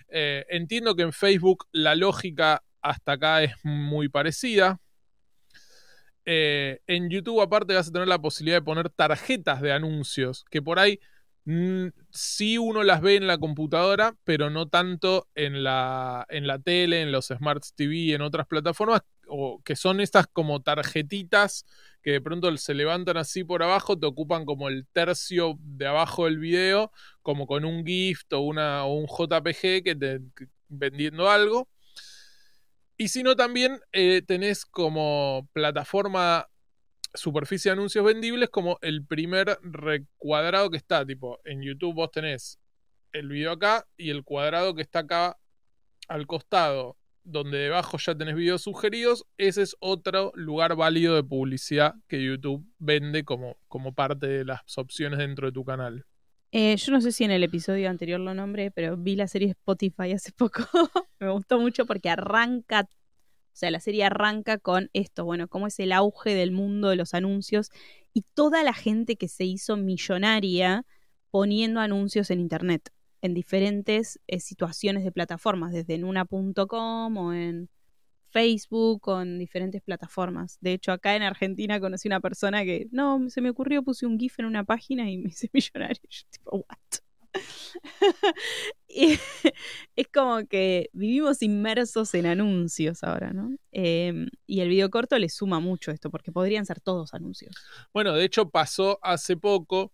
Eh, 0.10 0.46
entiendo 0.50 0.96
que 0.96 1.04
en 1.04 1.14
Facebook 1.14 1.68
la 1.72 1.96
lógica 1.96 2.64
hasta 2.82 3.14
acá 3.14 3.44
es 3.44 3.54
muy 3.64 4.10
parecida. 4.10 4.80
Eh, 6.26 6.82
en 6.88 7.10
YouTube 7.10 7.42
aparte 7.42 7.74
vas 7.74 7.88
a 7.88 7.92
tener 7.92 8.08
la 8.08 8.20
posibilidad 8.20 8.58
de 8.58 8.66
poner 8.66 8.90
tarjetas 8.90 9.62
de 9.62 9.72
anuncios, 9.72 10.44
que 10.50 10.62
por 10.62 10.78
ahí 10.78 11.00
Mm, 11.50 11.92
sí 12.12 12.58
uno 12.58 12.84
las 12.84 13.00
ve 13.00 13.16
en 13.16 13.26
la 13.26 13.38
computadora, 13.38 14.14
pero 14.26 14.50
no 14.50 14.68
tanto 14.68 15.30
en 15.34 15.64
la, 15.64 16.26
en 16.28 16.46
la 16.46 16.60
tele, 16.60 17.02
en 17.02 17.14
los 17.14 17.28
Smart 17.28 17.64
TV, 17.74 18.14
en 18.14 18.22
otras 18.22 18.48
plataformas, 18.48 19.00
o 19.30 19.62
que 19.64 19.78
son 19.78 20.02
estas 20.02 20.28
como 20.28 20.62
tarjetitas 20.62 21.66
que 22.02 22.12
de 22.12 22.22
pronto 22.22 22.56
se 22.58 22.74
levantan 22.74 23.16
así 23.16 23.46
por 23.46 23.64
abajo, 23.64 23.98
te 23.98 24.08
ocupan 24.08 24.44
como 24.44 24.68
el 24.68 24.88
tercio 24.92 25.58
de 25.62 25.88
abajo 25.88 26.26
del 26.26 26.38
video, 26.38 26.92
como 27.22 27.48
con 27.48 27.64
un 27.64 27.86
gift 27.86 28.34
o, 28.34 28.42
una, 28.42 28.84
o 28.84 28.96
un 28.96 29.06
JPG 29.08 29.84
que 29.86 30.20
vendiendo 30.68 31.30
algo. 31.30 31.70
Y 32.98 33.08
si 33.08 33.24
no, 33.24 33.38
también 33.38 33.80
eh, 33.94 34.22
tenés 34.26 34.66
como 34.66 35.48
plataforma 35.54 36.50
superficie 37.18 37.70
de 37.70 37.74
anuncios 37.74 38.06
vendibles 38.06 38.50
como 38.50 38.78
el 38.82 39.06
primer 39.06 39.60
recuadrado 39.62 40.70
que 40.70 40.78
está. 40.78 41.06
Tipo, 41.06 41.40
en 41.44 41.62
YouTube 41.62 41.96
vos 41.96 42.12
tenés 42.12 42.60
el 43.12 43.30
video 43.30 43.52
acá 43.52 43.86
y 43.98 44.10
el 44.10 44.24
cuadrado 44.24 44.76
que 44.76 44.82
está 44.82 45.00
acá 45.00 45.38
al 46.08 46.28
costado, 46.28 46.98
donde 47.24 47.58
debajo 47.58 47.98
ya 47.98 48.16
tenés 48.16 48.36
videos 48.36 48.62
sugeridos. 48.62 49.26
Ese 49.38 49.64
es 49.64 49.76
otro 49.80 50.32
lugar 50.36 50.76
válido 50.76 51.16
de 51.16 51.24
publicidad 51.24 51.96
que 52.08 52.24
YouTube 52.24 52.66
vende 52.80 53.24
como, 53.24 53.58
como 53.68 53.94
parte 53.94 54.28
de 54.28 54.46
las 54.46 54.62
opciones 54.78 55.20
dentro 55.20 55.48
de 55.48 55.52
tu 55.52 55.66
canal. 55.66 56.06
Eh, 56.52 56.78
yo 56.78 56.94
no 56.94 57.02
sé 57.02 57.12
si 57.12 57.26
en 57.26 57.32
el 57.32 57.44
episodio 57.44 57.90
anterior 57.90 58.20
lo 58.20 58.34
nombré, 58.34 58.72
pero 58.72 58.96
vi 58.96 59.16
la 59.16 59.28
serie 59.28 59.50
Spotify 59.50 60.14
hace 60.14 60.32
poco. 60.32 60.64
Me 61.20 61.30
gustó 61.30 61.60
mucho 61.60 61.86
porque 61.86 62.10
arranca 62.10 62.88
o 63.58 63.60
sea, 63.60 63.72
la 63.72 63.80
serie 63.80 64.04
arranca 64.04 64.60
con 64.60 64.92
esto, 64.94 65.26
bueno, 65.26 65.48
cómo 65.48 65.66
es 65.66 65.80
el 65.80 65.92
auge 65.92 66.36
del 66.36 66.52
mundo 66.52 66.90
de 66.90 66.96
los 66.96 67.16
anuncios 67.16 67.72
y 68.14 68.22
toda 68.36 68.62
la 68.62 68.72
gente 68.72 69.16
que 69.16 69.28
se 69.28 69.46
hizo 69.46 69.78
millonaria 69.78 70.86
poniendo 71.32 71.80
anuncios 71.80 72.30
en 72.30 72.40
Internet, 72.40 72.92
en 73.24 73.34
diferentes 73.34 74.20
eh, 74.28 74.40
situaciones 74.42 75.04
de 75.04 75.12
plataformas, 75.12 75.74
desde 75.74 75.96
en 75.96 76.04
una.com 76.04 77.18
o 77.18 77.34
en 77.34 77.68
Facebook 78.30 79.08
o 79.08 79.22
en 79.24 79.40
diferentes 79.40 79.82
plataformas. 79.82 80.60
De 80.62 80.74
hecho, 80.74 80.92
acá 80.92 81.16
en 81.16 81.24
Argentina 81.24 81.80
conocí 81.80 82.08
una 82.08 82.20
persona 82.20 82.64
que, 82.64 82.88
no, 82.92 83.28
se 83.32 83.42
me 83.42 83.50
ocurrió, 83.50 83.82
puse 83.82 84.06
un 84.06 84.20
GIF 84.20 84.38
en 84.38 84.46
una 84.46 84.66
página 84.66 85.10
y 85.10 85.18
me 85.18 85.30
hice 85.30 85.50
millonario. 85.54 86.04
yo, 86.08 86.28
tipo, 86.30 86.58
¿what? 86.58 86.78
es 89.96 90.08
como 90.14 90.46
que 90.48 90.90
vivimos 90.94 91.42
inmersos 91.42 92.14
en 92.14 92.26
anuncios 92.26 93.04
ahora, 93.04 93.34
¿no? 93.34 93.56
Em, 93.72 94.28
y 94.46 94.62
el 94.62 94.70
video 94.70 94.90
corto 94.90 95.18
le 95.18 95.30
suma 95.30 95.60
mucho 95.60 95.92
esto, 95.92 96.10
porque 96.10 96.32
podrían 96.32 96.66
ser 96.66 96.80
todos 96.80 97.14
anuncios. 97.14 97.56
Bueno, 97.94 98.14
de 98.14 98.26
hecho 98.26 98.50
pasó 98.50 99.00
hace 99.02 99.38
poco 99.38 99.92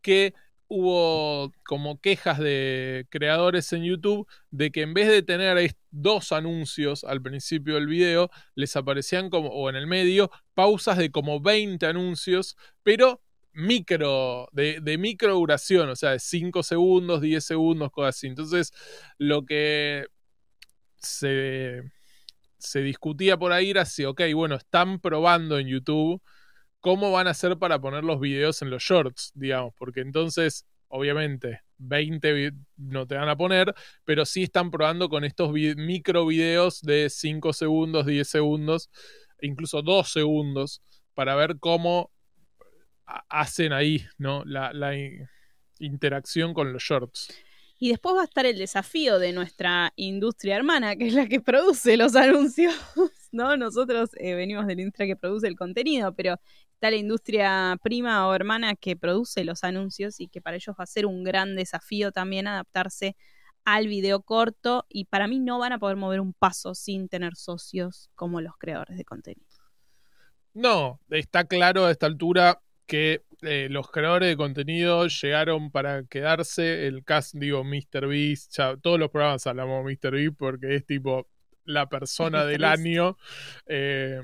que 0.00 0.34
hubo 0.74 1.52
como 1.64 2.00
quejas 2.00 2.38
de 2.38 3.06
creadores 3.10 3.70
en 3.74 3.84
YouTube 3.84 4.26
de 4.50 4.70
que 4.70 4.80
en 4.80 4.94
vez 4.94 5.06
de 5.06 5.22
tener 5.22 5.76
dos 5.90 6.32
anuncios 6.32 7.04
al 7.04 7.20
principio 7.20 7.74
del 7.74 7.86
video, 7.86 8.30
les 8.54 8.74
aparecían 8.74 9.28
como, 9.28 9.50
o 9.50 9.68
en 9.68 9.76
el 9.76 9.86
medio, 9.86 10.30
pausas 10.54 10.96
de 10.96 11.10
como 11.10 11.40
20 11.40 11.84
anuncios, 11.84 12.56
pero 12.82 13.20
micro, 13.52 14.48
de, 14.52 14.80
de, 14.80 14.98
micro 14.98 15.34
duración, 15.34 15.88
o 15.90 15.96
sea, 15.96 16.10
de 16.10 16.18
5 16.18 16.62
segundos, 16.62 17.20
10 17.20 17.44
segundos, 17.44 17.90
cosas 17.92 18.16
así. 18.16 18.26
Entonces, 18.28 18.72
lo 19.18 19.44
que 19.44 20.06
se, 20.98 21.82
se 22.58 22.80
discutía 22.82 23.36
por 23.36 23.52
ahí 23.52 23.70
era 23.70 23.84
si, 23.84 24.04
ok, 24.04 24.22
bueno, 24.34 24.56
están 24.56 25.00
probando 25.00 25.58
en 25.58 25.68
YouTube 25.68 26.22
cómo 26.80 27.12
van 27.12 27.28
a 27.28 27.30
hacer 27.30 27.58
para 27.58 27.80
poner 27.80 28.04
los 28.04 28.20
videos 28.20 28.62
en 28.62 28.70
los 28.70 28.82
shorts, 28.82 29.32
digamos, 29.34 29.72
porque 29.78 30.00
entonces, 30.00 30.66
obviamente, 30.88 31.60
20 31.78 32.52
no 32.76 33.06
te 33.06 33.16
van 33.16 33.28
a 33.28 33.36
poner, 33.36 33.74
pero 34.04 34.26
sí 34.26 34.44
están 34.44 34.70
probando 34.70 35.08
con 35.08 35.24
estos 35.24 35.52
micro 35.52 36.26
videos 36.26 36.80
de 36.82 37.08
5 37.10 37.52
segundos, 37.52 38.06
10 38.06 38.28
segundos, 38.28 38.90
incluso 39.40 39.82
2 39.82 40.10
segundos, 40.10 40.82
para 41.14 41.34
ver 41.36 41.58
cómo 41.60 42.10
hacen 43.06 43.72
ahí, 43.72 44.04
¿no? 44.18 44.44
La, 44.44 44.72
la 44.72 44.92
interacción 45.78 46.54
con 46.54 46.72
los 46.72 46.82
shorts. 46.82 47.28
Y 47.78 47.88
después 47.88 48.14
va 48.14 48.20
a 48.20 48.24
estar 48.26 48.46
el 48.46 48.58
desafío 48.58 49.18
de 49.18 49.32
nuestra 49.32 49.92
industria 49.96 50.54
hermana, 50.54 50.94
que 50.94 51.08
es 51.08 51.14
la 51.14 51.26
que 51.26 51.40
produce 51.40 51.96
los 51.96 52.14
anuncios, 52.14 52.74
¿no? 53.32 53.56
Nosotros 53.56 54.10
eh, 54.18 54.34
venimos 54.34 54.68
de 54.68 54.76
la 54.76 54.82
industria 54.82 55.08
que 55.08 55.16
produce 55.16 55.48
el 55.48 55.56
contenido, 55.56 56.14
pero 56.14 56.38
está 56.74 56.90
la 56.90 56.96
industria 56.96 57.76
prima 57.82 58.28
o 58.28 58.34
hermana 58.34 58.76
que 58.76 58.96
produce 58.96 59.42
los 59.42 59.64
anuncios 59.64 60.20
y 60.20 60.28
que 60.28 60.40
para 60.40 60.56
ellos 60.56 60.76
va 60.78 60.84
a 60.84 60.86
ser 60.86 61.06
un 61.06 61.24
gran 61.24 61.56
desafío 61.56 62.12
también 62.12 62.46
adaptarse 62.46 63.16
al 63.64 63.88
video 63.88 64.22
corto 64.22 64.86
y 64.88 65.06
para 65.06 65.26
mí 65.26 65.40
no 65.40 65.58
van 65.58 65.72
a 65.72 65.78
poder 65.78 65.96
mover 65.96 66.20
un 66.20 66.34
paso 66.34 66.74
sin 66.76 67.08
tener 67.08 67.34
socios 67.34 68.10
como 68.14 68.40
los 68.40 68.56
creadores 68.58 68.96
de 68.96 69.04
contenido. 69.04 69.48
No, 70.54 71.00
está 71.10 71.44
claro 71.44 71.86
a 71.86 71.90
esta 71.90 72.06
altura 72.06 72.60
que 72.92 73.22
eh, 73.40 73.68
los 73.70 73.90
creadores 73.90 74.28
de 74.28 74.36
contenido 74.36 75.06
llegaron 75.06 75.70
para 75.70 76.04
quedarse. 76.04 76.86
El 76.86 77.04
cast, 77.04 77.34
digo, 77.34 77.64
Mr. 77.64 78.06
Beast, 78.06 78.54
todos 78.82 78.98
los 78.98 79.08
programas 79.08 79.46
hablamos 79.46 79.86
de 79.86 79.98
Mr. 79.98 80.10
Beast 80.12 80.36
porque 80.36 80.74
es 80.74 80.84
tipo 80.84 81.26
la 81.64 81.88
persona 81.88 82.44
del 82.44 82.64
año. 82.64 83.16
Eh, 83.64 84.20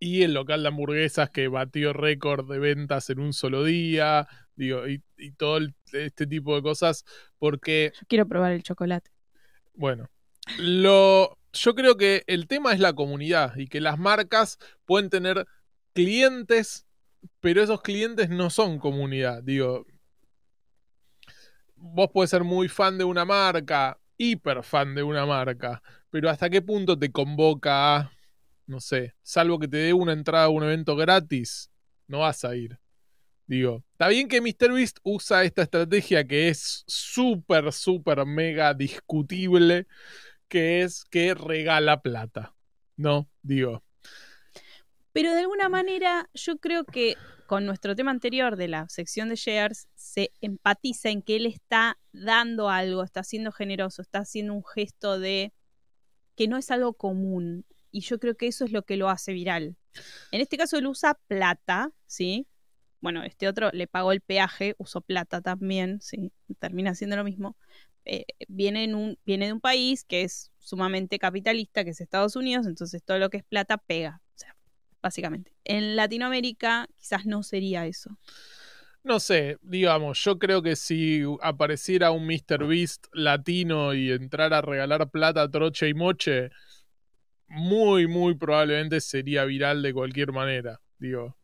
y 0.00 0.22
el 0.22 0.34
local 0.34 0.62
de 0.62 0.68
hamburguesas 0.68 1.30
que 1.30 1.46
batió 1.46 1.92
récord 1.92 2.50
de 2.50 2.58
ventas 2.58 3.08
en 3.08 3.20
un 3.20 3.32
solo 3.32 3.62
día. 3.62 4.26
Digo, 4.56 4.88
y, 4.88 5.00
todo 5.36 5.60
este 5.92 6.26
tipo 6.26 6.56
de 6.56 6.62
cosas. 6.62 7.04
Porque. 7.38 7.92
Yo 7.94 8.06
quiero 8.08 8.26
probar 8.26 8.50
el 8.50 8.64
chocolate. 8.64 9.12
Bueno. 9.74 10.10
Lo, 10.58 11.38
yo 11.52 11.76
creo 11.76 11.96
que 11.96 12.24
el 12.26 12.48
tema 12.48 12.72
es 12.72 12.80
la 12.80 12.94
comunidad 12.94 13.56
y 13.56 13.68
que 13.68 13.80
las 13.80 13.96
marcas 13.96 14.58
pueden 14.86 15.08
tener 15.08 15.46
clientes 15.92 16.88
pero 17.40 17.62
esos 17.62 17.82
clientes 17.82 18.30
no 18.30 18.50
son 18.50 18.78
comunidad. 18.78 19.42
Digo, 19.42 19.86
vos 21.76 22.10
puedes 22.12 22.30
ser 22.30 22.44
muy 22.44 22.68
fan 22.68 22.98
de 22.98 23.04
una 23.04 23.24
marca, 23.24 23.98
hiper 24.16 24.62
fan 24.62 24.94
de 24.94 25.02
una 25.02 25.26
marca, 25.26 25.82
pero 26.10 26.28
¿hasta 26.28 26.50
qué 26.50 26.62
punto 26.62 26.98
te 26.98 27.10
convoca 27.10 27.96
a, 27.96 28.12
no 28.66 28.80
sé, 28.80 29.14
salvo 29.22 29.58
que 29.58 29.68
te 29.68 29.78
dé 29.78 29.92
una 29.92 30.12
entrada 30.12 30.44
a 30.44 30.50
un 30.50 30.62
evento 30.62 30.96
gratis, 30.96 31.70
no 32.06 32.20
vas 32.20 32.44
a 32.44 32.54
ir? 32.54 32.78
Digo, 33.46 33.82
está 33.92 34.06
bien 34.06 34.28
que 34.28 34.40
MrBeast 34.40 34.98
usa 35.02 35.42
esta 35.42 35.62
estrategia 35.62 36.24
que 36.24 36.48
es 36.48 36.84
súper, 36.86 37.72
súper, 37.72 38.24
mega 38.24 38.74
discutible, 38.74 39.88
que 40.46 40.82
es 40.82 41.04
que 41.04 41.34
regala 41.34 42.00
plata, 42.00 42.54
¿no? 42.96 43.28
Digo, 43.42 43.82
pero 45.12 45.32
de 45.32 45.40
alguna 45.40 45.68
manera 45.68 46.28
yo 46.34 46.58
creo 46.58 46.84
que 46.84 47.16
con 47.46 47.66
nuestro 47.66 47.96
tema 47.96 48.12
anterior 48.12 48.56
de 48.56 48.68
la 48.68 48.88
sección 48.88 49.28
de 49.28 49.34
shares 49.34 49.88
se 49.96 50.32
empatiza 50.40 51.10
en 51.10 51.22
que 51.22 51.36
él 51.36 51.46
está 51.46 51.98
dando 52.12 52.68
algo, 52.68 53.02
está 53.02 53.24
siendo 53.24 53.50
generoso, 53.50 54.02
está 54.02 54.20
haciendo 54.20 54.54
un 54.54 54.64
gesto 54.64 55.18
de 55.18 55.52
que 56.36 56.46
no 56.46 56.56
es 56.56 56.70
algo 56.70 56.94
común. 56.94 57.66
Y 57.90 58.02
yo 58.02 58.20
creo 58.20 58.36
que 58.36 58.46
eso 58.46 58.64
es 58.64 58.70
lo 58.70 58.84
que 58.84 58.96
lo 58.96 59.08
hace 59.08 59.32
viral. 59.32 59.76
En 60.30 60.40
este 60.40 60.56
caso 60.56 60.78
él 60.78 60.86
usa 60.86 61.18
plata, 61.26 61.90
¿sí? 62.06 62.46
Bueno, 63.00 63.24
este 63.24 63.48
otro 63.48 63.70
le 63.72 63.88
pagó 63.88 64.12
el 64.12 64.20
peaje, 64.20 64.76
usó 64.78 65.00
plata 65.00 65.40
también, 65.40 66.00
¿sí? 66.00 66.32
Termina 66.60 66.94
siendo 66.94 67.16
lo 67.16 67.24
mismo. 67.24 67.56
Eh, 68.04 68.26
viene, 68.46 68.84
en 68.84 68.94
un, 68.94 69.18
viene 69.26 69.46
de 69.46 69.54
un 69.54 69.60
país 69.60 70.04
que 70.04 70.22
es 70.22 70.52
sumamente 70.58 71.18
capitalista, 71.18 71.82
que 71.82 71.90
es 71.90 72.00
Estados 72.00 72.36
Unidos, 72.36 72.66
entonces 72.66 73.02
todo 73.02 73.18
lo 73.18 73.28
que 73.28 73.38
es 73.38 73.44
plata 73.44 73.76
pega 73.76 74.22
básicamente. 75.02 75.52
En 75.64 75.96
Latinoamérica 75.96 76.88
quizás 76.96 77.26
no 77.26 77.42
sería 77.42 77.86
eso. 77.86 78.18
No 79.02 79.18
sé, 79.18 79.56
digamos, 79.62 80.22
yo 80.22 80.38
creo 80.38 80.62
que 80.62 80.76
si 80.76 81.22
apareciera 81.40 82.10
un 82.10 82.26
Mr. 82.26 82.66
Beast 82.66 83.06
latino 83.12 83.94
y 83.94 84.10
entrara 84.10 84.58
a 84.58 84.62
regalar 84.62 85.10
plata, 85.10 85.50
troche 85.50 85.88
y 85.88 85.94
moche, 85.94 86.50
muy, 87.46 88.06
muy 88.06 88.34
probablemente 88.34 89.00
sería 89.00 89.44
viral 89.44 89.82
de 89.82 89.94
cualquier 89.94 90.32
manera. 90.32 90.80
Digo, 90.98 91.36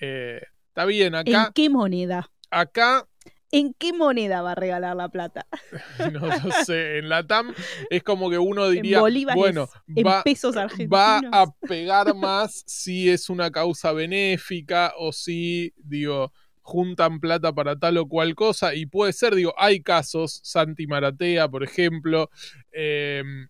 eh, 0.00 0.42
está 0.68 0.84
bien, 0.84 1.14
acá. 1.14 1.46
¿En 1.46 1.52
qué 1.52 1.70
moneda? 1.70 2.28
Acá 2.50 3.06
¿En 3.50 3.72
qué 3.74 3.92
moneda 3.92 4.42
va 4.42 4.52
a 4.52 4.54
regalar 4.54 4.94
la 4.96 5.08
plata? 5.08 5.46
no, 6.12 6.64
sé, 6.64 6.98
en 6.98 7.08
la 7.08 7.26
TAM 7.26 7.54
es 7.88 8.02
como 8.02 8.28
que 8.28 8.38
uno 8.38 8.68
diría, 8.68 9.00
bueno, 9.34 9.68
va, 10.06 10.22
pesos 10.22 10.54
va 10.56 11.20
a 11.32 11.50
pegar 11.66 12.14
más 12.14 12.62
si 12.66 13.08
es 13.08 13.30
una 13.30 13.50
causa 13.50 13.92
benéfica 13.92 14.92
o 14.98 15.12
si, 15.12 15.72
digo, 15.76 16.32
juntan 16.68 17.18
plata 17.18 17.54
para 17.54 17.78
tal 17.78 17.96
o 17.96 18.06
cual 18.06 18.34
cosa 18.34 18.74
y 18.74 18.84
puede 18.84 19.14
ser, 19.14 19.34
digo, 19.34 19.54
hay 19.56 19.80
casos, 19.80 20.40
Santi 20.44 20.86
Maratea, 20.86 21.48
por 21.48 21.64
ejemplo, 21.64 22.28
em, 22.70 23.48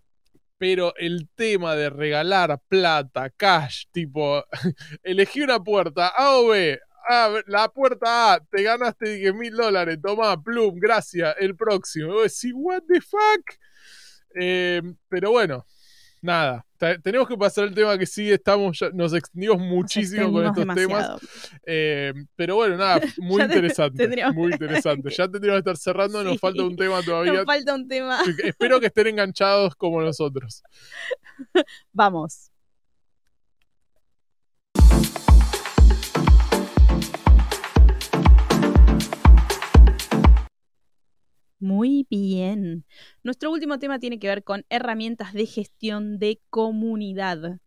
pero 0.57 0.93
el 0.95 1.27
tema 1.35 1.75
de 1.75 1.89
regalar 1.89 2.61
plata, 2.69 3.29
cash, 3.29 3.85
tipo, 3.91 4.45
elegí 5.03 5.41
una 5.41 5.61
puerta 5.61 6.07
A 6.07 6.37
o 6.37 6.47
B, 6.47 6.79
ah, 7.09 7.41
la 7.47 7.67
puerta 7.69 8.33
A, 8.33 8.39
te 8.39 8.63
ganaste 8.63 9.15
10 9.15 9.33
mil 9.33 9.55
dólares, 9.55 9.97
toma, 10.01 10.41
plum, 10.41 10.75
gracias, 10.79 11.35
el 11.39 11.55
próximo. 11.55 12.19
Y 12.19 12.23
decís, 12.23 12.51
what 12.53 12.83
the 12.87 13.01
fuck? 13.01 13.43
Eh, 14.39 14.81
pero 15.09 15.31
bueno, 15.31 15.65
nada, 16.21 16.65
tenemos 17.03 17.27
que 17.27 17.37
pasar 17.37 17.65
el 17.65 17.73
tema 17.73 17.97
que 17.97 18.05
sí 18.05 18.31
estamos, 18.31 18.79
nos 18.93 19.13
extendimos 19.13 19.59
muchísimo 19.59 20.31
con 20.31 20.45
estos 20.45 20.75
temas. 20.75 21.21
Eh, 21.65 22.13
pero 22.35 22.55
bueno, 22.55 22.77
nada, 22.77 23.01
muy 23.17 23.41
interesante. 23.41 24.07
Muy 24.33 24.51
interesante. 24.51 25.09
Ya 25.09 25.27
tendríamos 25.27 25.63
que 25.63 25.71
estar 25.71 25.77
cerrando, 25.77 26.23
nos 26.23 26.39
falta 26.39 26.63
un 26.63 26.75
tema 26.75 27.01
todavía. 27.01 27.33
Nos 27.33 27.45
falta 27.45 27.73
un 27.75 27.87
tema. 27.87 28.21
Espero 28.43 28.79
que 28.79 28.87
estén 28.87 29.07
enganchados 29.07 29.75
como 29.75 30.01
nosotros. 30.01 30.63
Vamos. 31.91 32.51
Muy 41.59 42.07
bien. 42.09 42.85
Nuestro 43.23 43.51
último 43.51 43.79
tema 43.79 43.99
tiene 43.99 44.17
que 44.19 44.27
ver 44.27 44.43
con 44.43 44.65
herramientas 44.69 45.33
de 45.33 45.45
gestión 45.45 46.17
de 46.17 46.39
comunidad. 46.49 47.59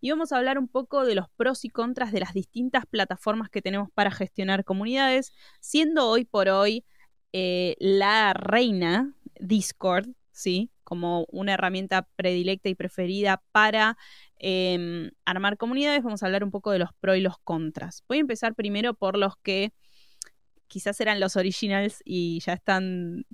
Y 0.00 0.10
vamos 0.10 0.32
a 0.32 0.38
hablar 0.38 0.58
un 0.58 0.68
poco 0.68 1.04
de 1.04 1.14
los 1.14 1.28
pros 1.36 1.64
y 1.64 1.70
contras 1.70 2.12
de 2.12 2.20
las 2.20 2.34
distintas 2.34 2.86
plataformas 2.86 3.50
que 3.50 3.62
tenemos 3.62 3.90
para 3.92 4.10
gestionar 4.10 4.64
comunidades, 4.64 5.32
siendo 5.60 6.08
hoy 6.08 6.24
por 6.26 6.48
hoy 6.48 6.84
eh, 7.32 7.76
la 7.80 8.34
reina 8.34 9.14
Discord, 9.40 10.08
¿sí? 10.32 10.70
Como 10.84 11.26
una 11.30 11.54
herramienta 11.54 12.08
predilecta 12.16 12.68
y 12.68 12.74
preferida 12.74 13.42
para 13.52 13.96
em, 14.38 15.10
armar 15.24 15.56
comunidades. 15.58 16.02
Vamos 16.02 16.22
a 16.22 16.26
hablar 16.26 16.44
un 16.44 16.50
poco 16.50 16.72
de 16.72 16.78
los 16.80 16.90
pros 17.00 17.16
y 17.16 17.20
los 17.20 17.38
contras. 17.44 18.04
Voy 18.08 18.18
a 18.18 18.20
empezar 18.22 18.54
primero 18.54 18.94
por 18.94 19.18
los 19.18 19.34
que 19.42 19.72
quizás 20.70 21.00
eran 21.00 21.20
los 21.20 21.36
originals 21.36 22.00
y 22.04 22.40
ya 22.40 22.54
están 22.54 23.26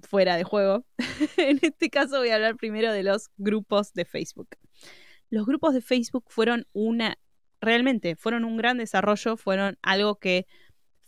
fuera 0.00 0.36
de 0.36 0.44
juego. 0.44 0.86
en 1.36 1.58
este 1.60 1.90
caso 1.90 2.18
voy 2.18 2.30
a 2.30 2.36
hablar 2.36 2.56
primero 2.56 2.92
de 2.92 3.02
los 3.02 3.28
grupos 3.36 3.92
de 3.92 4.04
Facebook. 4.06 4.48
Los 5.28 5.46
grupos 5.46 5.74
de 5.74 5.82
Facebook 5.82 6.24
fueron 6.28 6.66
una, 6.72 7.18
realmente, 7.60 8.16
fueron 8.16 8.44
un 8.44 8.56
gran 8.56 8.78
desarrollo, 8.78 9.36
fueron 9.36 9.78
algo 9.82 10.18
que 10.18 10.46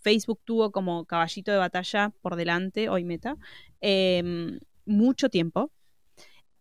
Facebook 0.01 0.41
tuvo 0.45 0.73
como 0.73 1.07
caballito 1.07 1.53
de 1.53 1.59
batalla 1.59 2.13
por 2.21 2.37
delante, 2.37 2.89
hoy 2.89 3.05
meta, 3.05 3.37
em, 3.81 4.59
mucho 4.85 5.31
tiempo. 5.31 5.73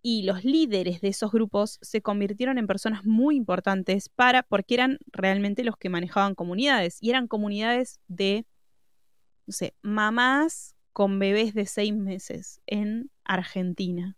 Y 0.03 0.23
los 0.23 0.43
líderes 0.43 1.01
de 1.01 1.09
esos 1.09 1.31
grupos 1.31 1.77
se 1.81 2.01
convirtieron 2.01 2.57
en 2.57 2.67
personas 2.67 3.05
muy 3.05 3.35
importantes 3.35 4.09
para, 4.09 4.43
porque 4.43 4.75
eran 4.75 4.97
realmente 5.11 5.63
los 5.63 5.77
que 5.77 5.89
manejaban 5.89 6.33
comunidades. 6.35 6.97
Y 7.01 7.11
eran 7.11 7.27
comunidades 7.27 7.99
de 8.07 8.45
no 9.45 9.53
sé, 9.53 9.73
mamás 9.81 10.75
con 10.93 11.19
bebés 11.19 11.53
de 11.53 11.65
seis 11.65 11.93
meses 11.93 12.61
en 12.67 13.09
Argentina. 13.23 14.17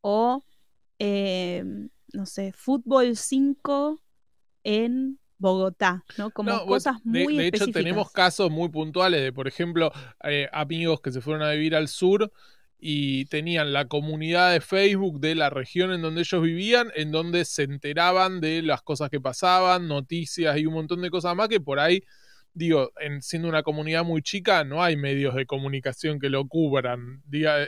O, 0.00 0.44
em, 0.98 1.88
no 2.12 2.26
sé, 2.26 2.52
fútbol 2.52 3.16
5 3.16 4.00
en 4.64 5.18
Bogotá, 5.38 6.04
¿no? 6.16 6.30
Como 6.30 6.66
cosas 6.66 6.96
muy 7.04 7.36
de, 7.36 7.48
hecho, 7.48 7.66
tenemos 7.68 8.10
casos 8.10 8.50
muy 8.50 8.68
puntuales 8.68 9.22
de, 9.22 9.32
por 9.32 9.48
ejemplo, 9.48 9.92
eh, 10.24 10.48
amigos 10.52 11.00
que 11.00 11.12
se 11.12 11.20
fueron 11.20 11.42
a 11.42 11.50
vivir 11.50 11.74
al 11.74 11.88
sur 11.88 12.32
y 12.78 13.24
tenían 13.26 13.72
la 13.72 13.88
comunidad 13.88 14.52
de 14.52 14.60
Facebook 14.60 15.20
de 15.20 15.34
la 15.34 15.50
región 15.50 15.92
en 15.92 16.02
donde 16.02 16.20
ellos 16.20 16.42
vivían, 16.42 16.90
en 16.94 17.10
donde 17.10 17.44
se 17.44 17.64
enteraban 17.64 18.40
de 18.40 18.62
las 18.62 18.82
cosas 18.82 19.10
que 19.10 19.20
pasaban, 19.20 19.88
noticias 19.88 20.56
y 20.58 20.66
un 20.66 20.74
montón 20.74 21.02
de 21.02 21.10
cosas 21.10 21.34
más 21.34 21.48
que 21.48 21.60
por 21.60 21.80
ahí 21.80 22.02
digo, 22.56 22.90
en, 23.00 23.20
siendo 23.20 23.48
una 23.48 23.62
comunidad 23.62 24.02
muy 24.02 24.22
chica, 24.22 24.64
no 24.64 24.82
hay 24.82 24.96
medios 24.96 25.34
de 25.34 25.44
comunicación 25.44 26.18
que 26.18 26.30
lo 26.30 26.48
cubran. 26.48 27.22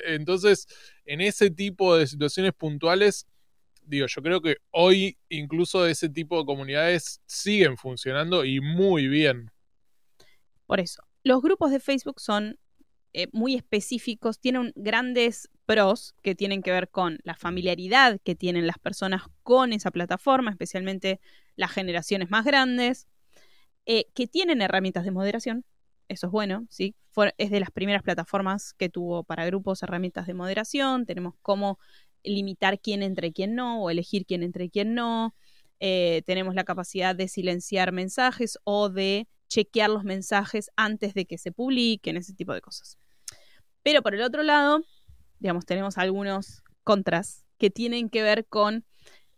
entonces, 0.06 0.66
en 1.04 1.20
ese 1.20 1.50
tipo 1.50 1.94
de 1.94 2.06
situaciones 2.06 2.54
puntuales, 2.54 3.26
digo, 3.82 4.06
yo 4.06 4.22
creo 4.22 4.40
que 4.40 4.56
hoy 4.70 5.18
incluso 5.28 5.86
ese 5.86 6.08
tipo 6.08 6.38
de 6.38 6.46
comunidades 6.46 7.20
siguen 7.26 7.76
funcionando 7.76 8.46
y 8.46 8.60
muy 8.60 9.08
bien. 9.08 9.50
Por 10.66 10.80
eso, 10.80 11.02
los 11.22 11.42
grupos 11.42 11.70
de 11.70 11.80
Facebook 11.80 12.18
son 12.18 12.58
eh, 13.12 13.28
muy 13.32 13.56
específicos, 13.56 14.40
tienen 14.40 14.72
grandes 14.74 15.50
pros 15.66 16.14
que 16.22 16.34
tienen 16.34 16.62
que 16.62 16.70
ver 16.70 16.88
con 16.88 17.18
la 17.24 17.34
familiaridad 17.34 18.20
que 18.24 18.34
tienen 18.34 18.66
las 18.66 18.78
personas 18.78 19.24
con 19.42 19.74
esa 19.74 19.90
plataforma, 19.90 20.50
especialmente 20.50 21.20
las 21.56 21.72
generaciones 21.72 22.30
más 22.30 22.46
grandes, 22.46 23.06
eh, 23.90 24.04
que 24.14 24.26
tienen 24.26 24.60
herramientas 24.60 25.04
de 25.04 25.10
moderación. 25.10 25.64
Eso 26.08 26.26
es 26.26 26.30
bueno, 26.30 26.66
¿sí? 26.68 26.94
es 27.38 27.50
de 27.50 27.58
las 27.58 27.70
primeras 27.70 28.02
plataformas 28.02 28.74
que 28.74 28.90
tuvo 28.90 29.24
para 29.24 29.46
grupos 29.46 29.82
herramientas 29.82 30.26
de 30.26 30.34
moderación. 30.34 31.06
Tenemos 31.06 31.34
cómo 31.40 31.78
limitar 32.22 32.80
quién 32.80 33.02
entre 33.02 33.32
quién 33.32 33.54
no, 33.54 33.82
o 33.82 33.88
elegir 33.88 34.26
quién 34.26 34.42
entre 34.42 34.68
quién 34.68 34.94
no. 34.94 35.34
Eh, 35.80 36.22
tenemos 36.26 36.54
la 36.54 36.64
capacidad 36.64 37.16
de 37.16 37.28
silenciar 37.28 37.92
mensajes 37.92 38.58
o 38.64 38.90
de 38.90 39.26
chequear 39.48 39.88
los 39.88 40.04
mensajes 40.04 40.70
antes 40.76 41.14
de 41.14 41.24
que 41.24 41.38
se 41.38 41.50
publiquen, 41.50 42.18
ese 42.18 42.34
tipo 42.34 42.52
de 42.52 42.60
cosas. 42.60 42.98
Pero 43.82 44.02
por 44.02 44.14
el 44.14 44.20
otro 44.20 44.42
lado, 44.42 44.82
digamos, 45.38 45.64
tenemos 45.64 45.96
algunos 45.96 46.62
contras 46.84 47.46
que 47.56 47.70
tienen 47.70 48.10
que 48.10 48.22
ver 48.22 48.46
con 48.46 48.84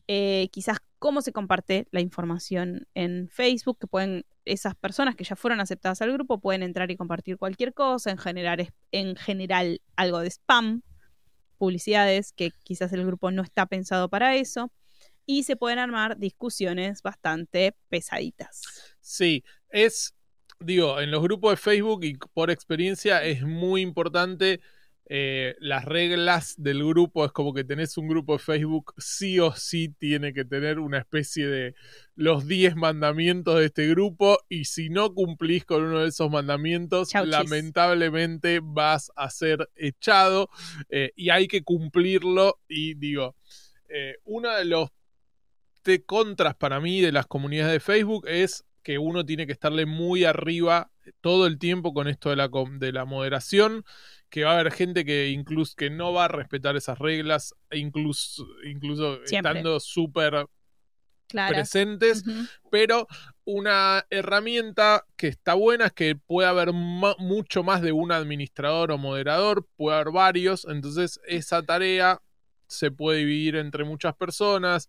eh, 0.08 0.48
quizás 0.50 0.78
cómo 1.00 1.22
se 1.22 1.32
comparte 1.32 1.88
la 1.90 2.00
información 2.00 2.86
en 2.94 3.28
Facebook, 3.30 3.78
que 3.80 3.86
pueden, 3.86 4.26
esas 4.44 4.76
personas 4.76 5.16
que 5.16 5.24
ya 5.24 5.34
fueron 5.34 5.58
aceptadas 5.58 6.02
al 6.02 6.12
grupo 6.12 6.40
pueden 6.40 6.62
entrar 6.62 6.90
y 6.90 6.96
compartir 6.96 7.38
cualquier 7.38 7.72
cosa, 7.72 8.10
en 8.10 8.18
general, 8.18 8.72
en 8.92 9.16
general 9.16 9.80
algo 9.96 10.20
de 10.20 10.28
spam, 10.28 10.82
publicidades, 11.56 12.32
que 12.32 12.50
quizás 12.64 12.92
el 12.92 13.06
grupo 13.06 13.30
no 13.30 13.42
está 13.42 13.64
pensado 13.64 14.10
para 14.10 14.36
eso, 14.36 14.70
y 15.24 15.44
se 15.44 15.56
pueden 15.56 15.78
armar 15.78 16.18
discusiones 16.18 17.00
bastante 17.02 17.74
pesaditas. 17.88 18.60
Sí, 19.00 19.42
es, 19.70 20.14
digo, 20.58 21.00
en 21.00 21.10
los 21.10 21.22
grupos 21.22 21.52
de 21.52 21.56
Facebook 21.56 22.04
y 22.04 22.18
por 22.34 22.50
experiencia 22.50 23.24
es 23.24 23.42
muy 23.42 23.80
importante 23.80 24.60
eh, 25.12 25.56
las 25.58 25.86
reglas 25.86 26.54
del 26.56 26.84
grupo. 26.86 27.24
Es 27.24 27.32
como 27.32 27.52
que 27.52 27.64
tenés 27.64 27.98
un 27.98 28.06
grupo 28.06 28.34
de 28.34 28.38
Facebook, 28.38 28.94
sí 28.96 29.40
o 29.40 29.52
sí 29.52 29.88
tiene 29.98 30.32
que 30.32 30.44
tener 30.44 30.78
una 30.78 30.98
especie 30.98 31.48
de 31.48 31.74
los 32.14 32.46
10 32.46 32.76
mandamientos 32.76 33.58
de 33.58 33.64
este 33.64 33.88
grupo 33.88 34.38
y 34.48 34.66
si 34.66 34.88
no 34.88 35.12
cumplís 35.12 35.64
con 35.64 35.82
uno 35.82 35.98
de 35.98 36.10
esos 36.10 36.30
mandamientos, 36.30 37.12
lamentablemente 37.12 38.60
vas 38.62 39.10
a 39.16 39.30
ser 39.30 39.68
echado 39.74 40.48
eh, 40.90 41.10
y 41.16 41.30
hay 41.30 41.48
que 41.48 41.64
cumplirlo 41.64 42.60
y 42.68 42.94
digo, 42.94 43.34
eh, 43.88 44.14
uno 44.22 44.54
de 44.54 44.64
los 44.64 44.90
contras 46.06 46.54
para 46.54 46.78
mí 46.78 47.00
de 47.00 47.10
las 47.10 47.26
comunidades 47.26 47.72
de 47.72 47.80
Facebook 47.80 48.28
es 48.28 48.64
que 48.84 48.98
uno 48.98 49.26
tiene 49.26 49.46
que 49.46 49.52
estarle 49.52 49.86
muy 49.86 50.22
arriba 50.24 50.92
todo 51.20 51.48
el 51.48 51.58
tiempo 51.58 51.92
con 51.92 52.06
esto 52.06 52.30
de 52.30 52.36
la, 52.36 52.48
de 52.78 52.92
la 52.92 53.04
moderación, 53.04 53.84
que 54.30 54.44
va 54.44 54.52
a 54.52 54.60
haber 54.60 54.72
gente 54.72 55.04
que 55.04 55.28
incluso 55.28 55.74
que 55.76 55.90
no 55.90 56.12
va 56.12 56.26
a 56.26 56.28
respetar 56.28 56.76
esas 56.76 56.98
reglas, 56.98 57.54
e 57.68 57.78
incluso, 57.78 58.46
incluso 58.64 59.22
estando 59.24 59.80
súper 59.80 60.46
presentes, 61.48 62.24
pero 62.70 63.06
una 63.44 64.04
herramienta 64.10 65.04
que 65.16 65.28
está 65.28 65.54
buena 65.54 65.86
es 65.86 65.92
que 65.92 66.16
puede 66.16 66.48
haber 66.48 66.72
mucho 66.72 67.62
más 67.62 67.82
de 67.82 67.92
un 67.92 68.12
administrador 68.12 68.92
o 68.92 68.98
moderador, 68.98 69.66
puede 69.76 69.96
haber 69.96 70.12
varios, 70.12 70.64
entonces 70.64 71.20
esa 71.26 71.62
tarea 71.62 72.20
se 72.66 72.90
puede 72.90 73.18
dividir 73.18 73.56
entre 73.56 73.84
muchas 73.84 74.14
personas, 74.14 74.88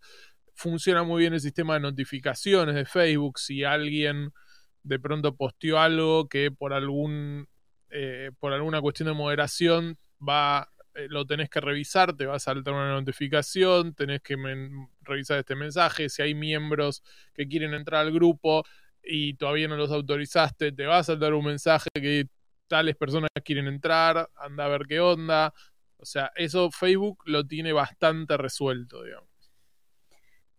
funciona 0.53 1.03
muy 1.03 1.21
bien 1.21 1.33
el 1.33 1.41
sistema 1.41 1.75
de 1.75 1.79
notificaciones 1.79 2.75
de 2.75 2.85
Facebook. 2.85 3.39
Si 3.39 3.63
alguien 3.63 4.31
de 4.83 4.99
pronto 4.99 5.35
posteó 5.35 5.79
algo 5.79 6.27
que 6.27 6.51
por 6.51 6.73
algún 6.73 7.47
eh, 7.91 8.31
por 8.39 8.53
alguna 8.53 8.81
cuestión 8.81 9.07
de 9.07 9.13
moderación 9.13 9.97
va 10.27 10.69
eh, 10.93 11.07
lo 11.09 11.25
tenés 11.25 11.49
que 11.49 11.61
revisar, 11.61 12.15
te 12.15 12.25
va 12.25 12.35
a 12.35 12.39
saltar 12.39 12.73
una 12.73 12.91
notificación, 12.91 13.93
tenés 13.93 14.21
que 14.21 14.35
revisar 15.01 15.39
este 15.39 15.55
mensaje, 15.55 16.09
si 16.09 16.21
hay 16.21 16.33
miembros 16.35 17.01
que 17.33 17.47
quieren 17.47 17.73
entrar 17.73 18.01
al 18.01 18.11
grupo 18.11 18.63
y 19.03 19.35
todavía 19.35 19.67
no 19.67 19.77
los 19.77 19.91
autorizaste, 19.91 20.73
te 20.73 20.85
va 20.85 20.99
a 20.99 21.03
saltar 21.03 21.33
un 21.33 21.45
mensaje 21.45 21.89
que 21.93 22.27
tales 22.67 22.95
personas 22.95 23.29
quieren 23.43 23.67
entrar, 23.67 24.29
anda 24.35 24.65
a 24.65 24.67
ver 24.67 24.85
qué 24.87 24.99
onda. 24.99 25.53
O 25.97 26.05
sea, 26.05 26.31
eso 26.35 26.71
Facebook 26.71 27.21
lo 27.25 27.45
tiene 27.45 27.73
bastante 27.73 28.35
resuelto, 28.37 29.03
digamos. 29.03 29.29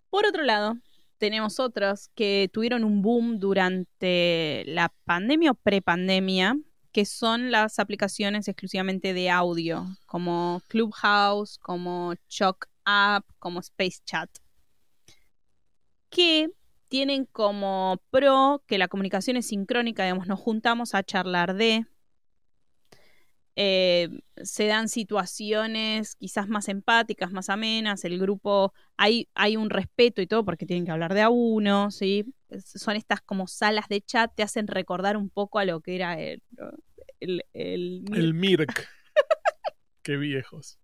Por 0.08 0.26
otro 0.26 0.42
lado, 0.44 0.76
tenemos 1.18 1.58
otros 1.58 2.10
que 2.14 2.48
tuvieron 2.52 2.84
un 2.84 3.02
boom 3.02 3.38
durante 3.38 4.62
la 4.66 4.92
pandemia 5.04 5.52
o 5.52 5.54
prepandemia, 5.54 6.56
que 6.92 7.06
son 7.06 7.50
las 7.50 7.78
aplicaciones 7.78 8.48
exclusivamente 8.48 9.14
de 9.14 9.30
audio, 9.30 9.86
como 10.06 10.62
Clubhouse, 10.68 11.58
como 11.58 12.14
Choc 12.28 12.66
App, 12.84 13.24
como 13.38 13.60
Space 13.60 14.00
Chat, 14.04 14.30
que 16.10 16.50
tienen 16.88 17.24
como 17.24 18.00
pro 18.10 18.62
que 18.66 18.76
la 18.76 18.88
comunicación 18.88 19.38
es 19.38 19.46
sincrónica, 19.46 20.04
digamos, 20.04 20.26
nos 20.26 20.38
juntamos 20.38 20.94
a 20.94 21.02
charlar 21.02 21.54
de, 21.54 21.86
eh, 23.56 24.08
se 24.36 24.66
dan 24.66 24.88
situaciones 24.88 26.16
quizás 26.16 26.48
más 26.48 26.68
empáticas, 26.68 27.32
más 27.32 27.48
amenas, 27.48 28.04
el 28.04 28.18
grupo, 28.18 28.72
hay, 28.96 29.28
hay 29.34 29.56
un 29.56 29.70
respeto 29.70 30.22
y 30.22 30.26
todo 30.26 30.44
porque 30.44 30.66
tienen 30.66 30.84
que 30.84 30.92
hablar 30.92 31.14
de 31.14 31.22
a 31.22 31.30
uno, 31.30 31.90
¿sí? 31.90 32.24
Son 32.64 32.96
estas 32.96 33.20
como 33.20 33.46
salas 33.46 33.88
de 33.88 34.00
chat, 34.00 34.32
te 34.34 34.42
hacen 34.42 34.66
recordar 34.66 35.16
un 35.16 35.30
poco 35.30 35.58
a 35.58 35.64
lo 35.64 35.80
que 35.80 35.94
era 35.94 36.20
el... 36.20 36.42
El, 37.20 37.44
el, 37.52 38.04
el 38.12 38.34
Mirk. 38.34 38.88
Qué 40.02 40.16
viejos 40.16 40.80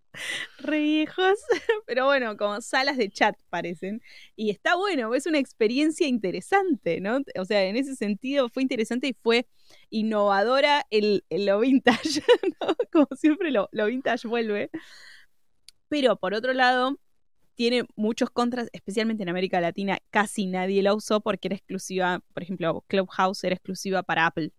re 0.59 0.81
viejos, 0.81 1.39
pero 1.87 2.07
bueno, 2.07 2.37
como 2.37 2.61
salas 2.61 2.97
de 2.97 3.11
chat 3.11 3.37
parecen. 3.51 4.03
Y 4.37 4.51
está 4.51 4.77
bueno, 4.77 5.15
es 5.15 5.27
una 5.27 5.39
experiencia 5.39 6.07
interesante, 6.07 7.01
¿no? 7.01 7.21
O 7.39 7.45
sea, 7.45 7.65
en 7.65 7.77
ese 7.77 7.95
sentido 7.97 8.49
fue 8.49 8.63
interesante 8.63 9.09
y 9.09 9.17
fue 9.23 9.47
innovadora 9.91 10.87
el, 10.91 11.25
lo 11.31 11.61
vintage. 11.61 12.23
Como 12.93 13.09
siempre 13.17 13.51
lo, 13.51 13.69
lo 13.73 13.87
vintage 13.87 14.29
vuelve. 14.29 14.71
Pero 15.89 16.17
por 16.17 16.35
otro 16.35 16.53
lado, 16.53 16.99
tiene 17.55 17.87
muchos 17.97 18.31
contras, 18.31 18.69
especialmente 18.73 19.25
en 19.25 19.31
América 19.31 19.61
Latina, 19.61 19.99
casi 20.11 20.47
nadie 20.47 20.83
la 20.83 20.95
usó 20.95 21.21
porque 21.21 21.49
era 21.49 21.57
exclusiva, 21.57 22.21
por 22.33 22.43
ejemplo, 22.43 22.85
Clubhouse 22.87 23.43
era 23.43 23.57
exclusiva 23.57 24.03
para 24.05 24.27
Apple. 24.27 24.53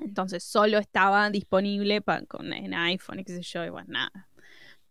Entonces 0.00 0.42
solo 0.42 0.78
estaba 0.78 1.28
disponible 1.30 2.02
con, 2.26 2.52
en 2.52 2.74
iPhone, 2.74 3.22
qué 3.24 3.34
sé 3.34 3.42
yo, 3.42 3.64
y 3.64 3.68
bueno, 3.68 3.88
nada. 3.90 4.28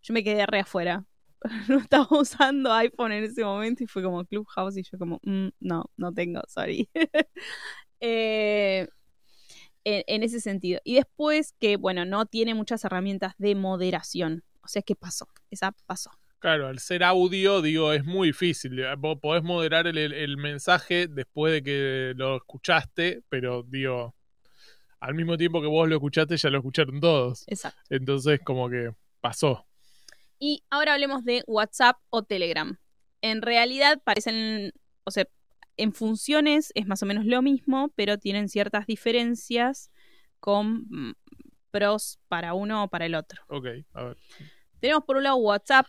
Yo 0.04 0.14
me 0.14 0.24
quedé 0.24 0.46
re 0.46 0.60
afuera. 0.60 1.06
No 1.68 1.80
estaba 1.80 2.08
usando 2.12 2.72
iPhone 2.72 3.12
en 3.12 3.26
ese 3.26 3.44
momento 3.44 3.84
y 3.84 3.88
fue 3.88 4.02
como 4.02 4.24
Clubhouse 4.24 4.78
y 4.78 4.84
yo 4.84 4.98
como, 4.98 5.20
mm, 5.24 5.50
no, 5.60 5.86
no 5.98 6.14
tengo, 6.14 6.42
sorry. 6.48 6.90
Eh, 8.06 8.90
en, 9.86 10.24
ese 10.24 10.40
sentido. 10.40 10.80
Y 10.84 10.96
después 10.96 11.54
que, 11.60 11.78
bueno, 11.78 12.06
no 12.06 12.26
tiene 12.26 12.54
muchas 12.54 12.84
herramientas 12.86 13.34
de 13.38 13.56
moderación. 13.56 14.44
O 14.62 14.68
sea, 14.68 14.82
¿qué 14.82 14.96
pasó? 14.96 15.28
Esa 15.52 15.74
pasó. 15.86 16.12
Claro, 16.40 16.68
al 16.68 16.80
ser 16.80 17.04
audio, 17.04 17.62
digo, 17.62 17.94
es 17.94 18.04
muy 18.04 18.30
difícil. 18.30 18.84
Vos 18.98 19.18
podés 19.22 19.44
moderar 19.44 19.88
el, 19.88 19.98
el 19.98 20.38
mensaje 20.38 21.08
después 21.08 21.54
de 21.54 21.64
que 21.64 22.14
lo 22.16 22.38
escuchaste, 22.38 23.24
pero 23.30 23.64
digo, 23.64 24.14
al 25.00 25.16
mismo 25.16 25.38
tiempo 25.38 25.62
que 25.62 25.68
vos 25.68 25.88
lo 25.88 25.96
escuchaste, 25.96 26.38
ya 26.38 26.50
lo 26.50 26.58
escucharon 26.58 27.00
todos. 27.00 27.44
Exacto. 27.48 27.80
Entonces, 27.90 28.40
como 28.44 28.70
que 28.70 28.92
pasó. 29.22 29.66
Y 30.40 30.64
ahora 30.70 30.94
hablemos 30.94 31.24
de 31.24 31.44
WhatsApp 31.48 31.98
o 32.10 32.24
Telegram. 32.24 32.78
En 33.22 33.42
realidad 33.42 34.02
parecen, 34.04 34.74
o 35.06 35.12
sea, 35.12 35.26
en 35.78 35.94
funciones 35.94 36.72
es 36.76 36.88
más 36.88 37.04
o 37.04 37.06
menos 37.06 37.26
lo 37.26 37.42
mismo, 37.42 37.92
pero 37.96 38.18
tienen 38.18 38.50
ciertas 38.50 38.86
diferencias 38.86 39.92
con 40.40 40.86
mm, 40.90 41.14
pros 41.72 42.20
para 42.28 42.54
uno 42.54 42.84
o 42.84 42.88
para 42.88 43.06
el 43.06 43.16
otro. 43.16 43.42
Ok, 43.48 43.66
a 43.94 44.04
ver. 44.04 44.18
Tenemos 44.80 45.04
por 45.06 45.18
un 45.18 45.24
lado 45.24 45.38
WhatsApp, 45.38 45.88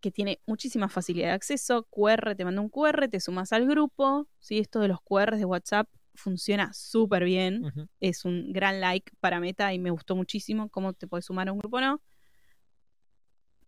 que 0.00 0.10
tiene 0.10 0.40
muchísima 0.46 0.88
facilidad 0.88 1.28
de 1.28 1.34
acceso. 1.34 1.86
QR, 1.90 2.34
te 2.34 2.44
manda 2.44 2.60
un 2.60 2.70
QR, 2.70 3.08
te 3.08 3.20
sumas 3.20 3.52
al 3.52 3.66
grupo. 3.66 4.28
¿sí? 4.38 4.58
Esto 4.58 4.80
de 4.80 4.88
los 4.88 5.00
QR 5.02 5.36
de 5.36 5.44
WhatsApp 5.44 5.88
funciona 6.14 6.72
súper 6.72 7.24
bien. 7.24 7.72
Es 8.00 8.24
un 8.24 8.52
gran 8.52 8.80
like 8.80 9.12
para 9.20 9.40
Meta 9.40 9.72
y 9.72 9.78
me 9.78 9.90
gustó 9.90 10.16
muchísimo 10.16 10.68
cómo 10.68 10.92
te 10.92 11.06
puedes 11.06 11.26
sumar 11.26 11.48
a 11.48 11.52
un 11.52 11.58
grupo 11.58 11.78
o 11.78 11.80
no. 11.80 12.02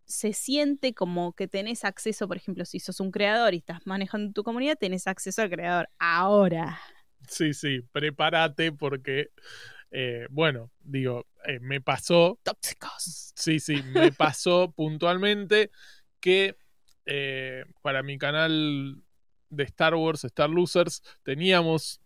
Se 0.05 0.33
siente 0.33 0.93
como 0.93 1.33
que 1.33 1.47
tenés 1.47 1.85
acceso, 1.85 2.27
por 2.27 2.37
ejemplo, 2.37 2.65
si 2.65 2.79
sos 2.79 2.99
un 2.99 3.11
creador 3.11 3.53
y 3.53 3.57
estás 3.57 3.85
manejando 3.85 4.33
tu 4.33 4.43
comunidad, 4.43 4.77
tenés 4.77 5.07
acceso 5.07 5.41
al 5.41 5.49
creador 5.49 5.89
ahora. 5.99 6.79
Sí, 7.27 7.53
sí, 7.53 7.81
prepárate 7.91 8.71
porque, 8.71 9.29
eh, 9.91 10.27
bueno, 10.29 10.71
digo, 10.81 11.25
eh, 11.45 11.59
me 11.61 11.81
pasó, 11.81 12.39
Tóxicos. 12.43 13.33
sí, 13.35 13.59
sí, 13.59 13.81
me 13.83 14.11
pasó 14.11 14.71
puntualmente 14.71 15.71
que 16.19 16.57
eh, 17.05 17.65
para 17.81 18.03
mi 18.03 18.17
canal 18.17 19.01
de 19.49 19.63
Star 19.63 19.95
Wars, 19.95 20.23
Star 20.25 20.49
Losers, 20.49 21.01
teníamos 21.23 22.01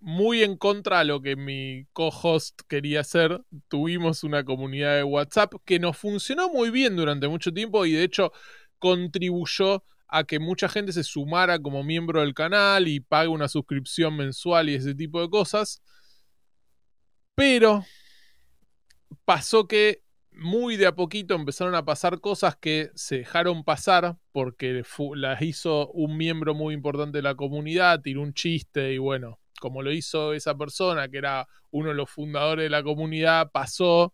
muy 0.00 0.42
en 0.42 0.56
contra 0.56 1.00
a 1.00 1.04
lo 1.04 1.20
que 1.20 1.36
mi 1.36 1.86
co-host 1.92 2.60
quería 2.68 3.00
hacer. 3.00 3.42
Tuvimos 3.68 4.24
una 4.24 4.44
comunidad 4.44 4.96
de 4.96 5.04
WhatsApp 5.04 5.54
que 5.64 5.78
nos 5.78 5.96
funcionó 5.96 6.48
muy 6.50 6.70
bien 6.70 6.96
durante 6.96 7.28
mucho 7.28 7.52
tiempo 7.52 7.84
y 7.86 7.92
de 7.92 8.04
hecho 8.04 8.32
contribuyó 8.78 9.84
a 10.08 10.24
que 10.24 10.38
mucha 10.38 10.68
gente 10.68 10.92
se 10.92 11.04
sumara 11.04 11.60
como 11.60 11.84
miembro 11.84 12.20
del 12.20 12.34
canal 12.34 12.88
y 12.88 13.00
pague 13.00 13.28
una 13.28 13.48
suscripción 13.48 14.16
mensual 14.16 14.68
y 14.68 14.74
ese 14.74 14.94
tipo 14.94 15.20
de 15.20 15.30
cosas. 15.30 15.82
Pero 17.34 17.84
pasó 19.24 19.66
que 19.66 20.02
muy 20.32 20.76
de 20.76 20.86
a 20.86 20.94
poquito 20.94 21.34
empezaron 21.34 21.74
a 21.74 21.84
pasar 21.84 22.20
cosas 22.20 22.56
que 22.56 22.90
se 22.94 23.18
dejaron 23.18 23.64
pasar 23.64 24.16
porque 24.32 24.82
las 25.14 25.42
hizo 25.42 25.90
un 25.90 26.16
miembro 26.16 26.54
muy 26.54 26.74
importante 26.74 27.18
de 27.18 27.22
la 27.22 27.34
comunidad, 27.34 28.00
tiró 28.00 28.22
un 28.22 28.32
chiste 28.32 28.92
y 28.92 28.98
bueno, 28.98 29.39
como 29.60 29.82
lo 29.82 29.92
hizo 29.92 30.32
esa 30.32 30.56
persona 30.56 31.08
que 31.08 31.18
era 31.18 31.46
uno 31.70 31.90
de 31.90 31.94
los 31.94 32.10
fundadores 32.10 32.64
de 32.64 32.70
la 32.70 32.82
comunidad, 32.82 33.52
pasó 33.52 34.12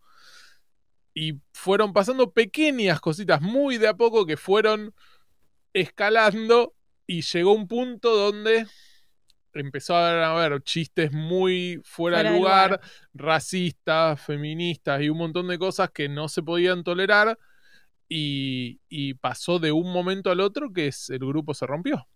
y 1.14 1.40
fueron 1.54 1.94
pasando 1.94 2.30
pequeñas 2.32 3.00
cositas 3.00 3.40
muy 3.40 3.78
de 3.78 3.88
a 3.88 3.94
poco 3.94 4.26
que 4.26 4.36
fueron 4.36 4.94
escalando 5.72 6.74
y 7.06 7.22
llegó 7.22 7.54
un 7.54 7.66
punto 7.66 8.14
donde 8.14 8.66
empezó 9.54 9.96
a 9.96 10.32
haber 10.32 10.62
chistes 10.62 11.12
muy 11.12 11.80
fuera, 11.84 12.18
Fuera 12.18 12.30
de 12.30 12.36
lugar. 12.36 12.80
racistas, 13.14 14.20
feministas 14.20 15.00
y 15.00 15.08
un 15.08 15.16
montón 15.16 15.48
de 15.48 15.58
cosas 15.58 15.90
que 15.90 16.08
no 16.08 16.28
se 16.28 16.42
podían 16.42 16.84
tolerar 16.84 17.38
y, 18.08 18.80
y 18.88 19.14
pasó 19.14 19.58
de 19.58 19.72
un 19.72 19.90
momento 19.92 20.30
al 20.30 20.40
otro 20.40 20.72
que 20.72 20.88
es, 20.88 21.08
el 21.08 21.20
grupo 21.20 21.54
se 21.54 21.66
rompió, 21.66 22.06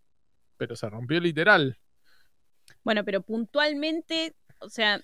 pero 0.59 0.77
se 0.77 0.89
rompió 0.91 1.19
literal. 1.21 1.79
Bueno, 2.85 3.05
pero 3.05 3.23
puntualmente, 3.23 4.35
o 4.61 4.69
sea, 4.69 5.03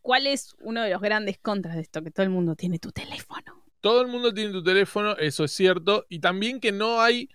¿cuál 0.00 0.26
es 0.26 0.54
uno 0.60 0.82
de 0.82 0.90
los 0.90 1.00
grandes 1.00 1.38
contras 1.38 1.76
de 1.76 1.82
esto? 1.82 2.02
Que 2.02 2.10
todo 2.10 2.24
el 2.24 2.30
mundo 2.30 2.56
tiene 2.56 2.78
tu 2.78 2.92
teléfono. 2.92 3.64
Todo 3.80 4.00
el 4.00 4.08
mundo 4.08 4.32
tiene 4.32 4.52
tu 4.52 4.62
teléfono, 4.62 5.16
eso 5.16 5.44
es 5.44 5.52
cierto, 5.52 6.06
y 6.08 6.20
también 6.20 6.58
que 6.58 6.72
no 6.72 7.00
hay 7.00 7.28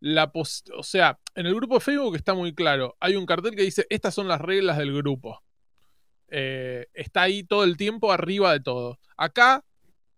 la 0.00 0.32
pos 0.32 0.64
o 0.74 0.82
sea, 0.82 1.20
en 1.34 1.44
el 1.46 1.54
grupo 1.54 1.74
de 1.74 1.80
Facebook 1.80 2.16
está 2.16 2.32
muy 2.32 2.54
claro, 2.54 2.96
hay 3.00 3.16
un 3.16 3.26
cartel 3.26 3.54
que 3.54 3.62
dice 3.62 3.86
estas 3.90 4.14
son 4.14 4.28
las 4.28 4.40
reglas 4.40 4.78
del 4.78 4.94
grupo. 4.96 5.42
Eh, 6.28 6.86
está 6.94 7.22
ahí 7.22 7.42
todo 7.42 7.64
el 7.64 7.76
tiempo 7.76 8.12
arriba 8.12 8.52
de 8.52 8.60
todo. 8.60 8.98
Acá, 9.16 9.64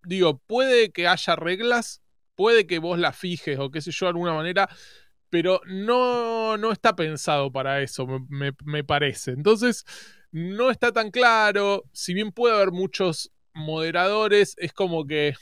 digo, 0.04 0.38
puede 0.46 0.92
que 0.92 1.08
haya 1.08 1.36
reglas, 1.36 2.02
puede 2.34 2.66
que 2.66 2.78
vos 2.78 2.98
las 2.98 3.16
fijes 3.16 3.58
o 3.58 3.70
qué 3.70 3.80
sé 3.80 3.90
yo 3.90 4.06
de 4.06 4.10
alguna 4.10 4.34
manera, 4.34 4.68
pero 5.33 5.62
no, 5.66 6.59
no 6.59 6.72
está 6.72 6.95
pensado 6.97 7.51
para 7.53 7.83
eso, 7.83 8.07
me, 8.07 8.20
me- 8.30 8.57
me 8.66 8.85
parece. 8.85 9.33
Entonces, 9.33 9.85
no 10.33 10.70
está 10.70 10.93
tan 10.93 11.11
claro, 11.11 11.85
si 11.95 12.14
bien 12.14 12.33
puede 12.33 12.55
haber 12.57 12.72
muchos 12.72 13.33
moderadores, 13.55 14.55
es 14.59 14.74
como 14.74 15.07
que 15.07 15.35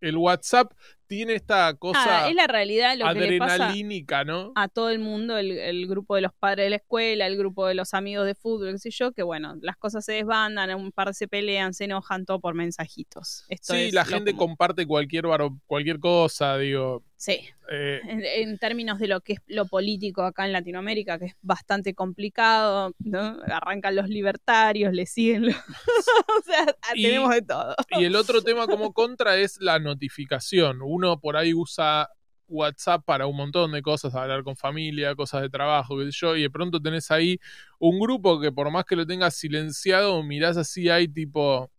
el 0.00 0.16
WhatsApp 0.16 0.72
tiene 1.12 1.34
esta 1.34 1.74
cosa 1.74 2.24
Ah, 2.24 2.28
es 2.30 2.34
la 2.34 2.46
realidad 2.46 2.96
lo 2.96 3.12
que 3.12 3.20
le 3.20 3.38
pasa 3.38 3.54
adrenalínica, 3.54 4.24
¿no? 4.24 4.52
a 4.54 4.68
todo 4.68 4.88
el 4.88 4.98
mundo, 4.98 5.36
el, 5.36 5.52
el 5.52 5.86
grupo 5.86 6.14
de 6.14 6.22
los 6.22 6.32
padres 6.32 6.64
de 6.64 6.70
la 6.70 6.76
escuela, 6.76 7.26
el 7.26 7.36
grupo 7.36 7.66
de 7.66 7.74
los 7.74 7.92
amigos 7.92 8.24
de 8.24 8.34
fútbol, 8.34 8.72
qué 8.72 8.78
sé 8.78 8.90
yo, 8.90 9.12
que 9.12 9.22
bueno, 9.22 9.56
las 9.60 9.76
cosas 9.76 10.04
se 10.06 10.12
desbandan, 10.12 10.74
un 10.74 10.90
par 10.90 11.12
se 11.14 11.28
pelean, 11.28 11.74
se 11.74 11.84
enojan, 11.84 12.24
todo 12.24 12.40
por 12.40 12.54
mensajitos. 12.54 13.44
Esto 13.50 13.74
Sí, 13.74 13.80
es 13.82 13.92
la 13.92 14.06
gente 14.06 14.32
común. 14.32 14.48
comparte 14.56 14.86
cualquier, 14.86 15.26
varo- 15.26 15.58
cualquier 15.66 15.98
cosa, 16.00 16.56
digo. 16.56 17.02
Sí, 17.16 17.38
eh, 17.70 18.00
en, 18.08 18.20
en 18.24 18.58
términos 18.58 18.98
de 18.98 19.06
lo 19.06 19.20
que 19.20 19.34
es 19.34 19.38
lo 19.46 19.66
político 19.66 20.22
acá 20.24 20.44
en 20.44 20.52
Latinoamérica, 20.52 21.20
que 21.20 21.26
es 21.26 21.36
bastante 21.40 21.94
complicado, 21.94 22.94
¿no? 22.98 23.38
Arrancan 23.46 23.94
los 23.94 24.08
libertarios, 24.08 24.92
le 24.92 25.06
siguen 25.06 25.46
los... 25.46 25.54
o 26.38 26.42
sea, 26.44 26.66
Y- 26.96 27.02
tenemos 27.04 27.30
de 27.32 27.42
todo. 27.42 27.76
y 27.90 28.04
el 28.06 28.16
otro 28.16 28.42
tema 28.42 28.66
como 28.66 28.92
contra 28.92 29.36
es 29.36 29.58
la 29.60 29.78
notificación. 29.78 30.80
Uno 30.82 31.01
por 31.20 31.36
ahí 31.36 31.52
usa 31.54 32.08
WhatsApp 32.48 33.02
para 33.04 33.26
un 33.26 33.36
montón 33.36 33.72
de 33.72 33.80
cosas, 33.82 34.14
hablar 34.14 34.42
con 34.42 34.56
familia, 34.56 35.14
cosas 35.14 35.42
de 35.42 35.48
trabajo, 35.48 35.96
qué 35.98 36.04
sé 36.06 36.10
yo, 36.12 36.36
y 36.36 36.42
de 36.42 36.50
pronto 36.50 36.80
tenés 36.80 37.10
ahí 37.10 37.38
un 37.78 37.98
grupo 37.98 38.40
que 38.40 38.52
por 38.52 38.70
más 38.70 38.84
que 38.84 38.96
lo 38.96 39.06
tengas 39.06 39.34
silenciado, 39.36 40.22
mirás 40.22 40.56
así, 40.56 40.88
hay 40.90 41.08
tipo 41.08 41.70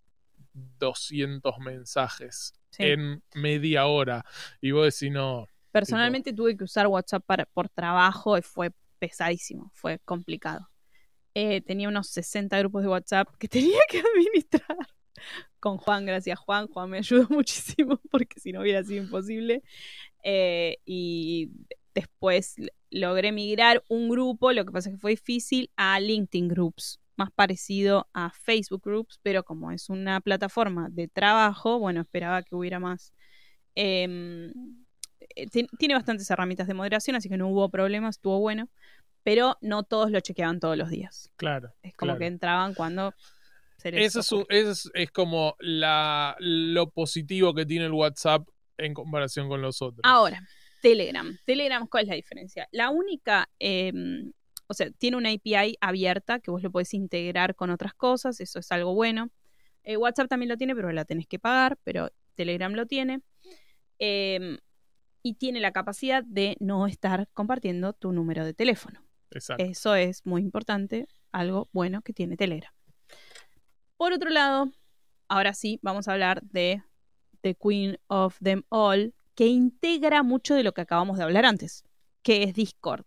200 0.79 1.57
mensajes 1.59 2.53
Sí. 2.71 2.83
en 2.83 3.21
media 3.35 3.85
hora. 3.85 4.25
Y 4.61 4.71
vos 4.71 4.85
decís, 4.85 5.11
no, 5.13 5.47
Personalmente 5.71 6.33
tuve 6.33 6.55
que 6.55 6.63
usar 6.63 6.85
WhatsApp 6.87 7.23
para, 7.25 7.45
por 7.45 7.67
trabajo 7.69 8.37
y 8.37 8.41
fue 8.43 8.71
pesadísimo, 8.99 9.71
fue 9.73 9.99
complicado. 10.05 10.69
Eh, 11.35 11.61
tenía 11.61 11.87
unos 11.87 12.09
60 12.09 12.57
grupos 12.59 12.83
de 12.83 12.89
WhatsApp 12.89 13.27
que 13.39 13.47
tenía 13.77 13.79
que 13.89 13.99
administrar 13.99 14.77
con 15.59 15.77
Juan, 15.77 16.05
gracias 16.05 16.37
Juan, 16.39 16.67
Juan 16.67 16.89
me 16.89 16.97
ayudó 16.99 17.27
muchísimo 17.29 17.99
porque 18.11 18.39
si 18.39 18.51
no 18.51 18.61
hubiera 18.61 18.83
sido 18.83 19.03
imposible. 19.03 19.63
Eh, 20.23 20.77
y 20.85 21.51
después 21.93 22.55
logré 22.89 23.31
migrar 23.31 23.83
un 23.89 24.09
grupo, 24.09 24.51
lo 24.53 24.65
que 24.65 24.71
pasa 24.71 24.89
es 24.89 24.95
que 24.95 24.99
fue 25.01 25.11
difícil, 25.11 25.69
a 25.75 25.99
LinkedIn 25.99 26.47
Groups, 26.47 26.99
más 27.15 27.29
parecido 27.31 28.07
a 28.13 28.31
Facebook 28.31 28.81
Groups, 28.83 29.19
pero 29.21 29.43
como 29.43 29.71
es 29.71 29.89
una 29.89 30.19
plataforma 30.21 30.89
de 30.89 31.07
trabajo, 31.07 31.79
bueno, 31.79 32.01
esperaba 32.01 32.41
que 32.43 32.55
hubiera 32.55 32.79
más. 32.79 33.13
Em, 33.75 34.51
eh, 35.35 35.47
ti- 35.47 35.67
tiene 35.77 35.93
bastantes 35.95 36.29
herramientas 36.29 36.67
de 36.67 36.73
moderación, 36.73 37.15
así 37.15 37.29
que 37.29 37.37
no 37.37 37.47
hubo 37.49 37.69
problemas, 37.69 38.15
estuvo 38.17 38.39
bueno, 38.39 38.69
pero 39.23 39.57
no 39.61 39.83
todos 39.83 40.11
lo 40.11 40.19
chequeaban 40.19 40.59
todos 40.59 40.77
los 40.77 40.89
días. 40.89 41.31
claro. 41.37 41.73
Es 41.81 41.93
como 41.95 42.09
Claro. 42.11 42.19
que 42.19 42.25
entraban 42.27 42.73
cuando 42.73 43.13
Eso 43.83 44.45
es, 44.49 45.11
como 45.11 45.55
la, 45.59 46.35
lo 46.39 46.89
positivo 46.89 47.53
que 47.53 47.65
tiene 47.65 47.85
el 47.85 47.91
WhatsApp 47.91 48.47
en 48.77 48.93
comparación 48.93 49.49
con 49.49 49.61
los 49.61 49.81
otros. 49.81 50.01
Ahora, 50.03 50.41
Telegram. 50.81 51.37
Telegram, 51.45 51.87
¿cuál 51.87 52.03
es 52.03 52.09
la 52.09 52.15
diferencia? 52.15 52.67
La 52.71 52.89
única, 52.89 53.49
em, 53.59 54.31
o 54.67 54.73
sea, 54.73 54.89
tiene 54.91 55.17
una 55.17 55.29
API 55.29 55.77
abierta 55.79 56.39
que 56.39 56.51
vos 56.51 56.61
lo 56.61 56.71
podés 56.71 56.93
integrar 56.93 57.55
con 57.55 57.69
otras 57.69 57.93
cosas, 57.93 58.39
eso 58.39 58.59
es 58.59 58.71
algo 58.71 58.93
bueno. 58.93 59.29
Eh, 59.83 59.97
WhatsApp 59.97 60.29
también 60.29 60.49
lo 60.49 60.57
tiene, 60.57 60.75
pero 60.75 60.91
la 60.91 61.05
tenés 61.05 61.27
que 61.27 61.39
pagar, 61.39 61.77
pero 61.83 62.09
Telegram 62.35 62.73
lo 62.73 62.85
tiene. 62.85 63.21
Em, 63.99 64.57
y 65.21 65.35
tiene 65.35 65.61
la 65.61 65.71
capacidad 65.71 66.23
de 66.23 66.57
no 66.59 66.87
estar 66.87 67.29
compartiendo 67.33 67.93
tu 67.93 68.11
número 68.11 68.45
de 68.45 68.53
teléfono. 68.53 69.05
Exacto. 69.31 69.63
Eso 69.63 69.95
es 69.95 70.25
muy 70.25 70.41
importante, 70.41 71.07
algo 71.31 71.69
bueno 71.71 72.01
que 72.01 72.13
tiene 72.13 72.35
Telegram. 72.35 72.73
Por 74.03 74.11
otro 74.11 74.31
lado, 74.31 74.69
ahora 75.29 75.53
sí, 75.53 75.79
vamos 75.81 76.09
a 76.09 76.11
hablar 76.11 76.43
de 76.43 76.83
The 77.39 77.55
Queen 77.55 77.97
of 78.07 78.37
Them 78.43 78.63
All, 78.67 79.13
que 79.33 79.47
integra 79.47 80.23
mucho 80.23 80.55
de 80.55 80.63
lo 80.63 80.73
que 80.73 80.81
acabamos 80.81 81.17
de 81.17 81.23
hablar 81.23 81.45
antes, 81.45 81.85
que 82.21 82.43
es 82.43 82.53
Discord. 82.53 83.05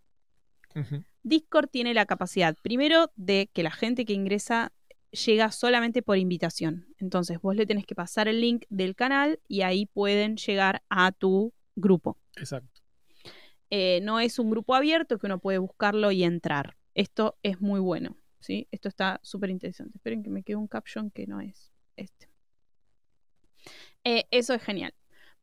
Discord 1.23 1.69
tiene 1.69 1.93
la 1.93 2.07
capacidad, 2.07 2.57
primero, 2.63 3.13
de 3.15 3.51
que 3.53 3.63
la 3.63 3.73
gente 3.73 4.07
que 4.07 4.15
ingresa 4.15 4.73
llega 5.11 5.53
solamente 5.53 6.01
por 6.01 6.17
invitación. 6.17 6.87
Entonces, 6.97 7.43
vos 7.43 7.55
le 7.55 7.67
tenés 7.67 7.85
que 7.85 7.95
pasar 7.95 8.27
el 8.27 8.41
link 8.41 8.65
del 8.71 8.97
canal 8.97 9.39
y 9.49 9.61
ahí 9.61 9.85
pueden 9.85 10.39
llegar 10.39 10.83
a 10.89 11.13
tu 11.13 11.53
grupo. 11.75 12.17
Exacto. 12.37 12.81
Eh, 13.69 14.01
no 14.03 14.19
es 14.19 14.39
un 14.39 14.49
grupo 14.51 14.75
abierto 14.75 15.19
que 15.19 15.27
uno 15.27 15.41
puede 15.41 15.59
buscarlo 15.59 16.11
y 16.11 16.25
entrar. 16.25 16.79
Esto 16.95 17.37
es 17.43 17.61
muy 17.61 17.81
bueno. 17.81 18.17
¿Sí? 18.47 18.69
Esto 18.71 18.89
está 18.89 19.19
súper 19.23 19.51
interesante. 19.51 19.99
Esperen 19.99 20.23
que 20.23 20.31
me 20.31 20.43
quede 20.43 20.57
un 20.57 20.69
caption 20.69 21.11
que 21.11 21.27
no 21.27 21.41
es 21.41 21.73
este. 21.97 22.29
Eh, 24.05 24.25
eso 24.31 24.55
es 24.55 24.63
genial. 24.63 24.95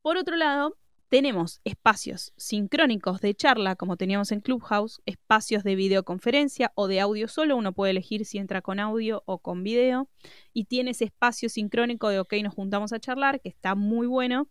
Por 0.01 0.17
otro 0.17 0.37
lado, 0.37 0.77
tenemos 1.09 1.59
espacios 1.63 2.33
sincrónicos 2.37 3.21
de 3.21 3.35
charla, 3.35 3.75
como 3.75 3.97
teníamos 3.97 4.31
en 4.31 4.39
Clubhouse, 4.39 5.01
espacios 5.05 5.63
de 5.63 5.75
videoconferencia 5.75 6.71
o 6.75 6.87
de 6.87 7.01
audio 7.01 7.27
solo. 7.27 7.57
Uno 7.57 7.73
puede 7.73 7.91
elegir 7.91 8.25
si 8.25 8.37
entra 8.37 8.61
con 8.61 8.79
audio 8.79 9.21
o 9.25 9.37
con 9.37 9.63
video. 9.63 10.09
Y 10.53 10.65
tiene 10.65 10.91
ese 10.91 11.05
espacio 11.05 11.49
sincrónico 11.49 12.09
de, 12.09 12.19
ok, 12.19 12.33
nos 12.41 12.55
juntamos 12.55 12.93
a 12.93 12.99
charlar, 12.99 13.41
que 13.41 13.49
está 13.49 13.75
muy 13.75 14.07
bueno. 14.07 14.47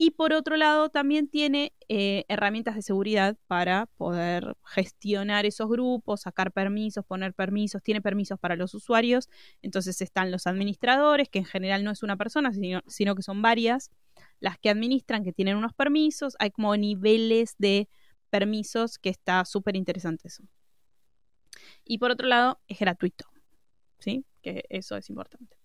Y 0.00 0.12
por 0.12 0.32
otro 0.32 0.56
lado, 0.56 0.90
también 0.90 1.28
tiene 1.28 1.74
eh, 1.88 2.24
herramientas 2.28 2.76
de 2.76 2.82
seguridad 2.82 3.36
para 3.48 3.86
poder 3.96 4.56
gestionar 4.64 5.44
esos 5.44 5.68
grupos, 5.68 6.20
sacar 6.20 6.52
permisos, 6.52 7.04
poner 7.04 7.34
permisos, 7.34 7.82
tiene 7.82 8.00
permisos 8.00 8.38
para 8.38 8.54
los 8.54 8.74
usuarios. 8.74 9.28
Entonces 9.60 10.00
están 10.00 10.30
los 10.30 10.46
administradores, 10.46 11.28
que 11.28 11.40
en 11.40 11.44
general 11.44 11.82
no 11.82 11.90
es 11.90 12.04
una 12.04 12.16
persona, 12.16 12.52
sino, 12.52 12.80
sino 12.86 13.16
que 13.16 13.22
son 13.22 13.42
varias, 13.42 13.90
las 14.38 14.56
que 14.56 14.70
administran, 14.70 15.24
que 15.24 15.32
tienen 15.32 15.56
unos 15.56 15.74
permisos. 15.74 16.36
Hay 16.38 16.52
como 16.52 16.76
niveles 16.76 17.56
de 17.58 17.88
permisos 18.30 18.98
que 18.98 19.08
está 19.08 19.44
súper 19.44 19.74
interesante 19.74 20.28
eso. 20.28 20.44
Y 21.84 21.98
por 21.98 22.12
otro 22.12 22.28
lado, 22.28 22.60
es 22.68 22.78
gratuito. 22.78 23.24
¿Sí? 23.98 24.24
Que 24.42 24.64
eso 24.68 24.96
es 24.96 25.10
importante. 25.10 25.58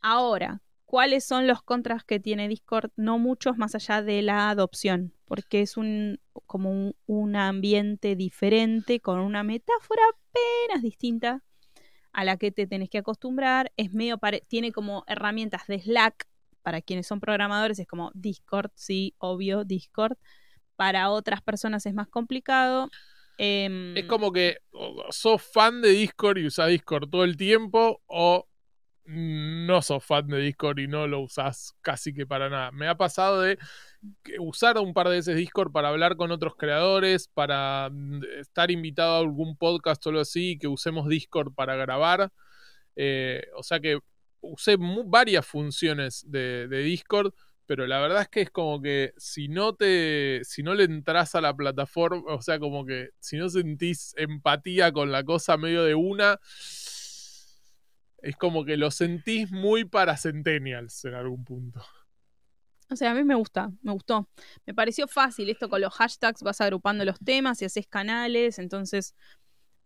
Ahora, 0.00 0.62
¿cuáles 0.86 1.24
son 1.24 1.46
los 1.46 1.62
contras 1.62 2.04
que 2.04 2.20
tiene 2.20 2.48
Discord? 2.48 2.90
No 2.96 3.18
muchos 3.18 3.58
más 3.58 3.74
allá 3.74 4.02
de 4.02 4.22
la 4.22 4.48
adopción, 4.48 5.12
porque 5.26 5.60
es 5.60 5.76
un 5.76 6.20
como 6.46 6.94
un, 7.06 7.36
ambiente 7.36 8.14
diferente, 8.14 9.00
con 9.00 9.18
una 9.18 9.42
metáfora 9.42 10.02
apenas 10.08 10.82
distinta 10.82 11.42
a 12.12 12.24
la 12.24 12.36
que 12.36 12.52
te 12.52 12.66
tenés 12.66 12.88
que 12.88 12.98
acostumbrar. 12.98 13.72
Es 13.76 13.92
medio 13.92 14.18
tiene 14.48 14.72
como 14.72 15.04
herramientas 15.06 15.66
de 15.66 15.80
Slack 15.80 16.26
para 16.62 16.80
quienes 16.80 17.06
son 17.06 17.20
programadores, 17.20 17.78
es 17.78 17.86
como 17.86 18.10
Discord, 18.14 18.70
sí, 18.74 19.14
obvio, 19.18 19.64
Discord. 19.64 20.16
Para 20.76 21.10
otras 21.10 21.42
personas 21.42 21.84
es 21.86 21.94
más 21.94 22.08
complicado. 22.08 22.88
Em, 23.38 23.96
es 23.96 24.04
como 24.06 24.32
que 24.32 24.58
sos 25.10 25.42
fan 25.42 25.82
de 25.82 25.90
Discord 25.90 26.38
y 26.38 26.46
usás 26.46 26.68
Discord 26.68 27.08
todo 27.10 27.24
el 27.24 27.36
tiempo 27.36 28.02
o 28.06 28.48
no 29.06 29.82
sos 29.82 30.04
fan 30.04 30.26
de 30.26 30.38
Discord 30.38 30.78
y 30.78 30.88
no 30.88 31.06
lo 31.06 31.20
usás 31.20 31.74
casi 31.80 32.12
que 32.12 32.26
para 32.26 32.48
nada. 32.48 32.72
Me 32.72 32.88
ha 32.88 32.96
pasado 32.96 33.42
de 33.42 33.58
usar 34.38 34.78
un 34.78 34.92
par 34.94 35.08
de 35.08 35.16
veces 35.16 35.36
Discord 35.36 35.72
para 35.72 35.88
hablar 35.88 36.16
con 36.16 36.30
otros 36.30 36.56
creadores, 36.56 37.28
para 37.28 37.88
mm, 37.90 38.22
estar 38.40 38.70
invitado 38.70 39.16
a 39.16 39.18
algún 39.20 39.56
podcast 39.56 40.04
o 40.06 40.10
algo 40.10 40.22
así, 40.22 40.58
que 40.58 40.68
usemos 40.68 41.08
Discord 41.08 41.54
para 41.54 41.76
grabar. 41.76 42.32
Eh, 42.96 43.46
o 43.56 43.62
sea 43.62 43.80
que 43.80 43.98
usé 44.40 44.76
varias 44.78 45.46
funciones 45.46 46.24
de, 46.28 46.68
Discord, 46.68 47.32
pero 47.66 47.86
la 47.86 48.00
verdad 48.00 48.22
es 48.22 48.28
que 48.28 48.42
es 48.42 48.50
como 48.50 48.80
que 48.80 49.12
si 49.16 49.48
no 49.48 49.74
te, 49.74 50.40
si 50.44 50.62
no 50.62 50.74
le 50.74 50.84
entras 50.84 51.34
a 51.34 51.40
la 51.40 51.54
plataforma, 51.54 52.22
o 52.32 52.42
sea, 52.42 52.58
como 52.58 52.86
que 52.86 53.10
si 53.20 53.36
no 53.36 53.48
sentís 53.48 54.14
empatía 54.16 54.92
con 54.92 55.10
la 55.12 55.24
cosa 55.24 55.56
medio 55.56 55.84
de 55.84 55.94
una, 55.94 56.38
es 58.18 58.36
como 58.36 58.64
que 58.64 58.76
lo 58.76 58.90
sentís 58.90 59.50
muy 59.50 59.84
para 59.84 60.16
Centennials 60.16 61.04
en 61.04 61.14
algún 61.14 61.44
punto. 61.44 61.82
O 62.88 62.96
sea, 62.96 63.10
a 63.10 63.14
mí 63.14 63.24
me 63.24 63.34
gusta, 63.34 63.72
me 63.82 63.92
gustó. 63.92 64.28
Me 64.64 64.72
pareció 64.72 65.08
fácil 65.08 65.50
esto 65.50 65.68
con 65.68 65.80
los 65.80 65.92
hashtags, 65.94 66.42
vas 66.42 66.60
agrupando 66.60 67.04
los 67.04 67.18
temas 67.18 67.60
y 67.60 67.64
haces 67.64 67.86
canales, 67.88 68.60
entonces 68.60 69.14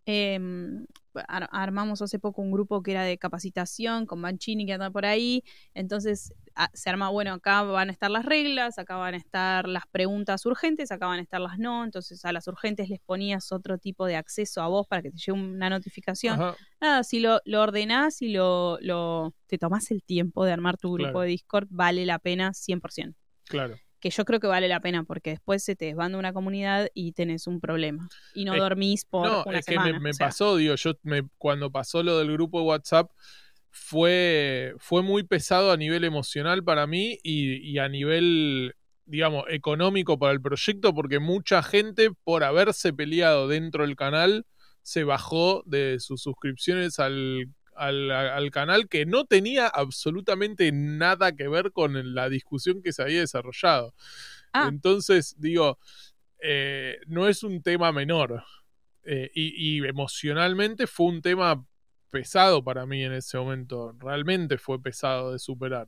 Em, 0.07 0.87
armamos 1.29 2.03
hace 2.03 2.19
poco 2.19 2.43
un 2.43 2.51
grupo 2.51 2.83
que 2.83 2.93
era 2.93 3.05
de 3.05 3.19
capacitación 3.19 4.07
con 4.07 4.23
Banchini 4.23 4.67
que 4.67 4.73
anda 4.73 4.91
por 4.91 5.07
ahí. 5.07 5.45
Entonces 5.75 6.35
se 6.73 6.91
arma, 6.91 7.09
bueno, 7.09 7.33
acá 7.33 7.63
van 7.63 7.89
a 7.89 7.93
estar 7.93 8.11
las 8.11 8.25
reglas, 8.25 8.79
acá 8.79 8.97
van 8.97 9.15
a 9.15 9.17
estar 9.17 9.69
las 9.69 9.85
preguntas 9.91 10.45
urgentes, 10.47 10.91
acá 10.93 11.07
van 11.07 11.19
a 11.19 11.23
estar 11.23 11.41
las 11.41 11.59
no. 11.59 11.85
Entonces 11.85 12.25
a 12.25 12.33
las 12.33 12.47
urgentes 12.49 12.89
les 12.89 13.01
ponías 13.01 13.53
otro 13.53 13.79
tipo 13.79 14.07
de 14.07 14.17
acceso 14.17 14.63
a 14.63 14.69
vos 14.69 14.87
para 14.87 15.03
que 15.03 15.11
te 15.11 15.19
llegue 15.19 15.33
una 15.33 15.71
notificación. 15.71 16.39
Nada, 16.81 17.05
si 17.05 17.21
lo, 17.21 17.41
lo 17.45 17.63
ordenás 17.63 18.23
y 18.23 18.31
lo, 18.31 18.79
lo, 18.81 19.35
te 19.47 19.59
tomás 19.59 19.91
el 19.91 20.03
tiempo 20.03 20.45
de 20.45 20.53
armar 20.53 20.77
tu 20.77 20.93
grupo 20.93 21.23
de 21.23 21.29
Discord, 21.29 21.69
vale 21.71 22.07
la 22.07 22.19
pena 22.19 22.53
100%. 22.53 23.15
Claro 23.45 23.77
que 24.01 24.11
yo 24.11 24.25
creo 24.25 24.41
que 24.41 24.47
vale 24.47 24.67
la 24.67 24.81
pena 24.81 25.05
porque 25.05 25.31
después 25.31 25.63
se 25.63 25.77
te 25.77 25.85
desbanda 25.85 26.19
una 26.19 26.33
comunidad 26.33 26.89
y 26.95 27.13
tenés 27.13 27.47
un 27.47 27.61
problema 27.61 28.09
y 28.35 28.45
no 28.45 28.57
dormís 28.57 29.05
por 29.05 29.27
no, 29.27 29.45
una 29.45 29.59
es 29.59 29.67
que 29.67 29.79
me, 29.79 30.15
pasó, 30.19 30.57
digo, 30.57 30.75
yo 30.75 30.93
me, 31.03 31.29
cuando 31.37 31.71
pasó 31.71 32.03
lo 32.03 32.19
del 32.19 32.33
grupo 32.33 32.61
de 32.61 32.65
WhatsApp 32.65 33.11
fue, 33.71 34.75
fue 34.79 35.03
muy 35.03 35.23
pesado 35.23 35.73
a 35.73 35.77
nivel 35.77 36.05
emocional 36.05 36.65
para 36.65 36.87
mí 36.87 37.19
y, 37.23 37.79
a 37.79 37.89
nivel, 37.89 38.75
digamos, 39.05 39.45
económico 39.49 40.19
para 40.19 40.33
el 40.33 40.41
proyecto 40.41 40.95
porque 40.95 41.19
mucha 41.19 41.63
gente 41.63 42.11
por 42.25 42.45
haberse 42.45 42.93
peleado 42.93 43.49
dentro 43.49 43.87
del 43.87 43.97
canal 43.97 44.47
se 44.83 45.05
bajó 45.05 45.63
de 45.67 45.99
sus 46.01 46.23
suscripciones 46.23 46.99
al 46.99 47.47
al, 47.81 48.51
canal 48.51 48.89
que 48.89 49.07
no 49.07 49.25
tenía 49.25 49.67
absolutamente 49.67 50.71
nada 50.73 51.35
que 51.35 51.49
ver 51.49 51.73
con 51.73 52.15
la 52.15 52.29
discusión 52.29 52.83
que 52.83 52.93
se 52.93 53.03
había 53.03 53.21
desarrollado. 53.21 53.95
Ah. 54.53 54.69
Entonces, 54.69 55.35
digo, 55.39 55.79
eh, 56.43 56.99
no 57.07 57.29
es 57.29 57.43
un 57.43 57.63
tema 57.63 57.91
menor. 57.93 58.43
Eh, 59.03 59.31
y, 59.35 59.85
emocionalmente 59.87 60.87
fue 60.87 61.07
un 61.07 61.23
tema 61.23 61.65
pesado 62.11 62.63
para 62.63 62.87
mí 62.87 63.03
en 63.03 63.13
ese 63.13 63.39
momento. 63.39 63.93
Realmente 63.99 64.59
fue 64.59 64.83
pesado 64.83 65.33
de 65.33 65.39
superar. 65.39 65.87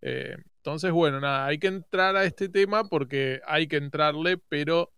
Eh, 0.00 0.36
entonces, 0.56 0.92
bueno, 0.92 1.20
nada, 1.20 1.46
hay 1.46 1.58
que 1.58 1.66
entrar 1.66 2.16
a 2.16 2.24
este 2.24 2.48
tema 2.48 2.84
porque 2.84 3.40
hay 3.46 3.66
que 3.66 3.76
entrarle, 3.76 4.38
pero 4.38 4.92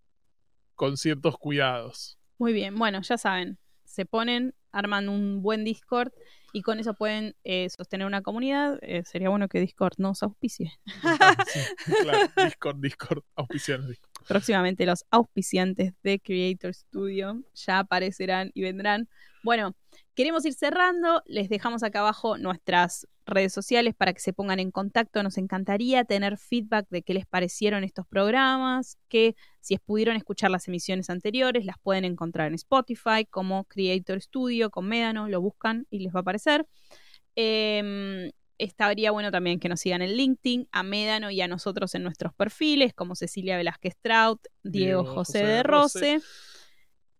con 0.75 0.97
ciertos 0.97 1.37
cuidados. 1.37 2.19
Muy 2.37 2.53
bien, 2.53 2.75
bueno, 2.75 3.01
ya 3.01 3.17
saben, 3.17 3.57
se 3.83 4.05
ponen 4.05 4.53
arman 4.71 5.09
un 5.09 5.41
buen 5.41 5.63
Discord 5.63 6.11
y 6.53 6.61
con 6.61 6.79
eso 6.79 6.93
pueden 6.93 7.35
eh, 7.43 7.69
sostener 7.69 8.05
una 8.07 8.21
comunidad. 8.21 8.79
Eh, 8.81 9.03
sería 9.05 9.29
bueno 9.29 9.47
que 9.47 9.59
Discord 9.59 9.93
nos 9.97 10.23
auspicie. 10.23 10.71
claro, 12.03 12.31
Discord, 12.43 12.77
Discord, 12.79 13.23
auspicianos. 13.35 13.97
Próximamente 14.27 14.85
los 14.85 15.05
auspiciantes 15.09 15.93
de 16.03 16.19
Creator 16.19 16.73
Studio 16.73 17.43
ya 17.53 17.79
aparecerán 17.79 18.51
y 18.53 18.61
vendrán. 18.61 19.09
Bueno, 19.47 19.77
queremos 20.13 20.45
ir 20.45 20.53
cerrando. 20.55 21.23
Les 21.25 21.47
dejamos 21.47 21.81
acá 21.81 21.99
abajo 21.99 22.37
nuestras 22.37 23.07
redes 23.25 23.53
sociales 23.53 23.93
para 23.95 24.11
que 24.11 24.19
se 24.19 24.33
pongan 24.33 24.59
en 24.59 24.71
contacto. 24.71 25.23
Nos 25.23 25.37
encantaría 25.37 26.03
tener 26.03 26.37
feedback 26.37 26.85
de 26.89 27.01
qué 27.01 27.13
les 27.13 27.25
parecieron 27.25 27.85
estos 27.85 28.05
programas, 28.05 28.97
que 29.07 29.37
si 29.61 29.77
pudieron 29.77 30.17
escuchar 30.17 30.51
las 30.51 30.67
emisiones 30.67 31.09
anteriores, 31.09 31.63
las 31.63 31.77
pueden 31.81 32.03
encontrar 32.03 32.49
en 32.49 32.55
Spotify 32.55 33.25
como 33.29 33.63
Creator 33.63 34.19
Studio 34.19 34.69
con 34.69 34.85
Médano, 34.85 35.29
lo 35.29 35.39
buscan 35.39 35.87
y 35.89 35.99
les 35.99 36.13
va 36.13 36.19
a 36.19 36.21
aparecer. 36.23 36.67
Em, 37.33 38.29
estaría 38.57 39.11
bueno 39.11 39.31
también 39.31 39.61
que 39.61 39.69
nos 39.69 39.79
sigan 39.79 40.01
en 40.01 40.11
LinkedIn, 40.17 40.67
a 40.73 40.83
Médano 40.83 41.31
y 41.31 41.39
a 41.39 41.47
nosotros 41.47 41.95
en 41.95 42.03
nuestros 42.03 42.33
perfiles, 42.33 42.93
como 42.93 43.15
Cecilia 43.15 43.55
Velázquez 43.55 43.95
Trout, 44.01 44.41
Diego, 44.61 45.05
José, 45.05 45.45
de 45.45 45.63
Rose. 45.63 46.19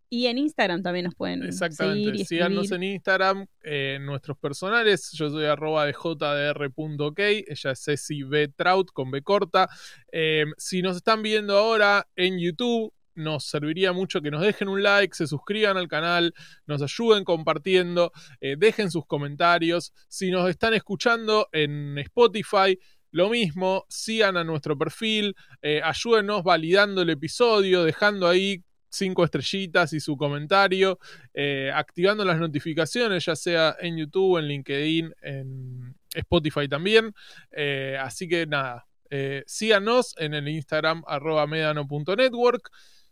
Y 0.10 0.28
en 0.28 0.38
Instagram 0.38 0.82
también 0.82 1.05
nos 1.05 1.16
pueden 1.16 1.43
Exactamente. 1.43 2.24
Síganos 2.24 2.72
en 2.72 2.84
Instagram, 2.84 3.45
en 3.62 4.05
nuestros 4.05 4.38
personales. 4.38 5.12
Yo 5.12 5.30
soy 5.30 5.45
arroba 5.45 5.86
de 5.86 5.93
jdr.ok. 5.93 7.20
Ella 7.20 7.72
es 7.72 7.84
Ceci 7.84 8.24
B. 8.24 8.47
Trout 8.49 8.91
con 8.93 9.12
B 9.12 9.22
corta. 9.22 9.68
Em, 10.12 10.53
si 10.58 10.82
nos 10.82 10.95
están 10.95 11.22
viendo 11.22 11.58
ahora 11.58 12.08
en 12.16 12.39
YouTube, 12.39 12.93
nos 13.16 13.45
serviría 13.45 13.91
mucho 13.91 14.22
que 14.22 14.32
nos 14.32 14.41
dejen 14.41 14.70
un 14.70 14.84
like, 14.84 15.16
se 15.16 15.28
suscriban 15.28 15.76
al 15.76 15.88
canal, 15.88 16.34
nos 16.68 16.82
ayuden 16.82 17.24
compartiendo, 17.24 18.12
eh, 18.39 18.55
dejen 18.58 18.91
sus 18.91 19.05
comentarios. 19.05 19.91
Si 20.08 20.32
nos 20.32 20.49
están 20.49 20.74
escuchando 20.74 21.49
en 21.51 21.97
Spotify, 21.97 22.80
lo 23.12 23.30
mismo, 23.30 23.86
sigan 23.89 24.38
a 24.38 24.43
nuestro 24.43 24.78
perfil, 24.78 25.36
eh, 25.62 25.82
ayúdenos 25.84 26.43
validando 26.43 27.01
el 27.01 27.10
episodio, 27.10 27.84
dejando 27.84 28.28
ahí 28.28 28.64
cinco 28.89 29.23
estrellitas 29.23 29.93
y 29.93 29.99
su 29.99 30.17
comentario, 30.17 30.99
eh, 31.33 31.71
activando 31.73 32.23
las 32.23 32.39
notificaciones, 32.39 33.25
ya 33.25 33.35
sea 33.35 33.75
en 33.79 33.97
YouTube, 33.97 34.38
en 34.39 34.47
LinkedIn, 34.47 35.13
en 35.21 35.95
Spotify 36.13 36.67
también. 36.67 37.13
Eh, 37.51 37.97
así 37.99 38.27
que 38.27 38.45
nada, 38.45 38.88
eh, 39.09 39.43
síganos 39.45 40.15
en 40.17 40.33
el 40.33 40.47
Instagram 40.47 41.03
arroba 41.07 41.47
medano.network. 41.47 42.69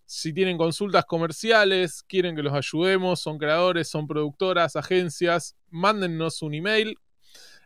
Si 0.07 0.33
tienen 0.33 0.57
consultas 0.57 1.05
comerciales, 1.05 2.03
quieren 2.03 2.35
que 2.35 2.43
los 2.43 2.53
ayudemos, 2.53 3.21
son 3.21 3.37
creadores, 3.37 3.87
son 3.87 4.07
productoras, 4.07 4.75
agencias, 4.75 5.55
mándennos 5.69 6.41
un 6.41 6.53
email. 6.53 6.97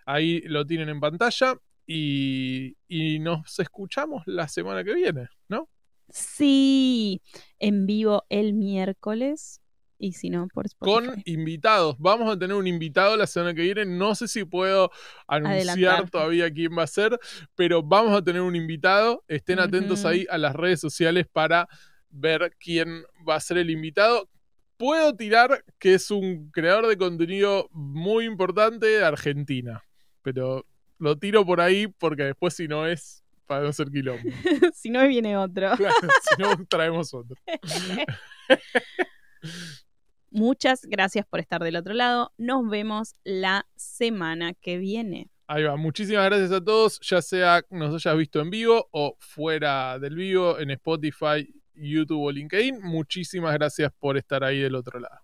Ahí 0.06 0.42
lo 0.42 0.66
tienen 0.66 0.90
en 0.90 1.00
pantalla. 1.00 1.56
Y, 1.86 2.78
y 2.88 3.18
nos 3.18 3.60
escuchamos 3.60 4.22
la 4.28 4.48
semana 4.48 4.84
que 4.84 4.94
viene, 4.94 5.28
¿no? 5.48 5.68
Sí, 6.12 7.22
en 7.60 7.86
vivo 7.86 8.26
el 8.30 8.54
miércoles. 8.54 9.62
Y 10.02 10.14
si 10.14 10.30
no, 10.30 10.48
por 10.48 10.66
Spotify. 10.66 11.08
Con 11.08 11.22
invitados. 11.26 11.98
Vamos 12.00 12.34
a 12.34 12.40
tener 12.40 12.56
un 12.56 12.66
invitado 12.66 13.18
la 13.18 13.28
semana 13.28 13.54
que 13.54 13.64
viene. 13.64 13.86
No 13.86 14.16
sé 14.16 14.30
si 14.30 14.46
puedo 14.46 14.92
anunciar 15.28 16.10
todavía 16.10 16.50
quién 16.50 16.78
va 16.78 16.84
a 16.84 16.88
ser, 16.88 17.20
pero 17.54 17.84
vamos 17.84 18.18
a 18.18 18.24
tener 18.24 18.42
un 18.42 18.56
invitado. 18.56 19.26
Estén 19.28 19.60
atentos 19.60 20.06
ahí 20.06 20.26
a 20.30 20.38
las 20.38 20.56
redes 20.56 20.80
sociales 20.80 21.28
para 21.30 21.68
ver 22.10 22.56
quién 22.60 23.04
va 23.28 23.36
a 23.36 23.42
ser 23.42 23.58
el 23.58 23.70
invitado. 23.70 24.30
Puedo 24.78 25.14
tirar 25.18 25.66
que 25.78 25.96
es 25.96 26.10
un 26.10 26.50
creador 26.52 26.88
de 26.88 26.98
contenido 26.98 27.68
muy 27.72 28.24
importante 28.24 28.86
de 28.86 29.04
Argentina, 29.04 29.84
pero 30.22 30.66
lo 30.98 31.18
tiro 31.18 31.46
por 31.46 31.60
ahí 31.60 31.88
porque 31.88 32.24
después 32.24 32.54
si 32.54 32.70
no 32.70 32.88
es 32.88 33.26
para 33.50 33.64
no 33.64 33.74
ser 33.74 33.90
quilombo. 33.90 34.22
si 34.76 34.92
no, 34.92 35.06
viene 35.08 35.36
otro. 35.36 35.72
Claro, 35.78 36.08
si 36.22 36.40
no, 36.40 36.56
traemos 36.68 37.12
otro. 37.16 37.36
Muchas 40.30 40.86
gracias 40.86 41.26
por 41.26 41.40
estar 41.40 41.64
del 41.64 41.76
otro 41.76 41.96
lado. 41.96 42.32
Nos 42.38 42.70
vemos 42.70 43.16
la 43.24 43.66
semana 43.76 44.54
que 44.54 44.78
viene. 44.78 45.32
Ahí 45.48 45.64
va. 45.64 45.76
Muchísimas 45.78 46.26
gracias 46.26 46.52
a 46.52 46.64
todos, 46.64 47.00
ya 47.02 47.24
sea 47.24 47.64
nos 47.72 47.96
hayas 47.96 48.16
visto 48.16 48.40
en 48.40 48.52
vivo 48.52 48.88
o 48.92 49.16
fuera 49.18 49.98
del 49.98 50.14
vivo 50.14 50.60
en 50.60 50.70
Spotify, 50.70 51.52
YouTube 51.74 52.26
o 52.26 52.32
LinkedIn. 52.32 52.80
Muchísimas 52.84 53.56
gracias 53.56 53.92
por 53.98 54.16
estar 54.16 54.44
ahí 54.44 54.60
del 54.60 54.76
otro 54.76 55.00
lado. 55.00 55.22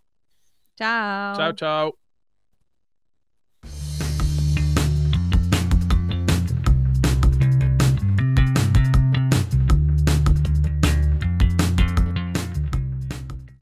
Chao. 0.75 1.37
Chao, 1.37 1.53
chao. 1.53 2.04